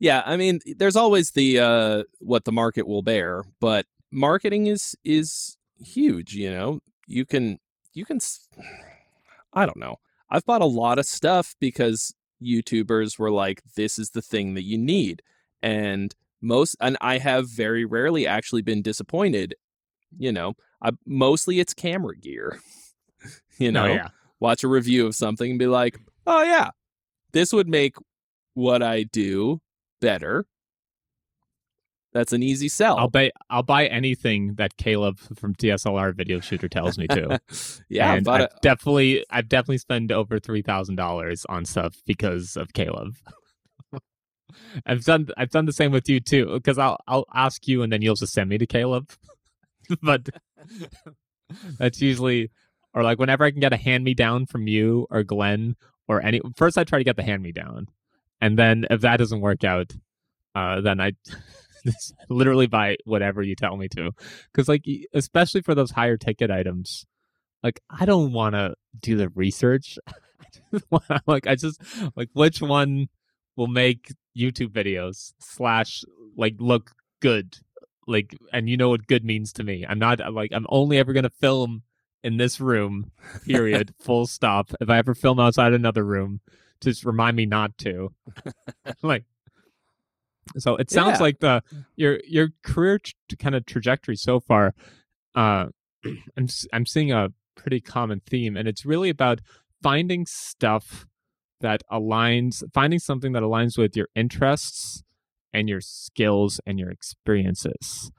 yeah, 0.00 0.22
I 0.24 0.36
mean, 0.36 0.60
there's 0.76 0.94
always 0.96 1.32
the 1.32 1.58
uh, 1.58 2.02
what 2.20 2.44
the 2.44 2.52
market 2.52 2.86
will 2.86 3.02
bear, 3.02 3.42
but 3.60 3.86
marketing 4.12 4.66
is 4.68 4.96
is 5.04 5.56
huge. 5.80 6.34
You 6.34 6.50
know, 6.50 6.80
you 7.06 7.24
can 7.26 7.58
you 7.94 8.04
can. 8.04 8.18
I 9.52 9.66
don't 9.66 9.78
know. 9.78 9.96
I've 10.30 10.44
bought 10.44 10.60
a 10.60 10.66
lot 10.66 10.98
of 10.98 11.06
stuff 11.06 11.54
because 11.58 12.14
YouTubers 12.42 13.18
were 13.18 13.30
like, 13.30 13.62
"This 13.76 13.98
is 13.98 14.10
the 14.10 14.22
thing 14.22 14.54
that 14.54 14.64
you 14.64 14.78
need," 14.78 15.22
and 15.62 16.14
most 16.40 16.76
and 16.80 16.96
I 17.00 17.18
have 17.18 17.48
very 17.48 17.84
rarely 17.84 18.26
actually 18.26 18.62
been 18.62 18.82
disappointed. 18.82 19.54
You 20.16 20.32
know, 20.32 20.54
I, 20.82 20.92
mostly 21.06 21.60
it's 21.60 21.74
camera 21.74 22.16
gear. 22.16 22.58
you 23.58 23.68
oh, 23.68 23.72
know, 23.72 23.86
no, 23.86 23.92
yeah. 23.94 24.08
watch 24.40 24.64
a 24.64 24.68
review 24.68 25.06
of 25.06 25.14
something 25.14 25.50
and 25.50 25.58
be 25.58 25.66
like, 25.66 25.98
oh, 26.26 26.42
yeah, 26.42 26.70
this 27.32 27.52
would 27.52 27.68
make 27.68 27.96
what 28.54 28.82
I 28.82 29.04
do 29.04 29.60
better. 30.00 30.46
That's 32.12 32.32
an 32.32 32.42
easy 32.42 32.68
sell. 32.68 32.96
I'll 32.96 33.08
buy 33.08 33.30
I'll 33.50 33.62
buy 33.62 33.86
anything 33.86 34.54
that 34.54 34.76
Caleb 34.78 35.18
from 35.36 35.54
DSLR 35.54 36.14
Video 36.14 36.40
Shooter 36.40 36.68
tells 36.68 36.96
me 36.96 37.06
to. 37.08 37.38
yeah, 37.88 38.14
and 38.14 38.24
but 38.24 38.40
I've 38.40 38.60
definitely 38.62 39.24
I've 39.30 39.48
definitely 39.48 39.78
spent 39.78 40.10
over 40.10 40.38
three 40.38 40.62
thousand 40.62 40.96
dollars 40.96 41.44
on 41.48 41.66
stuff 41.66 41.96
because 42.06 42.56
of 42.56 42.72
Caleb. 42.72 43.16
I've 44.86 45.04
done 45.04 45.28
I've 45.36 45.50
done 45.50 45.66
the 45.66 45.72
same 45.72 45.92
with 45.92 46.08
you 46.08 46.18
too 46.20 46.54
because 46.54 46.78
I'll 46.78 46.98
I'll 47.06 47.26
ask 47.34 47.68
you 47.68 47.82
and 47.82 47.92
then 47.92 48.00
you'll 48.00 48.14
just 48.14 48.32
send 48.32 48.48
me 48.48 48.56
to 48.56 48.66
Caleb, 48.66 49.10
but 50.02 50.28
that's 51.78 52.00
usually 52.00 52.50
or 52.94 53.02
like 53.02 53.18
whenever 53.18 53.44
I 53.44 53.50
can 53.50 53.60
get 53.60 53.74
a 53.74 53.76
hand 53.76 54.02
me 54.02 54.14
down 54.14 54.46
from 54.46 54.66
you 54.66 55.06
or 55.10 55.22
Glenn 55.24 55.76
or 56.08 56.22
any 56.22 56.40
first 56.56 56.78
I 56.78 56.84
try 56.84 56.98
to 56.98 57.04
get 57.04 57.16
the 57.16 57.22
hand 57.22 57.42
me 57.42 57.52
down, 57.52 57.88
and 58.40 58.58
then 58.58 58.86
if 58.88 59.02
that 59.02 59.18
doesn't 59.18 59.42
work 59.42 59.62
out, 59.62 59.92
uh, 60.54 60.80
then 60.80 61.02
I 61.02 61.12
literally 62.28 62.66
buy 62.66 62.96
whatever 63.04 63.42
you 63.42 63.54
tell 63.54 63.76
me 63.76 63.88
to. 63.88 64.10
Because 64.52 64.68
like 64.68 64.84
especially 65.14 65.62
for 65.62 65.74
those 65.74 65.90
higher 65.90 66.16
ticket 66.16 66.50
items 66.50 67.04
like 67.62 67.80
i 67.90 68.04
don't 68.04 68.32
want 68.32 68.54
to 68.54 68.74
do 69.00 69.16
the 69.16 69.28
research. 69.30 69.98
I 70.06 70.12
just 70.72 70.84
wanna- 70.90 71.22
like 71.26 71.46
i 71.46 71.54
just 71.56 71.80
like 72.16 72.28
which 72.32 72.60
one 72.60 73.08
will 73.56 73.66
make 73.66 74.12
youtube 74.36 74.68
videos 74.72 75.32
slash 75.40 76.04
like 76.36 76.54
look 76.58 76.92
good? 77.20 77.56
Like 78.06 78.34
and 78.52 78.68
you 78.70 78.76
know 78.76 78.88
what 78.90 79.06
good 79.06 79.24
means 79.24 79.52
to 79.54 79.64
me. 79.64 79.84
I'm 79.88 79.98
not 79.98 80.20
uh, 80.20 80.30
like 80.30 80.52
i'm 80.52 80.66
only 80.68 80.98
ever 80.98 81.12
gonna 81.12 81.30
film 81.30 81.82
in 82.24 82.36
this 82.36 82.60
room 82.60 83.10
period 83.44 83.94
full 84.00 84.26
stop. 84.26 84.70
If 84.80 84.88
i 84.88 84.98
ever 84.98 85.14
film 85.14 85.38
outside 85.40 85.72
another 85.72 86.04
room 86.04 86.40
just 86.80 87.04
remind 87.04 87.36
me 87.36 87.44
not 87.44 87.76
to. 87.78 88.12
Like 89.02 89.24
so 90.56 90.76
it 90.76 90.90
sounds 90.90 91.18
Yeah. 91.18 91.22
like 91.22 91.38
the 91.40 91.62
your 91.96 92.20
your 92.26 92.48
career 92.62 92.98
t- 92.98 93.36
kind 93.36 93.54
of 93.54 93.66
trajectory 93.66 94.16
so 94.16 94.40
far 94.40 94.74
uh 95.34 95.66
i'm 96.36 96.46
i'm 96.72 96.86
seeing 96.86 97.12
a 97.12 97.28
pretty 97.56 97.80
common 97.80 98.20
theme 98.26 98.56
and 98.56 98.68
it's 98.68 98.84
really 98.86 99.10
about 99.10 99.40
finding 99.82 100.24
stuff 100.26 101.06
that 101.60 101.82
aligns 101.90 102.62
finding 102.72 102.98
something 103.00 103.32
that 103.32 103.42
aligns 103.42 103.76
with 103.76 103.96
your 103.96 104.08
interests 104.14 105.02
and 105.52 105.68
your 105.68 105.80
skills 105.80 106.60
and 106.66 106.78
your 106.78 106.90
experiences 106.90 108.10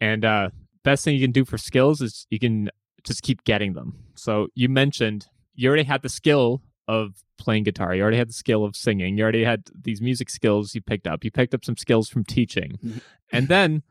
and 0.00 0.24
uh 0.24 0.50
best 0.84 1.04
thing 1.04 1.14
you 1.14 1.20
can 1.22 1.32
do 1.32 1.44
for 1.44 1.58
skills 1.58 2.00
is 2.00 2.26
you 2.30 2.38
can 2.38 2.70
just 3.04 3.22
keep 3.22 3.44
getting 3.44 3.72
them 3.72 3.94
so 4.14 4.48
you 4.54 4.68
mentioned 4.68 5.26
you 5.54 5.68
already 5.68 5.84
had 5.84 6.02
the 6.02 6.08
skill 6.08 6.60
of 6.90 7.22
playing 7.38 7.62
guitar. 7.64 7.94
You 7.94 8.02
already 8.02 8.16
had 8.18 8.28
the 8.28 8.34
skill 8.44 8.64
of 8.64 8.74
singing. 8.76 9.16
You 9.16 9.22
already 9.22 9.44
had 9.44 9.62
these 9.88 10.00
music 10.02 10.28
skills 10.28 10.74
you 10.74 10.82
picked 10.82 11.06
up. 11.06 11.24
You 11.24 11.30
picked 11.30 11.54
up 11.54 11.64
some 11.64 11.76
skills 11.76 12.08
from 12.08 12.24
teaching. 12.24 12.78
Mhm. 12.84 13.00
and 13.32 13.48
then 13.48 13.82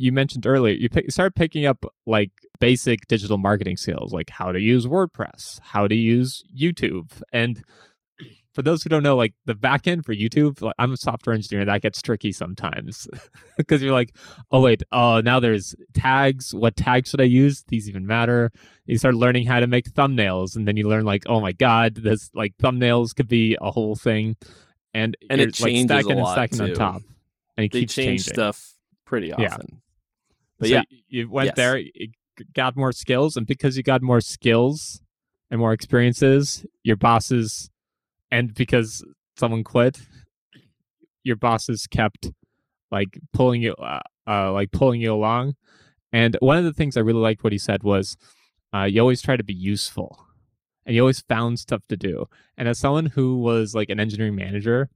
you 0.00 0.12
mentioned 0.12 0.46
earlier 0.46 0.74
you, 0.74 0.88
pick, 0.88 1.04
you 1.04 1.10
started 1.10 1.34
picking 1.34 1.64
up 1.66 1.84
like 2.06 2.30
basic 2.60 3.06
digital 3.08 3.36
marketing 3.38 3.76
skills 3.76 4.12
like 4.12 4.30
how 4.30 4.52
to 4.52 4.60
use 4.60 4.86
wordpress 4.86 5.58
how 5.72 5.88
to 5.88 5.94
use 5.94 6.44
youtube. 6.56 7.08
And 7.32 7.62
for 8.58 8.62
those 8.62 8.82
who 8.82 8.88
don't 8.90 9.04
know 9.04 9.14
like 9.14 9.34
the 9.44 9.54
back 9.54 9.86
end 9.86 10.04
for 10.04 10.12
youtube 10.12 10.60
like 10.60 10.74
i'm 10.80 10.92
a 10.92 10.96
software 10.96 11.32
engineer 11.32 11.64
that 11.64 11.80
gets 11.80 12.02
tricky 12.02 12.32
sometimes 12.32 13.06
because 13.56 13.80
you're 13.80 13.92
like 13.92 14.16
oh 14.50 14.60
wait 14.60 14.82
oh 14.90 15.20
now 15.20 15.38
there's 15.38 15.76
tags 15.94 16.52
what 16.52 16.74
tags 16.74 17.08
should 17.10 17.20
i 17.20 17.24
use 17.24 17.62
these 17.68 17.88
even 17.88 18.04
matter 18.04 18.50
you 18.86 18.98
start 18.98 19.14
learning 19.14 19.46
how 19.46 19.60
to 19.60 19.68
make 19.68 19.84
thumbnails 19.92 20.56
and 20.56 20.66
then 20.66 20.76
you 20.76 20.88
learn 20.88 21.04
like 21.04 21.22
oh 21.28 21.40
my 21.40 21.52
god 21.52 21.94
this 21.94 22.30
like 22.34 22.52
thumbnails 22.56 23.14
could 23.14 23.28
be 23.28 23.56
a 23.60 23.70
whole 23.70 23.94
thing 23.94 24.34
and 24.92 25.16
And 25.30 25.40
it 25.40 25.60
like 25.60 25.70
changes 25.70 25.84
a 25.84 26.00
stacking 26.00 26.18
lot, 26.18 26.36
and 26.36 26.50
stacking 26.50 26.58
too. 26.66 26.72
on 26.72 26.94
top 26.96 27.02
and 27.56 27.64
it 27.66 27.70
they 27.70 27.80
keeps 27.82 27.94
change 27.94 28.06
changing 28.24 28.32
stuff 28.34 28.72
pretty 29.04 29.28
Yeah. 29.38 29.52
often. 29.52 29.82
But 30.58 30.68
so 30.70 30.74
yeah, 30.74 30.82
you 31.06 31.30
went 31.30 31.46
Yes. 31.46 31.54
there, 31.54 31.78
you 31.78 32.08
got 32.54 32.74
more 32.76 32.90
skills, 32.90 33.36
and 33.36 33.46
because 33.46 33.76
you 33.76 33.84
got 33.84 34.02
more 34.02 34.20
skills 34.20 35.00
and 35.50 35.60
more 35.60 35.72
experiences, 35.72 36.66
your 36.82 36.96
bosses, 36.96 37.70
and 38.30 38.54
because 38.54 39.04
someone 39.36 39.64
quit, 39.64 40.00
your 41.22 41.36
bosses 41.36 41.86
kept 41.86 42.30
like 42.90 43.18
pulling 43.32 43.62
you, 43.62 43.74
uh, 43.74 44.00
uh, 44.26 44.52
like 44.52 44.70
pulling 44.72 45.00
you 45.00 45.12
along. 45.12 45.54
And 46.12 46.36
one 46.40 46.56
of 46.56 46.64
the 46.64 46.72
things 46.72 46.96
I 46.96 47.00
really 47.00 47.20
liked 47.20 47.44
what 47.44 47.52
he 47.52 47.58
said 47.58 47.82
was, 47.82 48.16
uh, 48.74 48.84
you 48.84 49.00
always 49.00 49.22
try 49.22 49.36
to 49.36 49.44
be 49.44 49.54
useful, 49.54 50.26
and 50.84 50.94
you 50.94 51.02
always 51.02 51.20
found 51.20 51.58
stuff 51.58 51.86
to 51.88 51.96
do. 51.96 52.26
And 52.56 52.68
as 52.68 52.78
someone 52.78 53.06
who 53.06 53.38
was 53.38 53.74
like 53.74 53.90
an 53.90 54.00
engineering 54.00 54.36
manager, 54.36 54.88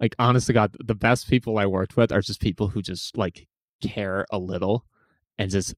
like 0.00 0.14
honest 0.18 0.46
to 0.48 0.52
God, 0.52 0.76
the 0.78 0.94
best 0.94 1.28
people 1.28 1.58
I 1.58 1.66
worked 1.66 1.96
with 1.96 2.12
are 2.12 2.20
just 2.20 2.40
people 2.40 2.68
who 2.68 2.82
just 2.82 3.16
like 3.16 3.46
care 3.82 4.26
a 4.30 4.38
little 4.38 4.84
and 5.38 5.50
just 5.50 5.74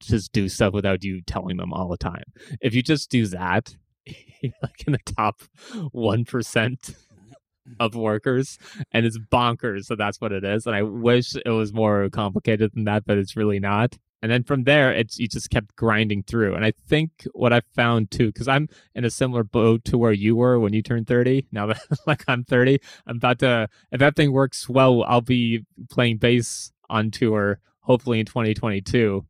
just 0.00 0.32
do 0.32 0.48
stuff 0.48 0.74
without 0.74 1.02
you 1.02 1.22
telling 1.22 1.56
them 1.56 1.72
all 1.72 1.88
the 1.88 1.96
time. 1.96 2.24
If 2.60 2.74
you 2.74 2.82
just 2.82 3.10
do 3.10 3.26
that, 3.28 3.74
like 4.42 4.84
in 4.86 4.92
the 4.92 5.12
top 5.14 5.42
one 5.92 6.24
percent 6.24 6.96
of 7.80 7.94
workers, 7.94 8.58
and 8.92 9.06
it's 9.06 9.18
bonkers. 9.18 9.84
So 9.84 9.96
that's 9.96 10.20
what 10.20 10.32
it 10.32 10.44
is. 10.44 10.66
And 10.66 10.76
I 10.76 10.82
wish 10.82 11.34
it 11.34 11.48
was 11.48 11.72
more 11.72 12.08
complicated 12.10 12.72
than 12.74 12.84
that, 12.84 13.04
but 13.06 13.18
it's 13.18 13.36
really 13.36 13.60
not. 13.60 13.96
And 14.22 14.32
then 14.32 14.42
from 14.42 14.64
there, 14.64 14.90
it's 14.90 15.18
you 15.18 15.28
just 15.28 15.50
kept 15.50 15.76
grinding 15.76 16.22
through. 16.22 16.54
And 16.54 16.64
I 16.64 16.72
think 16.88 17.26
what 17.34 17.52
I 17.52 17.60
found 17.74 18.10
too, 18.10 18.28
because 18.28 18.48
I'm 18.48 18.68
in 18.94 19.04
a 19.04 19.10
similar 19.10 19.44
boat 19.44 19.84
to 19.84 19.98
where 19.98 20.12
you 20.12 20.34
were 20.34 20.58
when 20.58 20.72
you 20.72 20.82
turned 20.82 21.06
30. 21.06 21.46
Now 21.52 21.66
that 21.66 21.82
like 22.06 22.24
I'm 22.26 22.44
30, 22.44 22.78
I'm 23.06 23.16
about 23.16 23.40
to. 23.40 23.68
If 23.92 24.00
everything 24.00 24.32
works 24.32 24.66
well, 24.68 25.04
I'll 25.04 25.20
be 25.20 25.66
playing 25.90 26.18
bass 26.18 26.72
on 26.88 27.10
tour 27.10 27.60
hopefully 27.84 28.18
in 28.18 28.26
2022. 28.26 29.26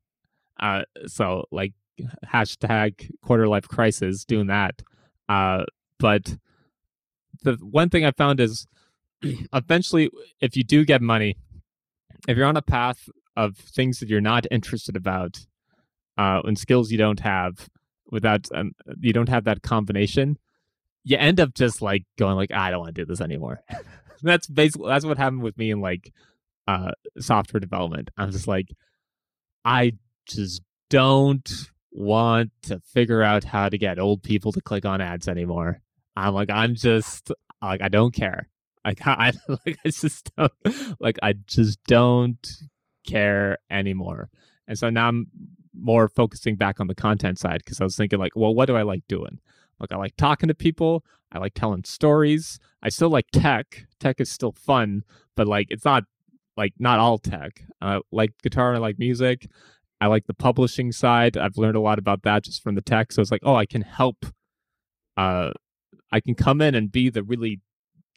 Uh, 0.61 0.83
so 1.07 1.45
like 1.51 1.73
hashtag 2.27 3.11
quarter 3.23 3.49
life 3.49 3.69
crisis 3.69 4.25
doing 4.25 4.47
that. 4.49 4.83
Uh, 5.29 5.65
but 5.99 6.37
the 7.43 7.55
one 7.61 7.89
thing 7.89 8.05
I 8.05 8.11
found 8.11 8.41
is 8.41 8.67
eventually, 9.53 10.11
if 10.41 10.57
you 10.57 10.65
do 10.65 10.85
get 10.85 11.03
money, 11.03 11.37
if 12.29 12.37
you're 12.37 12.47
on 12.47 12.57
a 12.57 12.63
path 12.63 13.09
of 13.37 13.57
things 13.57 13.99
that 13.99 14.09
you're 14.09 14.21
not 14.21 14.47
interested 14.51 14.97
about, 14.97 15.47
uh, 16.17 16.41
and 16.45 16.59
skills 16.59 16.91
you 16.91 16.99
don't 16.99 17.21
have, 17.21 17.69
without 18.11 18.47
um, 18.55 18.73
you 19.01 19.13
don't 19.13 19.29
have 19.29 19.45
that 19.45 19.63
combination, 19.63 20.39
you 21.03 21.17
end 21.17 21.41
up 21.41 21.55
just 21.55 21.83
like 21.83 22.05
going 22.19 22.37
like, 22.37 22.53
I 22.53 22.71
don't 22.71 22.81
want 22.81 22.95
to 22.95 23.03
do 23.03 23.07
this 23.07 23.21
anymore. 23.21 23.63
that's 24.23 24.47
basically 24.47 24.89
that's 24.89 25.05
what 25.05 25.19
happened 25.19 25.43
with 25.43 25.59
me 25.59 25.71
in 25.71 25.81
like 25.81 26.13
uh 26.67 26.93
software 27.19 27.61
development. 27.61 28.11
I'm 28.17 28.31
just 28.31 28.49
like, 28.49 28.69
I 29.65 29.93
just 30.27 30.63
don't 30.89 31.71
want 31.95 32.51
to 32.63 32.81
figure 32.81 33.23
out 33.23 33.45
how 33.45 33.69
to 33.69 33.79
get 33.79 33.99
old 33.99 34.23
people 34.23 34.53
to 34.53 34.61
click 34.61 34.85
on 34.85 35.01
ads 35.01 35.29
anymore. 35.29 35.81
I'm 36.17 36.35
like, 36.35 36.51
I'm 36.51 36.75
just 36.75 37.31
like, 37.63 37.81
I 37.81 37.89
don't 37.89 38.13
care. 38.13 38.49
Like, 38.85 38.99
I 39.07 39.33
like, 39.49 39.79
I 39.85 39.89
just 39.89 40.31
don't 40.37 40.53
like, 41.01 41.19
I 41.23 41.35
just 41.47 41.83
don't 41.85 42.47
care 43.07 43.59
anymore. 43.71 44.29
And 44.67 44.79
so 44.79 44.91
now 44.91 45.09
I'm 45.09 45.27
more 45.73 46.09
focusing 46.09 46.57
back 46.57 46.81
on 46.81 46.89
the 46.89 46.95
content 46.95 47.39
side 47.39 47.63
because 47.65 47.81
I 47.81 47.85
was 47.85 47.97
thinking 47.97 48.19
like, 48.19 48.33
well, 48.35 48.55
what 48.55 48.67
do 48.67 48.77
I 48.77 48.83
like 48.83 49.05
doing? 49.09 49.39
Like, 49.81 49.93
I 49.93 49.97
like 49.97 50.17
talking 50.17 50.49
to 50.49 50.55
people. 50.55 51.05
I 51.33 51.39
like 51.39 51.55
telling 51.55 51.85
stories. 51.85 52.59
I 52.83 52.89
still 52.89 53.11
like 53.11 53.27
tech. 53.33 53.87
Tech 53.99 54.21
is 54.21 54.31
still 54.31 54.53
fun, 54.53 55.03
but 55.37 55.49
like, 55.49 55.67
it's 55.71 55.85
not 55.85 56.05
like 56.57 56.75
not 56.79 56.99
all 56.99 57.19
tech. 57.19 57.63
I 57.81 58.01
like 58.13 58.33
guitar 58.43 58.75
I 58.75 58.79
like 58.79 58.99
music. 58.99 59.49
I 60.05 60.07
like 60.07 60.27
the 60.27 60.35
publishing 60.35 60.93
side. 60.93 61.39
I've 61.39 61.57
learned 61.57 61.77
a 61.77 61.81
lot 61.81 61.99
about 61.99 62.25
that 62.25 62.45
just 62.45 62.63
from 62.63 62.75
the 62.75 62.83
tech. 62.83 63.11
So 63.11 63.23
it's 63.23 63.31
like, 63.31 63.41
oh, 63.43 63.55
I 63.55 63.65
can 63.65 63.81
help. 63.81 64.27
Uh, 65.17 65.53
I 66.13 66.21
can 66.21 66.35
come 66.35 66.61
in 66.61 66.75
and 66.75 66.93
be 66.93 67.09
the 67.09 67.23
really 67.23 67.63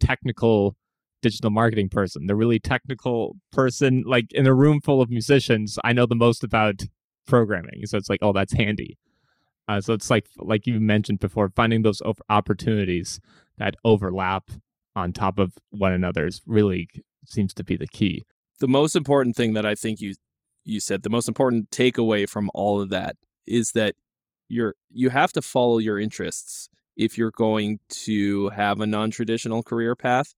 technical 0.02 0.76
digital 1.22 1.50
marketing 1.50 1.88
person, 1.88 2.28
the 2.28 2.36
really 2.36 2.60
technical 2.60 3.38
person. 3.54 4.04
Like 4.06 4.34
in 4.34 4.46
a 4.48 4.54
room 4.54 4.82
full 4.82 5.02
of 5.02 5.10
musicians, 5.10 5.80
I 5.82 5.94
know 5.94 6.06
the 6.06 6.14
most 6.14 6.44
about 6.44 6.82
programming. 7.26 7.86
So 7.86 7.98
it's 7.98 8.10
like, 8.10 8.20
oh, 8.22 8.34
that's 8.34 8.52
handy. 8.52 8.98
Uh, 9.70 9.80
so 9.80 9.94
it's 9.94 10.10
like, 10.10 10.26
like 10.40 10.68
you 10.68 10.82
mentioned 10.82 11.20
before, 11.20 11.50
finding 11.56 11.84
those 11.84 12.02
opportunities 12.28 13.22
that 13.58 13.76
overlap 13.86 14.52
on 14.94 15.14
top 15.14 15.40
of 15.40 15.54
one 15.70 15.94
another 15.94 16.28
is 16.28 16.42
really 16.46 16.90
seems 17.26 17.54
to 17.54 17.64
be 17.64 17.78
the 17.78 17.88
key. 17.88 18.26
the 18.60 18.68
most 18.68 18.96
important 18.96 19.38
thing 19.38 19.54
that 19.54 19.66
I 19.66 19.76
think 19.76 20.02
you 20.02 20.16
you 20.68 20.80
said, 20.80 21.04
the 21.04 21.10
most 21.10 21.28
important 21.28 21.72
takeaway 21.72 22.28
from 22.28 22.52
all 22.54 22.82
of 22.82 22.90
that 22.90 23.16
is 23.46 23.72
that 23.72 23.96
you're 24.50 24.76
you 24.92 25.10
have 25.10 25.32
to 25.34 25.42
follow 25.42 25.78
your 25.78 26.00
interests 26.00 26.70
if 26.96 27.18
you're 27.18 27.32
going 27.32 27.80
to 27.90 28.50
have 28.50 28.80
a 28.80 28.88
non-traditional 28.88 29.62
career 29.62 29.96
path 29.96 30.34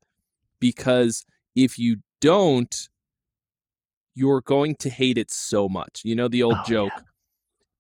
because 0.60 1.26
if 1.56 1.78
you 1.78 1.98
don't 2.22 2.90
you're 4.16 4.42
going 4.42 4.76
to 4.76 4.90
hate 4.90 5.18
it 5.18 5.32
so 5.32 5.70
much. 5.70 6.02
You 6.04 6.16
know 6.16 6.28
the 6.28 6.44
old 6.44 6.58
Oh, 6.60 6.64
joke 6.68 7.04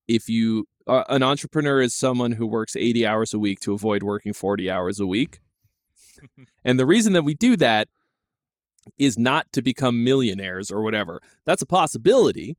if 0.07 0.27
you 0.27 0.67
uh, 0.87 1.03
an 1.09 1.21
entrepreneur 1.21 1.81
is 1.81 1.93
someone 1.93 2.31
who 2.31 2.47
works 2.47 2.75
80 2.75 3.05
hours 3.05 3.33
a 3.33 3.39
week 3.39 3.59
to 3.61 3.73
avoid 3.73 4.01
working 4.01 4.33
40 4.33 4.69
hours 4.71 4.99
a 4.99 5.05
week. 5.05 5.39
and 6.65 6.79
the 6.79 6.85
reason 6.85 7.13
that 7.13 7.23
we 7.23 7.35
do 7.35 7.55
that 7.57 7.87
is 8.97 9.17
not 9.17 9.51
to 9.53 9.61
become 9.61 10.03
millionaires 10.03 10.71
or 10.71 10.81
whatever. 10.81 11.21
That's 11.45 11.61
a 11.61 11.65
possibility. 11.65 12.57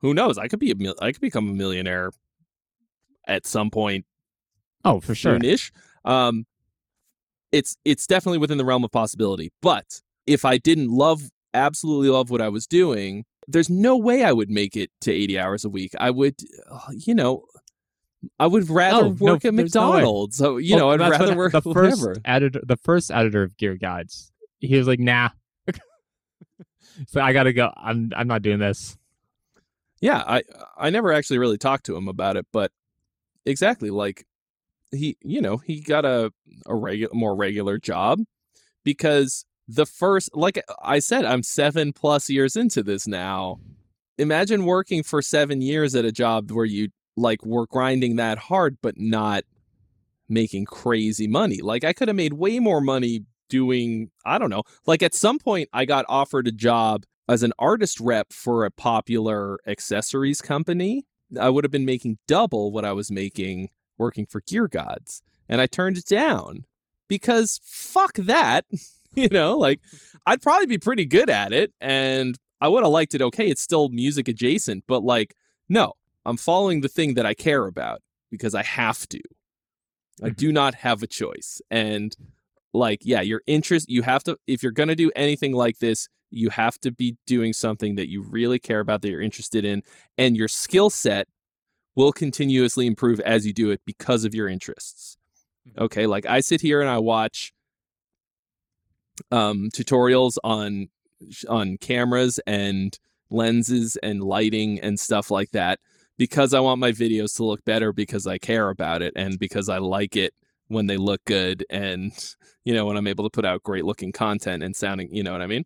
Who 0.00 0.14
knows? 0.14 0.38
I 0.38 0.48
could 0.48 0.60
be 0.60 0.70
a 0.70 0.74
mil- 0.76 0.94
I 1.00 1.12
could 1.12 1.20
become 1.20 1.48
a 1.48 1.52
millionaire 1.54 2.10
at 3.26 3.46
some 3.46 3.70
point 3.70 4.04
Oh, 4.84 5.00
for 5.00 5.14
sure. 5.14 5.38
soonish. 5.38 5.70
Um, 6.04 6.46
it's 7.52 7.76
it's 7.84 8.06
definitely 8.06 8.38
within 8.38 8.58
the 8.58 8.64
realm 8.64 8.84
of 8.84 8.92
possibility. 8.92 9.50
But 9.62 10.00
if 10.26 10.44
I 10.44 10.58
didn't 10.58 10.90
love 10.90 11.22
absolutely 11.54 12.10
love 12.10 12.30
what 12.30 12.40
I 12.40 12.48
was 12.48 12.66
doing, 12.66 13.24
there's 13.46 13.70
no 13.70 13.96
way 13.96 14.22
I 14.24 14.32
would 14.32 14.50
make 14.50 14.76
it 14.76 14.90
to 15.02 15.12
80 15.12 15.38
hours 15.38 15.64
a 15.64 15.68
week. 15.70 15.92
I 15.98 16.10
would, 16.10 16.34
uh, 16.70 16.78
you 16.92 17.14
know, 17.14 17.44
I 18.38 18.46
would 18.46 18.68
rather 18.68 19.06
Oh, 19.06 19.16
no, 19.18 19.32
work 19.32 19.44
at 19.44 19.56
there's 19.56 19.74
no. 19.74 19.92
McDonald's. 19.92 20.36
so 20.36 20.58
you 20.58 20.76
know, 20.76 20.90
I'd 20.90 21.00
rather 21.00 21.34
work 21.36 21.52
the 21.52 21.62
first 21.72 22.00
whatever. 22.02 22.16
editor 22.24 22.60
the 22.64 22.76
first 22.76 23.10
editor 23.10 23.42
of 23.42 23.56
Gear 23.56 23.76
Gods 23.76 24.30
he 24.60 24.76
was 24.76 24.86
like 24.88 24.98
nah 25.00 25.30
so 27.06 27.20
i 27.20 27.32
gotta 27.32 27.52
go 27.52 27.72
i'm 27.76 28.10
i'm 28.16 28.26
not 28.26 28.42
doing 28.42 28.58
this 28.58 28.96
Yeah, 30.00 30.22
I 30.26 30.42
I 30.76 30.90
never 30.90 31.12
actually 31.12 31.38
really 31.38 31.58
talked 31.58 31.86
to 31.86 31.96
him 31.96 32.06
about 32.08 32.36
it, 32.36 32.46
but 32.52 32.70
exactly 33.44 33.90
like 33.90 34.26
he, 34.92 35.16
you 35.22 35.40
know, 35.40 35.56
he 35.58 35.80
got 35.80 36.04
a 36.04 36.32
a 36.66 36.74
regular 36.74 37.12
more 37.14 37.34
regular 37.36 37.78
job 37.78 38.20
because 38.84 39.44
the 39.66 39.86
first 39.86 40.30
like 40.36 40.62
I 40.82 41.00
said 41.00 41.24
I'm 41.24 41.42
7 41.42 41.92
plus 41.92 42.30
years 42.30 42.56
into 42.56 42.82
this 42.82 43.06
now. 43.08 43.58
Imagine 44.18 44.64
working 44.64 45.02
for 45.02 45.20
7 45.22 45.60
years 45.62 45.94
at 45.94 46.04
a 46.04 46.12
job 46.12 46.50
where 46.52 46.64
you 46.64 46.90
like 47.16 47.44
were 47.44 47.66
grinding 47.66 48.16
that 48.16 48.38
hard 48.38 48.78
but 48.82 48.94
not 48.98 49.44
making 50.28 50.64
crazy 50.66 51.26
money. 51.26 51.60
Like 51.62 51.84
I 51.84 51.92
could 51.92 52.08
have 52.08 52.16
made 52.16 52.34
way 52.34 52.60
more 52.60 52.80
money 52.80 53.24
doing 53.48 54.10
I 54.24 54.38
don't 54.38 54.50
know. 54.50 54.64
Like 54.86 55.02
at 55.02 55.14
some 55.14 55.38
point 55.38 55.68
I 55.72 55.84
got 55.84 56.04
offered 56.08 56.48
a 56.48 56.52
job 56.52 57.04
as 57.28 57.42
an 57.42 57.52
artist 57.58 58.00
rep 58.00 58.32
for 58.32 58.64
a 58.64 58.70
popular 58.70 59.58
accessories 59.66 60.40
company, 60.40 61.04
I 61.38 61.50
would 61.50 61.64
have 61.64 61.70
been 61.70 61.84
making 61.84 62.18
double 62.26 62.72
what 62.72 62.84
I 62.84 62.92
was 62.92 63.10
making 63.10 63.68
working 63.98 64.26
for 64.26 64.40
Gear 64.40 64.66
Gods. 64.66 65.22
And 65.48 65.60
I 65.60 65.66
turned 65.66 65.98
it 65.98 66.06
down 66.06 66.64
because 67.08 67.60
fuck 67.62 68.14
that. 68.14 68.64
you 69.14 69.28
know, 69.28 69.58
like 69.58 69.80
I'd 70.26 70.42
probably 70.42 70.66
be 70.66 70.78
pretty 70.78 71.04
good 71.04 71.28
at 71.28 71.52
it 71.52 71.72
and 71.80 72.38
I 72.60 72.68
would 72.68 72.82
have 72.82 72.92
liked 72.92 73.14
it 73.14 73.22
okay. 73.22 73.48
It's 73.48 73.62
still 73.62 73.88
music 73.88 74.28
adjacent, 74.28 74.84
but 74.86 75.02
like, 75.04 75.34
no, 75.68 75.94
I'm 76.24 76.36
following 76.36 76.80
the 76.80 76.88
thing 76.88 77.14
that 77.14 77.26
I 77.26 77.34
care 77.34 77.66
about 77.66 78.00
because 78.30 78.54
I 78.54 78.62
have 78.62 79.08
to. 79.08 79.20
I 80.22 80.26
mm-hmm. 80.26 80.34
do 80.34 80.52
not 80.52 80.74
have 80.76 81.02
a 81.02 81.06
choice. 81.06 81.60
And 81.70 82.16
like, 82.74 83.00
yeah, 83.02 83.20
your 83.20 83.42
interest, 83.46 83.88
you 83.88 84.02
have 84.02 84.22
to, 84.24 84.36
if 84.46 84.62
you're 84.62 84.72
going 84.72 84.88
to 84.88 84.94
do 84.94 85.10
anything 85.16 85.52
like 85.52 85.78
this, 85.78 86.08
you 86.30 86.50
have 86.50 86.78
to 86.80 86.90
be 86.90 87.16
doing 87.26 87.52
something 87.52 87.94
that 87.94 88.08
you 88.08 88.22
really 88.22 88.58
care 88.58 88.80
about 88.80 89.02
that 89.02 89.10
you're 89.10 89.22
interested 89.22 89.64
in 89.64 89.82
and 90.18 90.36
your 90.36 90.48
skill 90.48 90.90
set 90.90 91.26
will 91.96 92.12
continuously 92.12 92.86
improve 92.86 93.18
as 93.20 93.46
you 93.46 93.52
do 93.52 93.70
it 93.70 93.80
because 93.86 94.24
of 94.24 94.34
your 94.34 94.48
interests. 94.48 95.16
Okay 95.76 96.06
like 96.06 96.26
i 96.26 96.40
sit 96.40 96.60
here 96.60 96.80
and 96.80 96.88
i 96.88 96.98
watch 96.98 97.52
um 99.30 99.68
tutorials 99.74 100.36
on 100.44 100.88
on 101.48 101.76
cameras 101.78 102.40
and 102.46 102.98
lenses 103.30 103.96
and 104.02 104.22
lighting 104.22 104.80
and 104.80 104.98
stuff 104.98 105.30
like 105.30 105.50
that 105.50 105.78
because 106.16 106.54
i 106.54 106.60
want 106.60 106.80
my 106.80 106.92
videos 106.92 107.36
to 107.36 107.44
look 107.44 107.62
better 107.64 107.92
because 107.92 108.26
i 108.26 108.38
care 108.38 108.70
about 108.70 109.02
it 109.02 109.12
and 109.16 109.38
because 109.38 109.68
i 109.68 109.78
like 109.78 110.16
it 110.16 110.32
when 110.68 110.86
they 110.86 110.96
look 110.96 111.24
good 111.24 111.64
and 111.70 112.34
you 112.64 112.72
know 112.72 112.86
when 112.86 112.96
i'm 112.96 113.06
able 113.06 113.24
to 113.24 113.30
put 113.30 113.44
out 113.44 113.62
great 113.62 113.84
looking 113.84 114.12
content 114.12 114.62
and 114.62 114.76
sounding 114.76 115.08
you 115.14 115.22
know 115.22 115.32
what 115.32 115.42
i 115.42 115.46
mean 115.46 115.64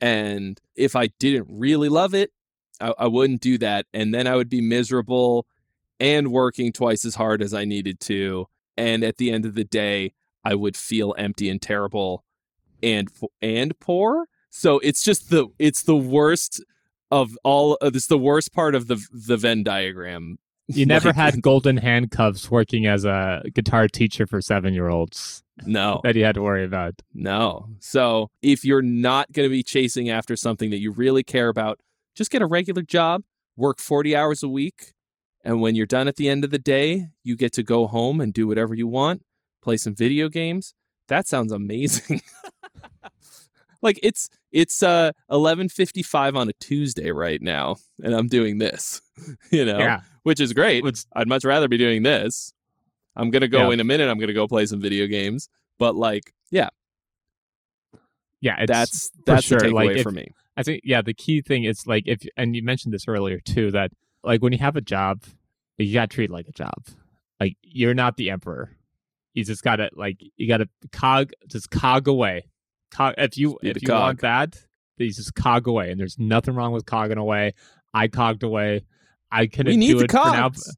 and 0.00 0.60
if 0.76 0.94
I 0.94 1.08
didn't 1.18 1.48
really 1.50 1.88
love 1.88 2.14
it, 2.14 2.30
I, 2.80 2.94
I 2.98 3.06
wouldn't 3.06 3.40
do 3.40 3.58
that. 3.58 3.86
And 3.92 4.14
then 4.14 4.26
I 4.26 4.36
would 4.36 4.48
be 4.48 4.60
miserable 4.60 5.46
and 5.98 6.30
working 6.30 6.72
twice 6.72 7.04
as 7.04 7.16
hard 7.16 7.42
as 7.42 7.52
I 7.52 7.64
needed 7.64 8.00
to. 8.00 8.46
And 8.76 9.02
at 9.02 9.16
the 9.16 9.32
end 9.32 9.44
of 9.44 9.54
the 9.54 9.64
day, 9.64 10.14
I 10.44 10.54
would 10.54 10.76
feel 10.76 11.14
empty 11.18 11.48
and 11.48 11.60
terrible 11.60 12.24
and 12.82 13.08
and 13.42 13.78
poor. 13.80 14.26
So 14.50 14.78
it's 14.78 15.02
just 15.02 15.30
the 15.30 15.48
it's 15.58 15.82
the 15.82 15.96
worst 15.96 16.64
of 17.10 17.36
all. 17.42 17.76
Uh, 17.80 17.90
this 17.90 18.06
the 18.06 18.16
worst 18.16 18.52
part 18.54 18.76
of 18.76 18.86
the 18.86 19.04
the 19.12 19.36
Venn 19.36 19.64
diagram. 19.64 20.38
You 20.68 20.86
never 20.86 21.12
had 21.12 21.42
golden 21.42 21.76
handcuffs 21.76 22.50
working 22.50 22.86
as 22.86 23.04
a 23.04 23.42
guitar 23.54 23.88
teacher 23.88 24.26
for 24.26 24.40
seven 24.40 24.74
year 24.74 24.88
olds. 24.88 25.42
No. 25.66 26.00
that 26.04 26.14
you 26.14 26.24
had 26.24 26.36
to 26.36 26.42
worry 26.42 26.64
about. 26.64 26.94
No. 27.12 27.68
So 27.80 28.30
if 28.42 28.64
you're 28.64 28.82
not 28.82 29.32
going 29.32 29.44
to 29.44 29.50
be 29.50 29.64
chasing 29.64 30.08
after 30.08 30.36
something 30.36 30.70
that 30.70 30.78
you 30.78 30.92
really 30.92 31.24
care 31.24 31.48
about, 31.48 31.80
just 32.14 32.30
get 32.30 32.42
a 32.42 32.46
regular 32.46 32.82
job, 32.82 33.22
work 33.56 33.80
40 33.80 34.14
hours 34.14 34.42
a 34.42 34.48
week. 34.48 34.92
And 35.44 35.60
when 35.60 35.74
you're 35.74 35.86
done 35.86 36.08
at 36.08 36.16
the 36.16 36.28
end 36.28 36.44
of 36.44 36.50
the 36.50 36.58
day, 36.58 37.08
you 37.24 37.36
get 37.36 37.52
to 37.54 37.62
go 37.62 37.86
home 37.86 38.20
and 38.20 38.32
do 38.32 38.46
whatever 38.46 38.74
you 38.74 38.86
want, 38.86 39.22
play 39.62 39.76
some 39.76 39.94
video 39.94 40.28
games. 40.28 40.74
That 41.08 41.26
sounds 41.26 41.52
amazing. 41.52 42.22
like 43.82 43.98
it's 44.02 44.28
it's 44.52 44.82
uh 44.82 45.12
11:55 45.30 46.36
on 46.36 46.48
a 46.48 46.52
Tuesday 46.60 47.10
right 47.10 47.40
now 47.40 47.76
and 48.02 48.14
I'm 48.14 48.26
doing 48.26 48.58
this, 48.58 49.00
you 49.50 49.64
know, 49.64 49.78
yeah. 49.78 50.00
Which 50.28 50.40
is 50.40 50.52
great. 50.52 50.84
Which, 50.84 51.04
I'd 51.14 51.28
much 51.28 51.44
rather 51.44 51.68
be 51.68 51.78
doing 51.78 52.02
this. 52.02 52.52
I'm 53.16 53.30
going 53.30 53.42
to 53.42 53.48
go 53.48 53.68
yeah. 53.68 53.74
in 53.74 53.80
a 53.80 53.84
minute 53.84 54.08
I'm 54.08 54.18
going 54.18 54.28
to 54.28 54.34
go 54.34 54.46
play 54.46 54.66
some 54.66 54.80
video 54.80 55.06
games, 55.06 55.48
but 55.78 55.96
like, 55.96 56.32
yeah. 56.50 56.68
Yeah, 58.40 58.64
that's 58.66 59.10
that's 59.26 59.44
sure. 59.44 59.58
the 59.58 59.66
takeaway 59.66 59.88
like, 59.88 59.96
if, 59.96 60.02
for 60.04 60.12
me. 60.12 60.32
I 60.56 60.62
think 60.62 60.82
yeah, 60.84 61.02
the 61.02 61.14
key 61.14 61.42
thing 61.42 61.64
is 61.64 61.88
like 61.88 62.04
if 62.06 62.22
and 62.36 62.54
you 62.54 62.62
mentioned 62.62 62.94
this 62.94 63.08
earlier 63.08 63.40
too 63.40 63.72
that 63.72 63.90
like 64.22 64.42
when 64.42 64.52
you 64.52 64.60
have 64.60 64.76
a 64.76 64.80
job, 64.80 65.24
you 65.76 65.92
got 65.92 66.08
to 66.10 66.14
treat 66.14 66.30
it 66.30 66.32
like 66.32 66.46
a 66.46 66.52
job. 66.52 66.86
Like 67.40 67.56
you're 67.62 67.94
not 67.94 68.16
the 68.16 68.30
emperor. 68.30 68.76
You 69.34 69.44
just 69.44 69.64
got 69.64 69.76
to 69.76 69.90
like 69.92 70.22
you 70.36 70.46
got 70.46 70.58
to 70.58 70.68
cog 70.92 71.32
just 71.48 71.72
cog 71.72 72.06
away 72.06 72.44
Cog, 72.90 73.14
if 73.18 73.36
you 73.36 73.58
if 73.62 73.82
you 73.82 73.88
cog. 73.88 74.00
want 74.00 74.20
that, 74.20 74.56
you 74.96 75.12
just 75.12 75.34
cog 75.34 75.66
away, 75.66 75.90
and 75.90 76.00
there's 76.00 76.18
nothing 76.18 76.54
wrong 76.54 76.72
with 76.72 76.86
cogging 76.86 77.18
away. 77.18 77.54
I 77.92 78.08
cogged 78.08 78.42
away. 78.42 78.84
I 79.30 79.46
couldn't 79.46 79.72
we 79.72 79.76
need 79.76 79.92
do 79.92 79.98
the 79.98 80.04
it 80.04 80.10
cogs. 80.10 80.64
for 80.64 80.70
now. 80.70 80.74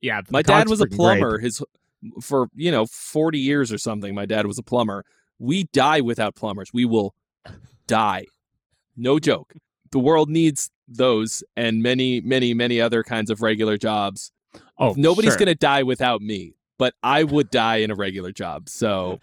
Yeah, 0.00 0.20
my 0.30 0.42
dad 0.42 0.68
was 0.68 0.80
a 0.80 0.86
plumber. 0.86 1.38
Great. 1.38 1.44
His 1.44 1.62
for 2.20 2.48
you 2.54 2.70
know 2.70 2.86
forty 2.86 3.38
years 3.38 3.72
or 3.72 3.78
something. 3.78 4.14
My 4.14 4.26
dad 4.26 4.46
was 4.46 4.58
a 4.58 4.62
plumber. 4.62 5.04
We 5.38 5.64
die 5.72 6.00
without 6.00 6.34
plumbers. 6.34 6.70
We 6.72 6.84
will 6.84 7.14
die. 7.86 8.26
No 8.96 9.18
joke. 9.18 9.54
The 9.90 9.98
world 9.98 10.28
needs 10.28 10.70
those 10.88 11.42
and 11.56 11.82
many, 11.82 12.20
many, 12.20 12.54
many 12.54 12.80
other 12.80 13.02
kinds 13.02 13.30
of 13.30 13.42
regular 13.42 13.76
jobs. 13.76 14.32
Oh, 14.78 14.94
nobody's 14.96 15.32
sure. 15.32 15.38
going 15.38 15.48
to 15.48 15.54
die 15.54 15.82
without 15.82 16.20
me, 16.20 16.54
but 16.78 16.94
I 17.02 17.24
would 17.24 17.50
die 17.50 17.76
in 17.76 17.90
a 17.90 17.94
regular 17.94 18.32
job. 18.32 18.68
So 18.68 19.20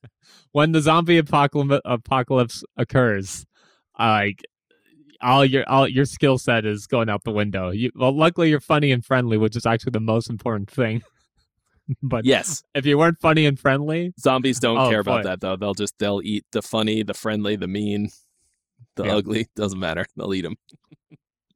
when 0.52 0.72
the 0.72 0.80
zombie 0.80 1.18
apocalypse, 1.18 1.80
apocalypse 1.84 2.64
occurs, 2.76 3.46
like 3.98 4.42
all 5.24 5.44
your 5.44 5.68
all 5.68 5.88
your 5.88 6.04
skill 6.04 6.38
set 6.38 6.66
is 6.66 6.86
going 6.86 7.08
out 7.08 7.24
the 7.24 7.32
window. 7.32 7.70
You, 7.70 7.90
well, 7.94 8.12
luckily 8.12 8.50
you're 8.50 8.60
funny 8.60 8.92
and 8.92 9.04
friendly, 9.04 9.38
which 9.38 9.56
is 9.56 9.66
actually 9.66 9.92
the 9.92 10.00
most 10.00 10.28
important 10.28 10.70
thing. 10.70 11.02
but 12.02 12.24
yes, 12.24 12.62
if 12.74 12.86
you 12.86 12.98
weren't 12.98 13.18
funny 13.20 13.46
and 13.46 13.58
friendly, 13.58 14.12
zombies 14.20 14.60
don't 14.60 14.78
oh, 14.78 14.90
care 14.90 15.02
boy. 15.02 15.12
about 15.12 15.24
that 15.24 15.40
though. 15.40 15.56
They'll 15.56 15.74
just 15.74 15.98
they'll 15.98 16.20
eat 16.22 16.44
the 16.52 16.62
funny, 16.62 17.02
the 17.02 17.14
friendly, 17.14 17.56
the 17.56 17.66
mean, 17.66 18.10
the 18.96 19.04
Yeah. 19.04 19.16
ugly. 19.16 19.46
Doesn't 19.56 19.80
matter. 19.80 20.04
They'll 20.16 20.34
eat 20.34 20.42
them. 20.42 20.56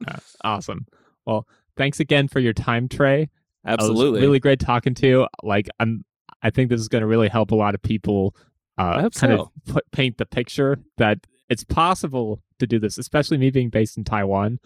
Uh, 0.06 0.18
awesome. 0.42 0.86
Well, 1.26 1.46
thanks 1.76 2.00
again 2.00 2.28
for 2.28 2.40
your 2.40 2.54
time, 2.54 2.88
Trey. 2.88 3.28
Absolutely. 3.66 4.20
really 4.20 4.40
great 4.40 4.60
talking 4.60 4.94
to 4.94 5.06
you. 5.06 5.28
Like 5.42 5.68
I'm, 5.78 6.04
I 6.42 6.50
think 6.50 6.70
this 6.70 6.80
is 6.80 6.88
going 6.88 7.02
to 7.02 7.06
really 7.06 7.28
help 7.28 7.50
a 7.50 7.56
lot 7.56 7.74
of 7.74 7.82
people. 7.82 8.34
Uh, 8.78 9.10
kind 9.10 9.12
so. 9.12 9.40
of 9.40 9.48
put, 9.66 9.90
paint 9.90 10.18
the 10.18 10.24
picture 10.24 10.78
that 10.98 11.18
it's 11.48 11.64
possible 11.64 12.40
to 12.58 12.66
do 12.66 12.78
this. 12.78 12.98
Especially 12.98 13.38
me 13.38 13.50
being 13.50 13.70
based 13.70 13.96
in 13.96 14.04
Taiwan, 14.04 14.58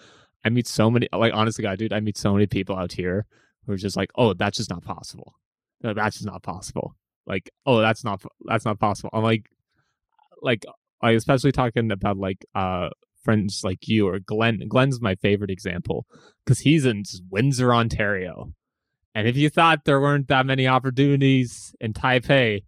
I 0.45 0.49
meet 0.51 0.66
so 0.66 0.90
many. 0.90 1.09
Like 1.12 1.32
honestly, 1.34 1.62
God, 1.62 1.78
dude, 1.78 1.93
I 1.93 2.01
meet 2.01 2.18
so 2.18 2.32
many 2.32 2.47
people 2.47 2.76
out 2.76 2.93
here 2.93 3.26
who 3.66 3.72
are 3.72 3.76
just 3.76 3.97
like, 3.97 4.11
"Oh, 4.16 4.34
that's 4.34 4.57
just 4.57 4.70
not 4.70 4.82
possible. 4.84 5.34
No, 5.82 5.95
that's 5.95 6.16
just 6.16 6.26
not 6.26 6.43
possible." 6.43 6.95
Like, 7.26 7.51
"Oh, 7.66 7.80
that's 7.80 8.05
not 8.05 8.22
that's 8.45 8.64
not 8.64 8.78
possible." 8.80 9.11
I'm 9.12 9.22
like, 9.22 9.49
like, 10.43 10.64
I 11.01 11.12
especially 11.12 11.53
talking 11.53 11.90
about 11.90 12.16
like 12.16 12.45
uh 12.55 12.90
friends 13.22 13.62
like 13.64 13.88
you 13.88 14.09
or 14.09 14.18
Glenn. 14.18 14.66
Glenn's 14.68 15.01
my 15.01 15.14
favorite 15.14 15.51
example 15.51 16.07
because 16.45 16.61
he's 16.61 16.84
in 16.84 17.05
Windsor, 17.30 17.74
Ontario. 17.74 18.53
And 19.14 19.28
if 19.28 19.36
you 19.36 19.51
thought 19.51 19.84
there 19.84 20.01
weren't 20.01 20.28
that 20.28 20.47
many 20.47 20.66
opportunities 20.66 21.74
in 21.80 21.93
Taipei, 21.93 22.64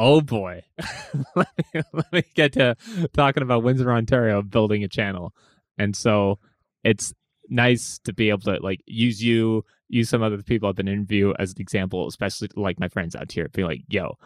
oh 0.00 0.20
boy. 0.22 0.62
let, 1.36 1.48
me, 1.74 1.82
let 1.92 2.12
me 2.12 2.22
get 2.34 2.54
to 2.54 2.74
talking 3.12 3.42
about 3.42 3.62
Windsor, 3.62 3.92
Ontario, 3.92 4.40
building 4.42 4.82
a 4.82 4.88
channel. 4.88 5.34
And 5.78 5.94
so 5.94 6.38
it's 6.84 7.12
nice 7.48 7.98
to 8.04 8.12
be 8.12 8.30
able 8.30 8.40
to 8.40 8.58
like 8.62 8.80
use 8.86 9.22
you, 9.22 9.64
use 9.88 10.08
some 10.08 10.22
other 10.22 10.42
people 10.42 10.68
I've 10.68 10.76
been 10.76 10.88
interview 10.88 11.34
as 11.38 11.50
an 11.52 11.60
example, 11.60 12.06
especially 12.08 12.48
like 12.56 12.80
my 12.80 12.88
friends 12.88 13.14
out 13.14 13.30
here, 13.30 13.48
being 13.52 13.68
like, 13.68 13.82
yo, 13.88 14.16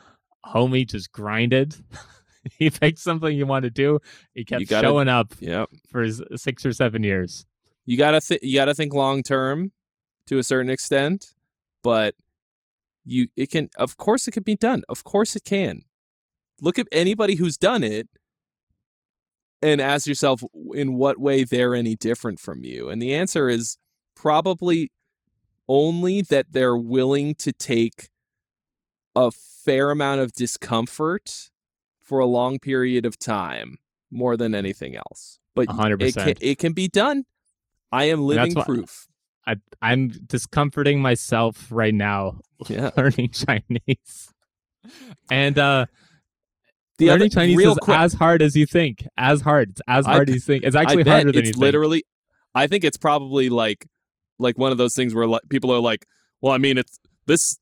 homie 0.47 0.89
just 0.89 1.11
grinded. 1.11 1.75
he 2.59 2.71
picked 2.71 2.99
something 2.99 3.35
you 3.37 3.47
want 3.47 3.65
to 3.65 3.71
do. 3.71 3.99
He 4.35 4.45
kept 4.45 4.69
gotta- 4.69 4.87
showing 4.87 5.09
up 5.09 5.33
Yep. 5.41 5.71
for 5.91 6.03
his 6.03 6.23
six 6.37 6.65
or 6.65 6.73
seven 6.73 7.03
years. 7.03 7.47
You 7.87 7.99
gotta 7.99 8.21
th- 8.21 8.43
you 8.43 8.55
gotta 8.55 8.75
think 8.75 8.95
long 8.95 9.23
term 9.23 9.73
to 10.29 10.39
a 10.39 10.43
certain 10.43 10.71
extent, 10.71 11.35
but 11.83 12.15
you 13.05 13.29
it 13.37 13.51
can 13.51 13.69
of 13.77 13.97
course 13.97 14.27
it 14.29 14.33
can 14.33 14.43
be 14.43 14.57
done. 14.57 14.83
Of 14.89 15.05
course 15.05 15.37
it 15.37 15.45
can. 15.45 15.83
Look 16.61 16.79
at 16.79 16.87
anybody 16.93 17.35
who's 17.35 17.57
done 17.57 17.83
it 17.83 18.09
and 19.61 19.81
ask 19.81 20.07
yourself 20.07 20.43
in 20.75 20.95
what 20.95 21.19
way 21.19 21.45
they're 21.45 21.75
any 21.75 21.97
different 21.97 22.39
from 22.39 22.65
you. 22.65 22.89
And 22.89 23.01
the 23.01 23.15
answer 23.15 23.49
is 23.49 23.77
probably 24.15 24.93
only 25.69 26.23
that 26.23 26.47
they're 26.53 26.77
willing 26.77 27.35
to 27.37 27.53
take 27.53 28.09
a 29.17 29.31
fair 29.31 29.91
amount 29.91 30.21
of 30.21 30.33
discomfort 30.33 31.51
for 32.03 32.19
a 32.19 32.27
long 32.27 32.59
period 32.59 33.07
of 33.07 33.19
time 33.19 33.79
more 34.11 34.37
than 34.37 34.55
anything 34.55 34.97
else. 34.97 35.39
But 35.55 35.69
A 35.69 35.73
hundred 35.73 36.03
it 36.03 36.15
can, 36.15 36.35
it 36.41 36.59
can 36.59 36.73
be 36.73 36.89
done. 36.89 37.25
I 37.91 38.05
am 38.05 38.23
living 38.23 38.55
proof. 38.55 39.07
I, 39.47 39.57
I'm 39.83 40.09
discomforting 40.09 41.01
myself 41.03 41.67
right 41.71 41.95
now 41.95 42.41
Yeah. 42.69 42.91
learning 42.97 43.31
Chinese. 43.31 44.33
And 45.31 45.59
uh 45.59 45.87
The 46.99 47.09
learning 47.09 47.23
other 47.27 47.29
Chinese 47.31 47.61
is 47.61 47.75
quick, 47.83 47.97
as 47.97 48.13
hard 48.15 48.43
as 48.43 48.57
you 48.57 48.67
think. 48.67 49.07
As 49.17 49.41
hard. 49.41 49.71
It's 49.71 49.83
as 49.89 50.07
hard 50.07 50.27
bet- 50.27 50.29
as 50.31 50.35
you 50.35 50.41
think. 50.41 50.65
It's 50.65 50.77
actually 50.77 51.05
harder 51.05 51.33
than 51.33 51.35
you 51.35 51.41
it's 51.41 51.51
think. 51.51 51.57
literally. 51.59 52.05
I 52.55 52.67
think 52.67 52.85
it's 52.85 52.97
probably 52.97 53.49
like 53.49 53.87
like 54.39 54.59
one 54.59 54.73
of 54.73 54.79
those 54.79 54.95
things 54.95 55.15
where 55.15 55.27
like, 55.27 55.43
people 55.49 55.71
are 55.73 55.81
like, 55.81 56.07
"Well, 56.41 56.53
I 56.53 56.59
mean, 56.59 56.79
it's 56.79 56.99
this 57.27 57.59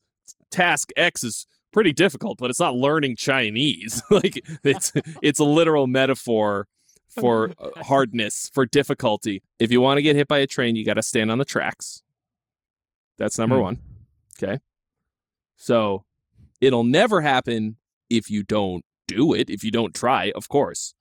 task 0.51 0.89
X 0.95 1.23
is 1.23 1.47
pretty 1.71 1.91
difficult, 1.93 2.37
but 2.37 2.49
it's 2.49 2.59
not 2.59 2.75
learning 2.75 3.15
Chinese. 3.15 4.01
like 4.09 4.41
it's 4.63 4.91
it's 5.21 5.39
a 5.39 5.43
literal 5.43 5.87
metaphor 5.87 6.67
for 7.19 7.51
uh, 7.59 7.83
hardness, 7.83 8.49
for 8.53 8.65
difficulty. 8.65 9.41
If 9.59 9.71
you 9.71 9.81
want 9.81 9.97
to 9.97 10.01
get 10.01 10.15
hit 10.15 10.27
by 10.27 10.39
a 10.39 10.47
train, 10.47 10.75
you 10.75 10.85
got 10.85 10.95
to 10.95 11.03
stand 11.03 11.31
on 11.31 11.37
the 11.37 11.45
tracks. 11.45 12.01
That's 13.17 13.37
number 13.37 13.57
Hmm. 13.57 13.61
one. 13.61 13.79
Okay. 14.41 14.59
So 15.55 16.05
it'll 16.59 16.83
never 16.83 17.21
happen 17.21 17.77
if 18.09 18.29
you 18.29 18.43
don't 18.43 18.83
do 19.07 19.33
it, 19.33 19.49
if 19.49 19.63
you 19.63 19.71
don't 19.71 19.93
try, 19.93 20.31
of 20.35 20.49
course. 20.49 20.93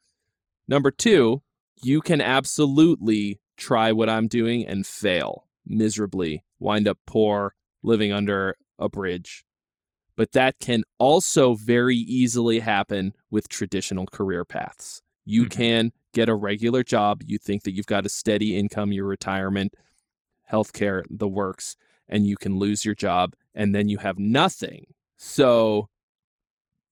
Number 0.68 0.90
two, 0.90 1.42
you 1.82 2.00
can 2.00 2.20
absolutely 2.20 3.40
try 3.56 3.92
what 3.92 4.08
I'm 4.08 4.28
doing 4.28 4.66
and 4.66 4.86
fail 4.86 5.46
miserably, 5.66 6.44
wind 6.58 6.86
up 6.88 6.98
poor, 7.06 7.54
living 7.82 8.12
under 8.12 8.56
a 8.78 8.88
bridge. 8.88 9.44
But 10.16 10.32
that 10.32 10.58
can 10.60 10.84
also 10.98 11.54
very 11.54 11.96
easily 11.96 12.58
happen 12.60 13.14
with 13.30 13.48
traditional 13.48 14.06
career 14.06 14.44
paths. 14.44 15.02
You 15.24 15.44
Mhm. 15.46 15.50
can 15.50 15.92
get 16.12 16.28
a 16.28 16.34
regular 16.34 16.82
job. 16.82 17.22
You 17.24 17.38
think 17.38 17.62
that 17.64 17.72
you've 17.72 17.86
got 17.86 18.06
a 18.06 18.10
steady 18.10 18.56
income, 18.56 18.92
your 18.92 19.06
retirement, 19.06 19.74
healthcare, 20.50 21.02
the 21.10 21.28
works, 21.28 21.76
and 22.08 22.26
you 22.26 22.36
can 22.36 22.58
lose 22.58 22.84
your 22.84 22.94
job 22.94 23.34
and 23.54 23.74
then 23.74 23.88
you 23.88 23.98
have 23.98 24.18
nothing. 24.18 24.86
So 25.16 25.88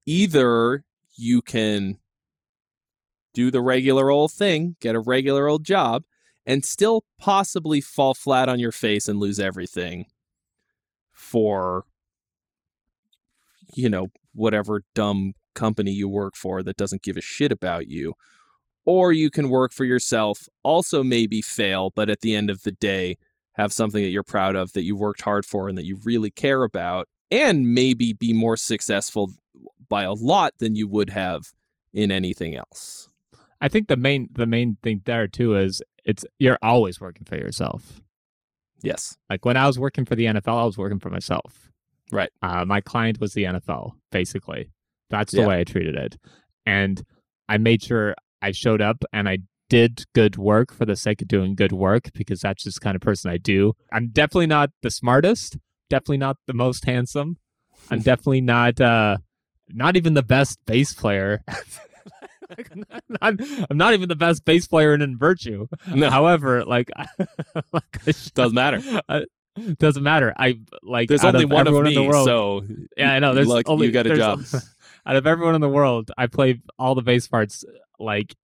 either 0.07 0.85
you 1.17 1.43
can 1.43 1.99
do 3.35 3.51
the 3.51 3.61
regular 3.61 4.11
old 4.11 4.33
thing, 4.33 4.77
get 4.81 4.95
a 4.95 5.01
regular 5.01 5.49
old 5.49 5.65
job, 5.65 6.05
and 6.47 6.65
still 6.65 7.05
possibly 7.19 7.81
fall 7.81 8.15
flat 8.15 8.49
on 8.49 8.59
your 8.59 8.73
face 8.73 9.09
and 9.09 9.19
lose 9.19 9.39
everything 9.39 10.07
for, 11.13 11.85
you 13.75 13.89
know, 13.89 14.09
whatever 14.33 14.83
dumb 14.95 15.35
company 15.55 15.91
you 15.93 16.09
work 16.09 16.35
for 16.35 16.63
that 16.63 16.77
doesn't 16.77 17.03
give 17.03 17.17
a 17.17 17.21
shit 17.21 17.53
about 17.53 17.89
you. 17.89 18.15
Or 18.87 19.13
you 19.13 19.31
can 19.31 19.49
work 19.51 19.73
for 19.73 19.85
yourself, 19.85 20.49
also 20.63 21.03
maybe 21.03 21.43
fail, 21.43 21.91
but 21.95 22.09
at 22.11 22.21
the 22.21 22.35
end 22.35 22.51
of 22.51 22.63
the 22.63 22.73
day, 22.73 23.17
have 23.55 23.73
something 23.73 24.03
that 24.03 24.11
you're 24.11 24.23
proud 24.23 24.57
of, 24.57 24.73
that 24.73 24.85
you 24.85 24.97
worked 24.97 25.23
hard 25.23 25.45
for, 25.45 25.69
and 25.69 25.77
that 25.77 25.85
you 25.85 25.99
really 26.05 26.31
care 26.31 26.63
about, 26.63 27.09
and 27.31 27.75
maybe 27.75 28.13
be 28.13 28.33
more 28.33 28.57
successful 28.57 29.31
by 29.89 30.05
a 30.05 30.13
lot 30.13 30.55
than 30.59 30.77
you 30.77 30.89
would 30.89 31.11
have 31.11 31.43
in 31.93 32.11
anything 32.11 32.57
else. 32.57 33.09
I 33.61 33.69
think 33.69 33.89
the 33.89 33.97
main 33.97 34.29
the 34.33 34.47
main 34.47 34.79
thing 34.83 35.03
there 35.05 35.27
too 35.29 35.57
is 35.57 35.83
it's 36.05 36.25
you're 36.39 36.59
always 36.63 37.01
working 37.01 37.25
for 37.27 37.37
yourself. 37.37 38.01
Yes. 38.83 39.19
Like 39.29 39.45
when 39.45 39.57
I 39.59 39.67
was 39.67 39.79
working 39.79 40.07
for 40.07 40.15
the 40.17 40.25
NFL, 40.27 40.63
I 40.63 40.65
was 40.65 40.79
working 40.79 40.99
for 41.01 41.11
myself. 41.11 41.71
Right. 42.11 42.31
Uh, 42.41 42.65
my 42.65 42.81
client 42.81 43.21
was 43.21 43.35
the 43.35 43.45
NFL, 43.45 43.93
basically. 44.11 44.71
That's 45.11 45.33
the 45.33 45.41
Yeah. 45.43 45.47
way 45.49 45.61
I 45.61 45.65
treated 45.65 45.95
it. 45.97 46.17
And 46.65 47.03
I 47.49 47.59
made 47.59 47.83
sure 47.83 48.15
I 48.43 48.53
showed 48.53 48.81
up 48.81 49.05
and 49.13 49.29
I 49.29 49.39
did 49.69 50.05
good 50.15 50.37
work 50.37 50.73
for 50.73 50.85
the 50.85 50.97
sake 50.97 51.23
of 51.23 51.29
doing 51.29 51.55
good 51.55 51.73
work 51.73 52.11
because 52.15 52.41
that's 52.41 52.65
just 52.65 52.81
the 52.81 52.85
kind 52.85 52.97
of 52.97 53.03
person 53.03 53.31
I 53.31 53.37
do. 53.37 53.75
I'm 53.93 54.09
definitely 54.09 54.47
not 54.49 54.71
the 54.83 54.91
smartest, 54.91 55.59
definitely 55.89 56.19
not 56.19 56.37
the 56.47 56.55
most 56.55 56.85
handsome. 56.85 57.37
I'm 57.91 58.01
definitely 58.01 58.41
not 58.41 58.81
uh 58.81 59.19
not 59.69 59.97
even 59.97 60.15
the 60.15 60.23
best 60.23 60.59
bass 60.67 60.93
player. 60.95 61.43
Like, 62.59 62.69
I'm, 62.73 62.85
not, 62.89 63.19
I'm- 63.23 63.67
I'm 63.71 63.77
not 63.77 63.95
even 63.95 64.09
the 64.09 64.17
best 64.17 64.45
bass 64.45 64.67
player 64.67 64.93
in 64.93 65.17
Virtue. 65.17 65.69
No, 65.95 66.11
However, 66.11 66.65
like, 66.65 66.91
like 67.73 68.01
I 68.09 68.13
doesn't 68.35 68.55
matter. 68.55 69.01
uh, 69.09 69.21
doesn't 69.79 70.03
matter. 70.03 70.35
I 70.37 70.59
like 70.83 71.09
There's 71.09 71.23
only 71.25 71.45
of 71.45 71.51
one 71.53 71.69
of 71.69 71.75
me, 71.75 71.91
in 71.91 71.95
the 71.95 72.09
world. 72.09 72.27
so 72.27 72.63
yeah, 72.97 73.13
I 73.13 73.21
know. 73.21 73.35
There's 73.35 73.47
luck- 73.47 73.69
only 73.69 73.87
you 73.87 73.93
got 73.93 74.07
a 74.09 74.17
job. 74.17 74.43
out 75.07 75.15
of 75.17 75.29
everyone 75.29 75.55
in 75.55 75.61
the 75.61 75.69
world, 75.69 76.11
I 76.19 76.27
play 76.27 76.61
all 76.77 76.97
the 76.97 77.03
bass 77.03 77.29
parts. 77.29 77.65
Like, 78.01 78.35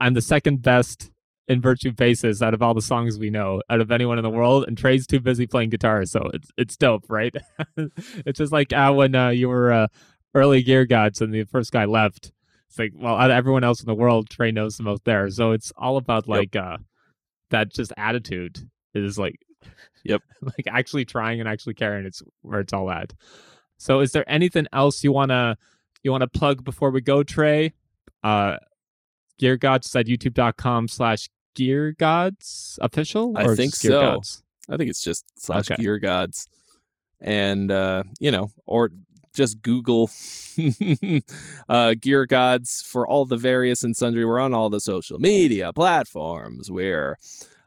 I'm 0.00 0.14
the 0.14 0.22
second 0.22 0.62
best 0.62 1.10
in 1.48 1.60
virtue 1.60 1.92
bases 1.92 2.42
out 2.42 2.54
of 2.54 2.62
all 2.62 2.74
the 2.74 2.82
songs 2.82 3.18
we 3.18 3.30
know, 3.30 3.62
out 3.70 3.80
of 3.80 3.90
anyone 3.90 4.18
in 4.18 4.24
the 4.24 4.30
world. 4.30 4.64
And 4.66 4.76
Trey's 4.76 5.06
too 5.06 5.20
busy 5.20 5.46
playing 5.46 5.70
guitar, 5.70 6.04
so 6.04 6.30
it's 6.34 6.50
it's 6.56 6.76
dope, 6.76 7.04
right? 7.08 7.34
it's 7.76 8.38
just 8.38 8.52
like 8.52 8.72
uh, 8.72 8.92
when 8.92 9.14
uh, 9.14 9.28
you 9.28 9.48
were 9.48 9.72
uh, 9.72 9.86
early 10.34 10.62
Gear 10.62 10.86
Gods 10.86 11.20
and 11.20 11.32
the 11.32 11.44
first 11.44 11.72
guy 11.72 11.84
left. 11.84 12.32
It's 12.68 12.78
like, 12.78 12.92
well, 12.96 13.14
out 13.16 13.30
of 13.30 13.36
everyone 13.36 13.62
else 13.64 13.80
in 13.80 13.86
the 13.86 13.94
world, 13.94 14.28
Trey 14.28 14.50
knows 14.50 14.76
the 14.76 14.82
most 14.82 15.04
there. 15.04 15.30
So 15.30 15.52
it's 15.52 15.72
all 15.76 15.96
about 15.96 16.26
Yep. 16.26 16.36
like 16.36 16.56
uh, 16.56 16.78
that 17.50 17.72
just 17.72 17.92
attitude 17.96 18.68
is 18.94 19.18
like, 19.18 19.36
Yep. 20.04 20.20
like 20.42 20.66
actually 20.68 21.04
trying 21.04 21.40
and 21.40 21.48
actually 21.48 21.74
caring. 21.74 22.06
It's 22.06 22.22
where 22.42 22.60
it's 22.60 22.72
all 22.72 22.90
at. 22.90 23.12
So, 23.78 24.00
is 24.00 24.12
there 24.12 24.28
anything 24.28 24.66
else 24.72 25.04
you 25.04 25.12
wanna 25.12 25.58
you 26.02 26.10
wanna 26.10 26.26
plug 26.28 26.64
before 26.64 26.90
we 26.90 27.00
go, 27.00 27.22
Trey? 27.22 27.72
Uh, 28.24 28.56
Gear 29.38 29.56
Gods 29.56 29.94
at 29.94 30.06
youtube.com 30.06 30.88
slash 30.88 31.28
Gear 31.54 31.92
Gods 31.92 32.78
official. 32.82 33.32
I 33.36 33.54
think 33.54 33.78
Gear 33.80 33.90
so. 33.92 34.00
Gods? 34.00 34.42
I 34.68 34.76
think 34.76 34.90
it's 34.90 35.02
just 35.02 35.24
slash 35.38 35.70
Okay. 35.70 35.80
gear 35.82 35.98
gods. 35.98 36.48
And 37.20 37.70
uh, 37.70 38.02
you 38.20 38.30
know, 38.30 38.50
or 38.66 38.90
just 39.34 39.62
Google 39.62 40.10
uh 41.68 41.94
gear 42.00 42.26
gods 42.26 42.82
for 42.82 43.06
all 43.06 43.24
the 43.26 43.36
various 43.36 43.84
and 43.84 43.96
sundry. 43.96 44.24
We're 44.24 44.40
on 44.40 44.54
all 44.54 44.70
the 44.70 44.80
social 44.80 45.18
media 45.18 45.72
platforms. 45.72 46.70
We're 46.70 47.18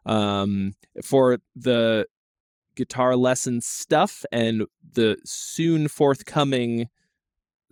um 0.06 0.74
for 1.04 1.38
the 1.56 2.06
guitar 2.76 3.16
lesson 3.16 3.62
stuff 3.62 4.26
and 4.32 4.66
the 4.94 5.18
soon 5.26 5.88
forthcoming 5.88 6.90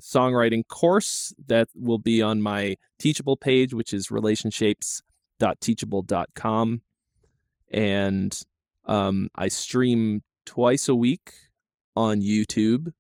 songwriting 0.02 0.68
course 0.68 1.34
that 1.48 1.70
will 1.76 1.98
be 1.98 2.22
on 2.22 2.42
my 2.42 2.76
teachable 3.00 3.38
page 3.38 3.74
which 3.74 3.94
is 3.94 4.08
relationshapes.teachable.com 4.08 6.82
and 7.72 8.44
um, 8.86 9.30
I 9.36 9.50
stream 9.50 10.24
twice 10.46 10.88
a 10.88 10.96
week 10.96 11.34
on 11.96 12.22
YouTube. 12.22 12.94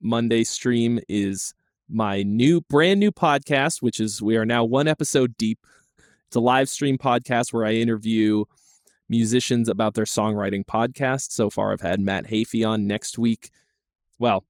Monday 0.00 0.44
stream 0.44 1.00
is 1.08 1.54
my 1.88 2.22
new, 2.22 2.60
brand 2.62 3.00
new 3.00 3.10
podcast, 3.10 3.80
which 3.80 4.00
is 4.00 4.20
we 4.20 4.36
are 4.36 4.44
now 4.44 4.64
one 4.64 4.88
episode 4.88 5.36
deep. 5.36 5.58
It's 6.26 6.36
a 6.36 6.40
live 6.40 6.68
stream 6.68 6.98
podcast 6.98 7.52
where 7.52 7.64
I 7.64 7.74
interview 7.74 8.44
musicians 9.08 9.68
about 9.68 9.94
their 9.94 10.04
songwriting 10.04 10.64
podcast. 10.64 11.32
So 11.32 11.48
far, 11.48 11.72
I've 11.72 11.80
had 11.80 12.00
Matt 12.00 12.26
Heafy 12.26 12.68
on 12.68 12.86
next 12.86 13.18
week. 13.18 13.50
Well, 14.18 14.44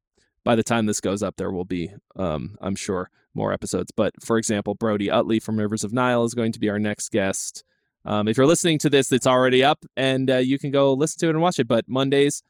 by 0.44 0.54
the 0.54 0.62
time 0.62 0.86
this 0.86 1.00
goes 1.00 1.22
up, 1.22 1.36
there 1.36 1.50
will 1.50 1.64
be, 1.64 1.90
um, 2.16 2.56
I'm 2.60 2.76
sure, 2.76 3.10
more 3.34 3.52
episodes. 3.52 3.90
But 3.90 4.14
for 4.22 4.38
example, 4.38 4.74
Brody 4.74 5.08
Uttley 5.08 5.42
from 5.42 5.58
Rivers 5.58 5.84
of 5.84 5.92
Nihil 5.92 6.24
is 6.24 6.34
going 6.34 6.52
to 6.52 6.60
be 6.60 6.68
our 6.70 6.78
next 6.78 7.10
guest. 7.10 7.64
Um, 8.04 8.28
if 8.28 8.36
you're 8.36 8.46
listening 8.46 8.78
to 8.80 8.90
this, 8.90 9.10
it's 9.10 9.26
already 9.26 9.64
up 9.64 9.84
and 9.96 10.30
uh, 10.30 10.36
you 10.36 10.58
can 10.58 10.70
go 10.70 10.92
listen 10.92 11.18
to 11.20 11.26
it 11.26 11.30
and 11.30 11.40
watch 11.40 11.58
it. 11.58 11.66
But 11.66 11.88
Mondays, 11.88 12.42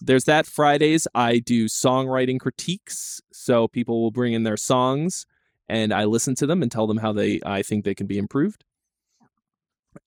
there's 0.00 0.24
that. 0.24 0.46
Fridays, 0.46 1.06
I 1.14 1.38
do 1.38 1.66
songwriting 1.66 2.40
critiques. 2.40 3.20
So 3.32 3.68
people 3.68 4.00
will 4.02 4.10
bring 4.10 4.32
in 4.32 4.42
their 4.42 4.56
songs 4.56 5.26
and 5.68 5.92
I 5.92 6.04
listen 6.04 6.34
to 6.36 6.46
them 6.46 6.62
and 6.62 6.72
tell 6.72 6.86
them 6.86 6.98
how 6.98 7.12
they 7.12 7.40
I 7.44 7.62
think 7.62 7.84
they 7.84 7.94
can 7.94 8.06
be 8.06 8.18
improved. 8.18 8.64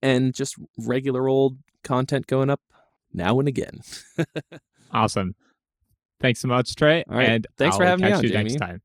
And 0.02 0.34
just 0.34 0.56
regular 0.78 1.28
old 1.28 1.58
content 1.84 2.28
going 2.28 2.50
up 2.50 2.62
now 3.14 3.40
and 3.40 3.48
again. 3.48 3.82
Awesome. 4.92 5.36
Thanks 6.20 6.40
so 6.40 6.48
much, 6.48 6.76
Trey. 6.76 7.04
All 7.10 7.16
right. 7.18 7.30
And 7.30 7.48
Thanks 7.58 7.78
for 7.78 7.84
I'll 7.84 7.90
having 7.90 8.06
me 8.06 8.12
catch 8.12 8.18
on, 8.20 8.24
you 8.26 8.34
next 8.34 8.56
time. 8.56 8.82